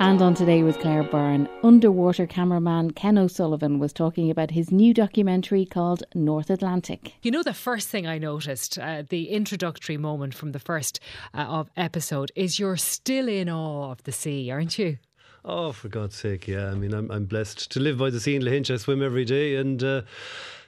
And 0.02 0.20
on 0.20 0.34
today 0.34 0.64
with 0.64 0.80
Claire 0.80 1.04
Byrne, 1.04 1.48
underwater 1.64 2.26
cameraman 2.26 2.90
Ken 2.92 3.20
O'Sullivan 3.20 3.78
was 3.78 3.94
talking 3.94 4.32
about 4.32 4.50
his 4.50 4.72
new 4.72 4.96
documentary 4.96 5.64
called 5.64 6.02
North 6.16 6.50
Atlantic. 6.50 7.14
You 7.22 7.30
know, 7.30 7.44
the 7.44 7.54
first 7.54 7.88
thing 7.88 8.08
I 8.08 8.18
noticed, 8.18 8.80
uh, 8.80 9.04
the 9.08 9.30
introductory 9.30 9.98
moment 9.98 10.34
from 10.34 10.54
the 10.54 10.60
first 10.60 11.00
uh, 11.36 11.42
of 11.42 11.70
episode, 11.78 12.32
is 12.36 12.58
you're 12.58 12.78
still 12.78 13.30
in 13.30 13.48
awe 13.48 13.92
of 13.92 14.02
the 14.04 14.12
sea, 14.12 14.50
aren't 14.50 14.80
you? 14.80 14.98
Oh, 15.44 15.72
for 15.72 15.90
God's 15.90 16.16
sake, 16.16 16.48
yeah. 16.48 16.70
I 16.70 16.76
mean, 16.76 16.94
I'm, 16.94 17.10
I'm 17.10 17.26
blessed 17.26 17.72
to 17.72 17.80
live 17.80 17.98
by 17.98 18.10
the 18.10 18.20
sea 18.20 18.36
in 18.36 18.44
Lahinch. 18.44 18.72
I 18.72 18.78
swim 18.78 19.02
every 19.02 19.26
day 19.26 19.56
and. 19.56 19.84
Uh, 19.84 20.02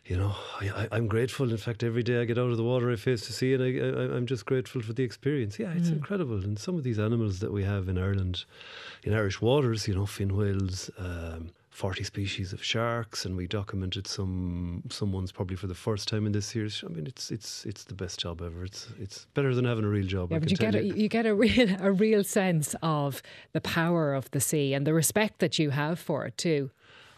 you 0.06 0.18
know, 0.18 0.36
I, 0.60 0.90
am 0.92 1.08
grateful. 1.08 1.50
In 1.50 1.56
fact, 1.56 1.82
every 1.82 2.04
day 2.04 2.20
I 2.20 2.26
get 2.26 2.38
out 2.38 2.52
of 2.52 2.58
the 2.58 2.64
water, 2.64 2.92
I 2.92 2.98
face 2.98 3.26
the 3.26 3.32
sea, 3.32 3.54
and 3.54 3.64
I, 3.64 4.18
am 4.18 4.26
just 4.26 4.46
grateful 4.46 4.82
for 4.82 4.92
the 4.92 5.04
experience. 5.04 5.58
Yeah, 5.58 5.72
it's 5.72 5.90
mm. 5.90 5.94
incredible. 5.94 6.44
And 6.44 6.60
some 6.60 6.76
of 6.76 6.84
these 6.84 7.00
animals 7.00 7.40
that 7.40 7.54
we 7.54 7.64
have 7.64 7.88
in 7.88 7.98
Ireland, 7.98 8.44
in 9.04 9.14
Irish 9.14 9.42
waters, 9.42 9.88
you 9.88 9.96
know, 9.96 10.06
fin 10.06 10.36
whales, 10.36 10.90
um, 10.98 11.52
40 11.74 12.04
species 12.04 12.54
of 12.54 12.64
sharks, 12.64 13.26
and 13.26 13.36
we 13.36 13.48
documented 13.48 14.06
some 14.06 14.84
some 14.90 15.12
ones 15.12 15.32
probably 15.32 15.56
for 15.56 15.66
the 15.66 15.74
first 15.74 16.08
time 16.08 16.28
in 16.28 16.32
this 16.32 16.46
series. 16.46 16.84
I 16.86 16.90
mean, 16.90 17.08
it's 17.08 17.32
it's 17.32 17.66
it's 17.66 17.84
the 17.86 17.96
best 17.96 18.20
job 18.20 18.44
ever. 18.44 18.64
It's 18.64 18.90
it's 19.00 19.26
better 19.34 19.56
than 19.56 19.66
having 19.66 19.84
a 19.84 19.90
real 19.90 20.06
job. 20.06 20.32
Yeah, 20.32 20.38
but 20.38 20.52
you 20.52 20.58
get 20.58 20.76
a, 20.76 20.84
you 20.84 21.10
get 21.10 21.26
a 21.26 21.34
real 21.34 21.76
a 21.80 21.92
real 21.92 22.24
sense 22.24 22.76
of 22.84 23.24
the 23.54 23.62
power 23.62 24.14
of 24.14 24.30
the 24.32 24.40
sea 24.40 24.76
and 24.76 24.86
the 24.86 24.94
respect 24.94 25.40
that 25.40 25.58
you 25.58 25.72
have 25.72 25.98
for 25.98 26.26
it 26.26 26.38
too. 26.38 26.70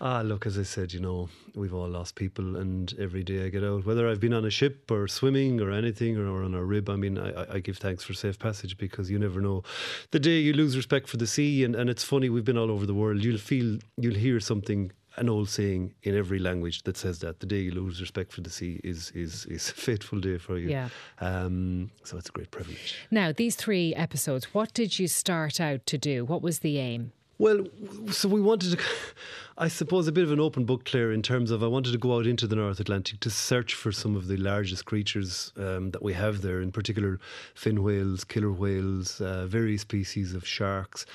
Ah, 0.01 0.21
look, 0.21 0.45
as 0.45 0.57
I 0.57 0.63
said, 0.63 0.93
you 0.93 0.99
know, 0.99 1.29
we've 1.53 1.73
all 1.73 1.87
lost 1.87 2.15
people, 2.15 2.57
and 2.57 2.93
every 2.99 3.23
day 3.23 3.45
I 3.45 3.49
get 3.49 3.63
out, 3.63 3.85
whether 3.85 4.09
I've 4.09 4.19
been 4.19 4.33
on 4.33 4.45
a 4.45 4.49
ship 4.49 4.91
or 4.91 5.07
swimming 5.07 5.61
or 5.61 5.71
anything 5.71 6.17
or, 6.17 6.27
or 6.27 6.43
on 6.43 6.53
a 6.53 6.63
rib, 6.63 6.89
I 6.89 6.95
mean, 6.95 7.17
I, 7.17 7.55
I, 7.55 7.59
give 7.59 7.77
thanks 7.77 8.03
for 8.03 8.13
safe 8.13 8.37
passage 8.37 8.77
because 8.77 9.09
you 9.09 9.17
never 9.17 9.39
know 9.39 9.63
the 10.11 10.19
day 10.19 10.39
you 10.39 10.53
lose 10.53 10.75
respect 10.75 11.07
for 11.07 11.17
the 11.17 11.27
sea. 11.27 11.63
And, 11.63 11.75
and 11.75 11.89
it's 11.89 12.03
funny, 12.03 12.29
we've 12.29 12.43
been 12.43 12.57
all 12.57 12.71
over 12.71 12.85
the 12.85 12.93
world. 12.93 13.23
You'll 13.23 13.37
feel, 13.37 13.79
you'll 13.97 14.15
hear 14.15 14.39
something 14.39 14.91
an 15.17 15.29
old 15.29 15.49
saying 15.49 15.93
in 16.03 16.15
every 16.15 16.39
language 16.39 16.83
that 16.83 16.97
says 16.97 17.19
that 17.19 17.39
the 17.39 17.45
day 17.45 17.59
you 17.59 17.71
lose 17.71 18.01
respect 18.01 18.31
for 18.31 18.41
the 18.41 18.49
sea 18.49 18.79
is 18.83 19.11
is 19.11 19.45
is 19.45 19.69
a 19.71 19.73
fateful 19.73 20.19
day 20.19 20.37
for 20.37 20.57
you. 20.57 20.69
Yeah. 20.69 20.89
Um, 21.19 21.91
so 22.03 22.17
it's 22.17 22.29
a 22.29 22.31
great 22.31 22.51
privilege. 22.51 22.97
Now, 23.11 23.31
these 23.31 23.55
three 23.55 23.95
episodes, 23.95 24.53
what 24.53 24.73
did 24.73 24.99
you 24.99 25.07
start 25.07 25.59
out 25.59 25.85
to 25.87 25.97
do? 25.97 26.25
What 26.25 26.41
was 26.41 26.59
the 26.59 26.79
aim? 26.79 27.11
Well, 27.37 27.65
so 28.11 28.29
we 28.29 28.39
wanted 28.39 28.77
to, 28.77 28.83
I 29.57 29.67
suppose, 29.67 30.07
a 30.07 30.13
bit 30.13 30.23
of 30.23 30.31
an 30.31 30.39
open 30.39 30.63
book, 30.63 30.85
Claire, 30.85 31.11
in 31.11 31.21
terms 31.21 31.51
of 31.51 31.61
I 31.63 31.67
wanted 31.67 31.91
to 31.91 31.97
go 31.97 32.15
out 32.15 32.25
into 32.25 32.47
the 32.47 32.55
North 32.55 32.79
Atlantic 32.79 33.19
to 33.19 33.29
search 33.29 33.73
for 33.73 33.91
some 33.91 34.15
of 34.15 34.27
the 34.27 34.37
largest 34.37 34.85
creatures 34.85 35.51
um, 35.57 35.91
that 35.91 36.01
we 36.01 36.13
have 36.13 36.41
there, 36.41 36.61
in 36.61 36.71
particular 36.71 37.19
fin 37.53 37.83
whales, 37.83 38.23
killer 38.23 38.53
whales, 38.53 39.19
uh, 39.19 39.47
various 39.47 39.81
species 39.81 40.33
of 40.33 40.47
sharks, 40.47 41.05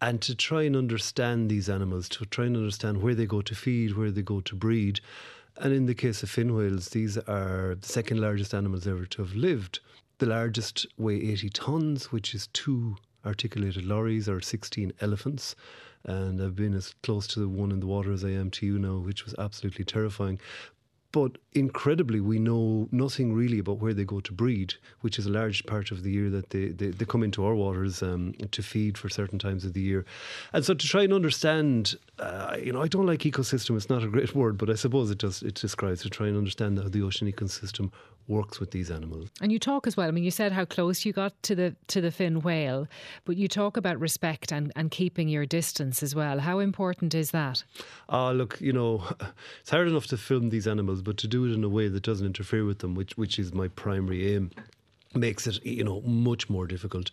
and 0.00 0.20
to 0.22 0.34
try 0.34 0.62
and 0.62 0.74
understand 0.74 1.48
these 1.48 1.68
animals, 1.68 2.08
to 2.08 2.24
try 2.26 2.46
and 2.46 2.56
understand 2.56 3.00
where 3.00 3.14
they 3.14 3.26
go 3.26 3.40
to 3.40 3.54
feed, 3.54 3.96
where 3.96 4.10
they 4.10 4.22
go 4.22 4.40
to 4.40 4.56
breed. 4.56 4.98
And 5.58 5.72
in 5.72 5.86
the 5.86 5.94
case 5.94 6.24
of 6.24 6.30
fin 6.30 6.56
whales, 6.56 6.88
these 6.88 7.18
are 7.18 7.76
the 7.80 7.86
second 7.86 8.20
largest 8.20 8.52
animals 8.52 8.88
ever 8.88 9.06
to 9.06 9.22
have 9.22 9.36
lived. 9.36 9.78
The 10.18 10.26
largest 10.26 10.86
weigh 10.96 11.20
80 11.20 11.50
tons, 11.50 12.10
which 12.10 12.34
is 12.34 12.48
two 12.48 12.96
articulated 13.24 13.84
lorries 13.84 14.28
or 14.28 14.40
16 14.40 14.92
elephants. 15.00 15.54
And 16.04 16.40
I've 16.40 16.56
been 16.56 16.74
as 16.74 16.94
close 17.02 17.26
to 17.28 17.40
the 17.40 17.48
one 17.48 17.72
in 17.72 17.80
the 17.80 17.86
water 17.86 18.12
as 18.12 18.24
I 18.24 18.30
am 18.30 18.50
to 18.52 18.66
you 18.66 18.78
now, 18.78 18.98
which 18.98 19.24
was 19.24 19.34
absolutely 19.38 19.84
terrifying. 19.84 20.38
but 21.10 21.38
incredibly, 21.54 22.20
we 22.20 22.38
know 22.38 22.86
nothing 22.92 23.32
really 23.32 23.58
about 23.58 23.78
where 23.78 23.94
they 23.94 24.04
go 24.04 24.20
to 24.20 24.32
breed, 24.32 24.74
which 25.00 25.18
is 25.18 25.24
a 25.24 25.30
large 25.30 25.64
part 25.64 25.90
of 25.90 26.02
the 26.02 26.10
year 26.10 26.28
that 26.28 26.50
they, 26.50 26.68
they, 26.68 26.88
they 26.88 27.04
come 27.06 27.22
into 27.22 27.44
our 27.44 27.54
waters 27.54 28.02
um, 28.02 28.34
to 28.50 28.62
feed 28.62 28.98
for 28.98 29.08
certain 29.08 29.38
times 29.38 29.64
of 29.64 29.72
the 29.72 29.80
year. 29.80 30.04
And 30.52 30.64
so 30.64 30.74
to 30.74 30.86
try 30.86 31.02
and 31.04 31.12
understand, 31.14 31.94
uh, 32.18 32.56
you 32.62 32.72
know, 32.72 32.82
I 32.82 32.88
don't 32.88 33.06
like 33.06 33.20
ecosystem, 33.20 33.74
it's 33.76 33.88
not 33.88 34.04
a 34.04 34.08
great 34.08 34.34
word, 34.42 34.58
but 34.58 34.68
I 34.68 34.74
suppose 34.74 35.10
it 35.10 35.18
does, 35.18 35.42
it 35.42 35.54
describes 35.54 36.02
to 36.02 36.10
try 36.10 36.26
and 36.28 36.36
understand 36.36 36.78
how 36.78 36.88
the 36.88 37.02
ocean 37.02 37.30
ecosystem 37.32 37.90
works 38.28 38.60
with 38.60 38.70
these 38.70 38.90
animals. 38.90 39.30
And 39.40 39.50
you 39.50 39.58
talk 39.58 39.86
as 39.86 39.96
well. 39.96 40.06
I 40.06 40.10
mean, 40.10 40.24
you 40.24 40.30
said 40.30 40.52
how 40.52 40.64
close 40.64 41.04
you 41.04 41.12
got 41.12 41.40
to 41.44 41.54
the 41.54 41.74
to 41.88 42.00
the 42.00 42.10
fin 42.10 42.40
whale, 42.40 42.86
but 43.24 43.36
you 43.36 43.48
talk 43.48 43.76
about 43.76 43.98
respect 43.98 44.52
and, 44.52 44.72
and 44.76 44.90
keeping 44.90 45.28
your 45.28 45.46
distance 45.46 46.02
as 46.02 46.14
well. 46.14 46.40
How 46.40 46.58
important 46.58 47.14
is 47.14 47.30
that? 47.32 47.64
Ah, 48.08 48.28
uh, 48.28 48.32
look, 48.32 48.60
you 48.60 48.72
know, 48.72 49.02
it's 49.60 49.70
hard 49.70 49.88
enough 49.88 50.06
to 50.08 50.16
film 50.16 50.50
these 50.50 50.66
animals, 50.66 51.02
but 51.02 51.16
to 51.18 51.28
do 51.28 51.46
it 51.46 51.52
in 51.52 51.64
a 51.64 51.68
way 51.68 51.88
that 51.88 52.02
doesn't 52.02 52.26
interfere 52.26 52.64
with 52.64 52.78
them, 52.80 52.94
which 52.94 53.16
which 53.16 53.38
is 53.38 53.52
my 53.52 53.68
primary 53.68 54.34
aim 54.34 54.50
makes 55.14 55.46
it 55.46 55.64
you 55.64 55.82
know 55.82 56.00
much 56.02 56.50
more 56.50 56.66
difficult 56.66 57.10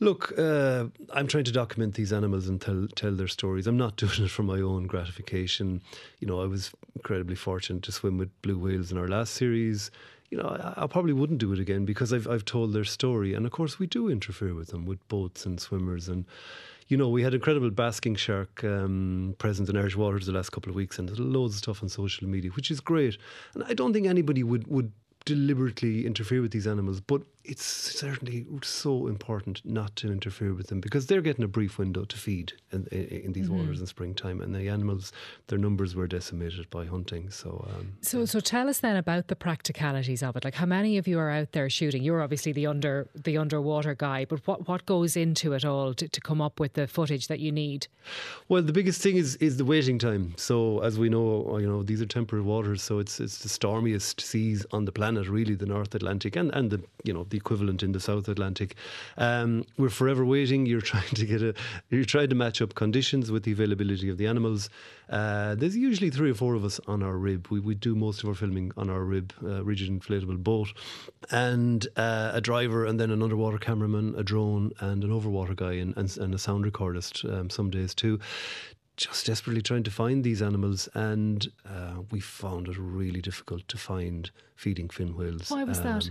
look 0.00 0.36
uh, 0.38 0.86
i'm 1.12 1.26
trying 1.26 1.44
to 1.44 1.52
document 1.52 1.94
these 1.94 2.12
animals 2.12 2.48
and 2.48 2.60
tell 2.60 2.88
tell 2.96 3.12
their 3.12 3.28
stories 3.28 3.66
i'm 3.66 3.76
not 3.76 3.96
doing 4.02 4.24
it 4.24 4.30
for 4.30 4.42
my 4.42 4.60
own 4.60 4.86
gratification 4.86 5.80
you 6.18 6.26
know 6.26 6.42
i 6.42 6.46
was 6.46 6.72
incredibly 6.96 7.36
fortunate 7.36 7.82
to 7.82 7.92
swim 7.92 8.18
with 8.18 8.30
blue 8.42 8.58
whales 8.58 8.90
in 8.90 8.98
our 8.98 9.08
last 9.08 9.34
series 9.34 9.90
you 10.30 10.38
know, 10.38 10.74
I, 10.76 10.86
probably 10.86 11.12
wouldn't 11.12 11.40
do 11.40 11.52
it 11.52 11.58
again 11.58 11.84
because 11.84 12.12
I've 12.12 12.28
I've 12.28 12.44
told 12.44 12.72
their 12.72 12.84
story, 12.84 13.34
and 13.34 13.44
of 13.44 13.52
course 13.52 13.78
we 13.80 13.86
do 13.86 14.08
interfere 14.08 14.54
with 14.54 14.68
them 14.68 14.86
with 14.86 15.06
boats 15.08 15.44
and 15.44 15.60
swimmers, 15.60 16.08
and 16.08 16.24
you 16.86 16.96
know 16.96 17.08
we 17.08 17.22
had 17.22 17.34
incredible 17.34 17.70
basking 17.70 18.14
shark 18.14 18.62
um, 18.62 19.34
presence 19.38 19.68
in 19.68 19.76
Irish 19.76 19.96
waters 19.96 20.26
the 20.26 20.32
last 20.32 20.50
couple 20.50 20.70
of 20.70 20.76
weeks, 20.76 21.00
and 21.00 21.10
loads 21.18 21.54
of 21.54 21.58
stuff 21.58 21.82
on 21.82 21.88
social 21.88 22.28
media, 22.28 22.52
which 22.52 22.70
is 22.70 22.78
great, 22.78 23.18
and 23.54 23.64
I 23.64 23.74
don't 23.74 23.92
think 23.92 24.06
anybody 24.06 24.44
would 24.44 24.68
would 24.68 24.92
deliberately 25.24 26.06
interfere 26.06 26.40
with 26.40 26.52
these 26.52 26.66
animals, 26.66 27.00
but 27.00 27.22
it's 27.44 27.64
certainly 27.64 28.46
so 28.62 29.06
important 29.06 29.62
not 29.64 29.96
to 29.96 30.12
interfere 30.12 30.52
with 30.52 30.68
them 30.68 30.80
because 30.80 31.06
they're 31.06 31.22
getting 31.22 31.44
a 31.44 31.48
brief 31.48 31.78
window 31.78 32.04
to 32.04 32.16
feed 32.16 32.52
in, 32.70 32.86
in, 32.92 33.04
in 33.06 33.32
these 33.32 33.46
mm-hmm. 33.46 33.58
waters 33.58 33.80
in 33.80 33.86
springtime, 33.86 34.40
and 34.40 34.54
the 34.54 34.68
animals, 34.68 35.12
their 35.46 35.58
numbers 35.58 35.94
were 35.94 36.06
decimated 36.06 36.68
by 36.70 36.84
hunting. 36.84 37.30
So, 37.30 37.66
um, 37.74 37.96
so, 38.02 38.24
so 38.24 38.40
tell 38.40 38.68
us 38.68 38.80
then 38.80 38.96
about 38.96 39.28
the 39.28 39.36
practicalities 39.36 40.22
of 40.22 40.36
it. 40.36 40.44
Like, 40.44 40.54
how 40.54 40.66
many 40.66 40.98
of 40.98 41.08
you 41.08 41.18
are 41.18 41.30
out 41.30 41.52
there 41.52 41.70
shooting? 41.70 42.02
You're 42.02 42.22
obviously 42.22 42.52
the 42.52 42.66
under 42.66 43.08
the 43.14 43.38
underwater 43.38 43.94
guy, 43.94 44.24
but 44.24 44.46
what 44.46 44.68
what 44.68 44.86
goes 44.86 45.16
into 45.16 45.52
it 45.54 45.64
all 45.64 45.94
to, 45.94 46.08
to 46.08 46.20
come 46.20 46.40
up 46.40 46.60
with 46.60 46.74
the 46.74 46.86
footage 46.86 47.28
that 47.28 47.40
you 47.40 47.50
need? 47.50 47.86
Well, 48.48 48.62
the 48.62 48.72
biggest 48.72 49.00
thing 49.00 49.16
is 49.16 49.36
is 49.36 49.56
the 49.56 49.64
waiting 49.64 49.98
time. 49.98 50.34
So, 50.36 50.80
as 50.80 50.98
we 50.98 51.08
know, 51.08 51.58
you 51.58 51.66
know 51.66 51.82
these 51.82 52.02
are 52.02 52.06
temperate 52.06 52.44
waters, 52.44 52.82
so 52.82 52.98
it's 52.98 53.18
it's 53.18 53.38
the 53.38 53.48
stormiest 53.48 54.20
seas 54.20 54.66
on 54.72 54.84
the 54.84 54.92
planet, 54.92 55.28
really, 55.28 55.54
the 55.54 55.66
North 55.66 55.94
Atlantic 55.94 56.36
and 56.36 56.50
and 56.54 56.70
the 56.70 56.82
you 57.04 57.12
know 57.12 57.24
the 57.24 57.39
equivalent 57.40 57.82
in 57.82 57.92
the 57.92 58.00
South 58.00 58.28
Atlantic. 58.28 58.76
Um, 59.18 59.64
we're 59.76 59.88
forever 59.88 60.24
waiting. 60.24 60.66
You're 60.66 60.80
trying 60.94 61.14
to 61.20 61.26
get 61.26 61.42
a, 61.42 61.54
you're 61.90 62.04
trying 62.04 62.30
to 62.30 62.34
match 62.34 62.62
up 62.62 62.74
conditions 62.74 63.30
with 63.30 63.42
the 63.44 63.52
availability 63.52 64.08
of 64.08 64.18
the 64.18 64.26
animals. 64.26 64.70
Uh, 65.08 65.54
there's 65.56 65.76
usually 65.76 66.10
three 66.10 66.30
or 66.30 66.34
four 66.34 66.54
of 66.54 66.64
us 66.64 66.78
on 66.86 67.02
our 67.02 67.16
rib. 67.16 67.48
We, 67.50 67.58
we 67.60 67.74
do 67.74 67.94
most 67.94 68.22
of 68.22 68.28
our 68.28 68.34
filming 68.34 68.72
on 68.76 68.88
our 68.88 69.02
rib, 69.02 69.32
uh, 69.42 69.64
rigid 69.64 69.90
inflatable 69.90 70.42
boat, 70.42 70.68
and 71.30 71.86
uh, 71.96 72.30
a 72.34 72.40
driver, 72.40 72.84
and 72.84 73.00
then 73.00 73.10
an 73.10 73.22
underwater 73.22 73.58
cameraman, 73.58 74.14
a 74.16 74.22
drone, 74.22 74.70
and 74.80 75.02
an 75.02 75.10
overwater 75.10 75.56
guy, 75.56 75.72
and, 75.72 75.96
and, 75.96 76.16
and 76.18 76.34
a 76.34 76.38
sound 76.38 76.64
recordist 76.64 77.30
um, 77.32 77.50
some 77.50 77.70
days 77.70 77.94
too 77.94 78.20
just 79.00 79.24
desperately 79.24 79.62
trying 79.62 79.82
to 79.82 79.90
find 79.90 80.22
these 80.22 80.42
animals, 80.42 80.86
and 80.92 81.50
uh, 81.66 82.02
we 82.10 82.20
found 82.20 82.68
it 82.68 82.76
really 82.78 83.22
difficult 83.22 83.66
to 83.66 83.78
find 83.78 84.30
feeding 84.56 84.90
fin 84.90 85.16
whales. 85.16 85.50
Why 85.50 85.64
was 85.64 85.78
um, 85.78 85.84
that? 85.84 86.10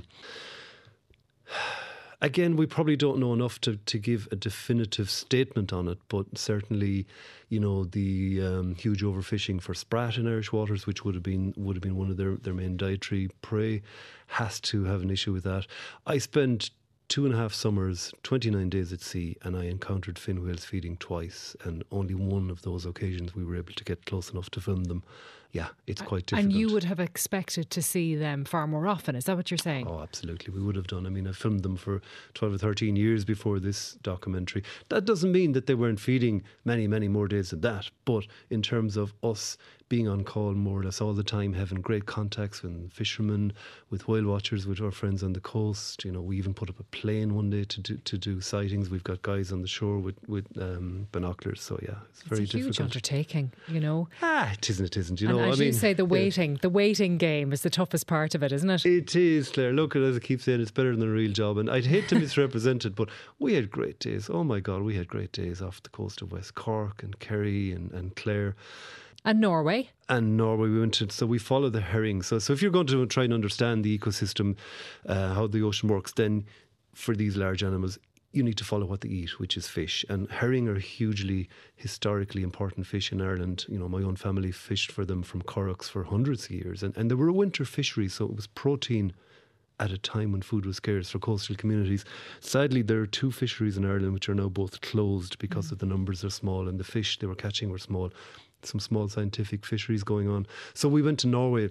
Again, 2.22 2.58
we 2.58 2.66
probably 2.66 2.98
don't 2.98 3.18
know 3.18 3.34
enough 3.34 3.62
to, 3.62 3.78
to 3.78 3.98
give 3.98 4.28
a 4.30 4.36
definitive 4.36 5.10
statement 5.10 5.72
on 5.72 5.88
it, 5.88 6.00
but 6.10 6.38
certainly, 6.38 7.08
you 7.48 7.62
know, 7.62 7.86
the 7.86 8.42
um, 8.42 8.76
huge 8.76 9.04
overfishing 9.04 9.62
for 9.62 9.74
sprat 9.74 10.18
in 10.18 10.28
Irish 10.28 10.52
waters, 10.52 10.86
which 10.86 11.06
would 11.06 11.16
have 11.16 11.24
been 11.24 11.54
would 11.56 11.78
have 11.78 11.82
been 11.82 11.96
one 11.96 12.10
of 12.12 12.18
their, 12.18 12.36
their 12.36 12.54
main 12.54 12.76
dietary 12.76 13.30
prey, 13.42 13.82
has 14.28 14.60
to 14.60 14.84
have 14.84 15.02
an 15.02 15.10
issue 15.10 15.32
with 15.32 15.46
that. 15.46 15.66
I 16.06 16.18
spent 16.18 16.72
two 17.10 17.26
and 17.26 17.34
a 17.34 17.38
half 17.38 17.54
summers, 17.54 18.14
29 18.24 18.70
days 18.70 18.94
at 18.94 19.02
sea, 19.02 19.36
and 19.42 19.58
I 19.58 19.66
encountered 19.66 20.18
fin 20.18 20.46
whales 20.46 20.64
feeding 20.64 20.96
twice. 20.98 21.56
And 21.64 21.84
only 21.92 22.16
one 22.16 22.50
of 22.50 22.62
those 22.62 22.86
occasions 22.86 23.36
we 23.36 23.44
were 23.44 23.58
able 23.58 23.74
to 23.74 23.84
get 23.84 24.06
close 24.06 24.30
enough 24.30 24.50
to 24.52 24.62
film 24.62 24.86
them 24.86 25.04
yeah, 25.52 25.70
it's 25.88 26.02
quite 26.02 26.28
difficult. 26.28 26.54
And 26.54 26.54
you 26.54 26.72
would 26.74 26.84
have 26.84 27.00
expected 27.00 27.72
to 27.72 27.82
see 27.82 28.16
them 28.16 28.46
far 28.46 28.68
more 28.68 28.88
often. 28.88 29.16
Is 29.16 29.26
that 29.26 29.36
what 29.36 29.50
you're 29.50 29.58
saying? 29.58 29.88
Oh, 29.88 30.02
absolutely. 30.02 30.54
We 30.54 30.62
would 30.62 30.76
have 30.76 30.86
done. 30.86 31.08
I 31.08 31.10
mean, 31.10 31.28
I 31.28 31.32
filmed 31.32 31.64
them 31.64 31.76
for 31.76 32.02
12 32.36 32.54
or 32.54 32.58
13 32.60 32.96
years 32.96 33.26
before 33.26 33.60
this 33.60 33.94
documentary. 34.04 34.64
That 34.90 35.06
doesn't 35.06 35.32
mean 35.32 35.54
that 35.54 35.66
they 35.66 35.74
weren't 35.74 36.00
feeding 36.00 36.44
many, 36.66 36.88
many 36.88 37.08
more 37.08 37.28
days 37.28 37.50
than 37.50 37.62
that. 37.62 37.90
But 38.06 38.28
in 38.52 38.62
terms 38.62 38.96
of 38.96 39.14
us 39.24 39.58
being 39.90 40.08
on 40.08 40.24
call 40.24 40.54
more 40.54 40.80
or 40.80 40.84
less 40.84 41.02
all 41.02 41.14
the 41.14 41.24
time, 41.24 41.52
having 41.54 41.82
great 41.82 42.06
contacts 42.06 42.62
with 42.62 42.94
fishermen, 42.94 43.52
with 43.90 44.08
whale 44.08 44.26
watchers, 44.26 44.68
with 44.68 44.80
our 44.80 44.92
friends 44.92 45.24
on 45.24 45.34
the 45.34 45.40
coast. 45.40 46.06
You 46.06 46.12
know, 46.12 46.22
we 46.22 46.38
even 46.38 46.54
put 46.54 46.70
up 46.70 46.80
a 46.80 46.84
plane 46.84 47.34
one 47.34 47.50
day 47.50 47.64
to 47.64 47.82
do, 47.82 47.98
to 47.98 48.18
do 48.18 48.40
sightings. 48.40 48.90
We've 48.92 49.04
got 49.04 49.24
guys 49.24 49.52
on 49.52 49.64
the 49.64 49.68
shore 49.68 49.98
with, 49.98 50.16
with 50.28 50.46
um, 50.62 51.08
binoculars. 51.12 51.62
So, 51.62 51.80
yeah, 51.82 51.96
it's, 52.10 52.20
it's 52.20 52.30
very 52.30 52.44
a 52.44 52.46
difficult. 52.46 52.66
huge 52.66 52.82
undertaking, 52.82 53.52
you 53.68 53.80
know. 53.80 54.08
Ah, 54.22 54.54
it 54.54 54.70
isn't, 54.70 54.86
it 54.86 54.98
isn't. 54.98 55.20
You 55.20 55.28
know, 55.28 55.40
as 55.40 55.58
I 55.58 55.60
mean, 55.60 55.68
you 55.68 55.74
say, 55.74 55.94
the 55.94 56.06
waiting, 56.06 56.52
yeah. 56.52 56.60
the 56.62 56.70
waiting 56.70 57.18
game 57.18 57.52
is 57.52 57.64
the 57.64 57.72
toughest 57.72 58.06
part 58.06 58.36
of 58.36 58.44
it, 58.44 58.52
isn't 58.52 58.70
it? 58.70 58.86
It 58.86 59.16
is, 59.16 59.50
Claire. 59.50 59.74
Look, 59.74 59.96
as 59.96 60.16
I 60.16 60.20
keep 60.20 60.42
saying, 60.42 60.62
it's 60.62 60.72
better 60.72 60.96
than 60.96 61.08
a 61.08 61.12
real 61.12 61.32
job. 61.32 61.58
And 61.58 61.70
I'd 61.70 61.88
hate 61.88 62.08
to 62.10 62.16
misrepresent 62.20 62.86
it, 62.86 62.96
but 62.96 63.10
we 63.40 63.56
had 63.56 63.72
great 63.72 64.00
days. 64.00 64.30
Oh, 64.32 64.44
my 64.44 64.60
God, 64.60 64.84
we 64.84 64.96
had 64.96 65.08
great 65.08 65.32
days 65.32 65.64
off 65.64 65.82
the 65.82 65.90
coast 65.90 66.22
of 66.22 66.32
West 66.32 66.54
Cork 66.54 67.02
and 67.02 67.18
Kerry 67.20 67.72
and, 67.72 67.92
and 67.92 68.16
Clare. 68.16 68.56
And 69.30 69.42
Norway. 69.42 69.92
And 70.10 70.38
Norway, 70.38 70.70
we 70.70 70.80
went 70.80 70.96
to, 70.96 71.12
so 71.12 71.28
we 71.28 71.38
follow 71.38 71.70
the 71.70 71.82
herring. 71.82 72.24
So, 72.24 72.40
so 72.40 72.52
if 72.52 72.64
you're 72.64 72.72
going 72.72 72.88
to 72.88 73.06
try 73.06 73.26
and 73.26 73.32
understand 73.32 73.84
the 73.84 73.96
ecosystem, 73.96 74.56
uh, 75.06 75.36
how 75.36 75.46
the 75.46 75.62
ocean 75.62 75.88
works, 75.88 76.14
then 76.14 76.46
for 76.96 77.16
these 77.16 77.38
large 77.38 77.62
animals, 77.62 78.00
you 78.32 78.42
need 78.42 78.58
to 78.58 78.64
follow 78.64 78.88
what 78.88 79.02
they 79.02 79.10
eat, 79.10 79.40
which 79.40 79.56
is 79.56 79.68
fish. 79.68 80.04
And 80.10 80.32
herring 80.32 80.68
are 80.68 80.80
hugely 80.80 81.48
historically 81.76 82.42
important 82.42 82.88
fish 82.88 83.12
in 83.12 83.22
Ireland. 83.22 83.68
You 83.70 83.78
know, 83.78 83.88
my 83.88 84.02
own 84.02 84.16
family 84.16 84.52
fished 84.52 84.92
for 84.92 85.06
them 85.06 85.22
from 85.22 85.44
Corrocks 85.44 85.88
for 85.88 86.04
hundreds 86.06 86.46
of 86.46 86.52
years. 86.52 86.82
And, 86.82 86.98
and 86.98 87.12
they 87.12 87.16
were 87.16 87.28
a 87.28 87.34
winter 87.34 87.66
fishery, 87.66 88.08
so 88.10 88.26
it 88.26 88.36
was 88.36 88.48
protein 88.48 89.14
at 89.80 89.92
a 89.92 89.98
time 90.00 90.32
when 90.32 90.42
food 90.42 90.66
was 90.66 90.78
scarce 90.78 91.10
for 91.12 91.20
coastal 91.20 91.56
communities. 91.56 92.04
Sadly, 92.40 92.82
there 92.82 93.00
are 93.00 93.08
two 93.08 93.32
fisheries 93.32 93.78
in 93.78 93.86
Ireland 93.86 94.14
which 94.14 94.28
are 94.28 94.36
now 94.36 94.50
both 94.50 94.82
closed 94.82 95.38
because 95.38 95.68
mm. 95.68 95.74
of 95.74 95.78
the 95.78 95.86
numbers 95.86 96.24
are 96.24 96.30
small 96.30 96.68
and 96.68 96.80
the 96.80 96.84
fish 96.84 97.20
they 97.20 97.28
were 97.28 97.36
catching 97.36 97.70
were 97.70 97.78
small 97.78 98.12
some 98.64 98.80
small 98.80 99.08
scientific 99.08 99.66
fisheries 99.66 100.04
going 100.04 100.30
on. 100.30 100.48
So 100.74 100.90
we 100.90 101.02
went 101.02 101.20
to 101.20 101.28
Norway 101.28 101.70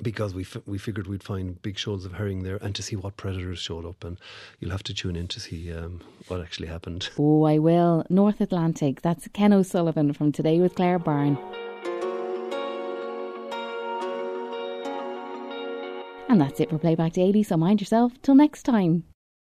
because 0.00 0.32
we 0.34 0.42
f- 0.42 0.62
we 0.66 0.78
figured 0.78 1.06
we'd 1.08 1.22
find 1.22 1.60
big 1.62 1.76
shoals 1.78 2.04
of 2.04 2.12
herring 2.12 2.44
there 2.44 2.56
and 2.62 2.74
to 2.76 2.82
see 2.82 2.94
what 2.96 3.16
predators 3.16 3.58
showed 3.58 3.84
up 3.84 4.04
and 4.04 4.18
you'll 4.60 4.70
have 4.70 4.82
to 4.84 4.94
tune 4.94 5.16
in 5.16 5.26
to 5.28 5.40
see 5.40 5.72
um, 5.72 6.00
what 6.28 6.40
actually 6.40 6.68
happened. 6.68 7.08
Oh, 7.18 7.44
I 7.44 7.58
will. 7.58 8.04
North 8.08 8.40
Atlantic. 8.40 9.02
That's 9.02 9.28
Ken 9.32 9.52
O'Sullivan 9.52 10.12
from 10.12 10.32
Today 10.32 10.60
with 10.60 10.74
Claire 10.76 10.98
Byrne. 10.98 11.36
And 16.28 16.40
that's 16.40 16.60
it 16.60 16.68
for 16.70 16.78
Playback 16.78 17.14
Daily, 17.14 17.42
so 17.42 17.56
mind 17.56 17.80
yourself. 17.80 18.12
Till 18.22 18.34
next 18.34 18.62
time. 18.64 19.04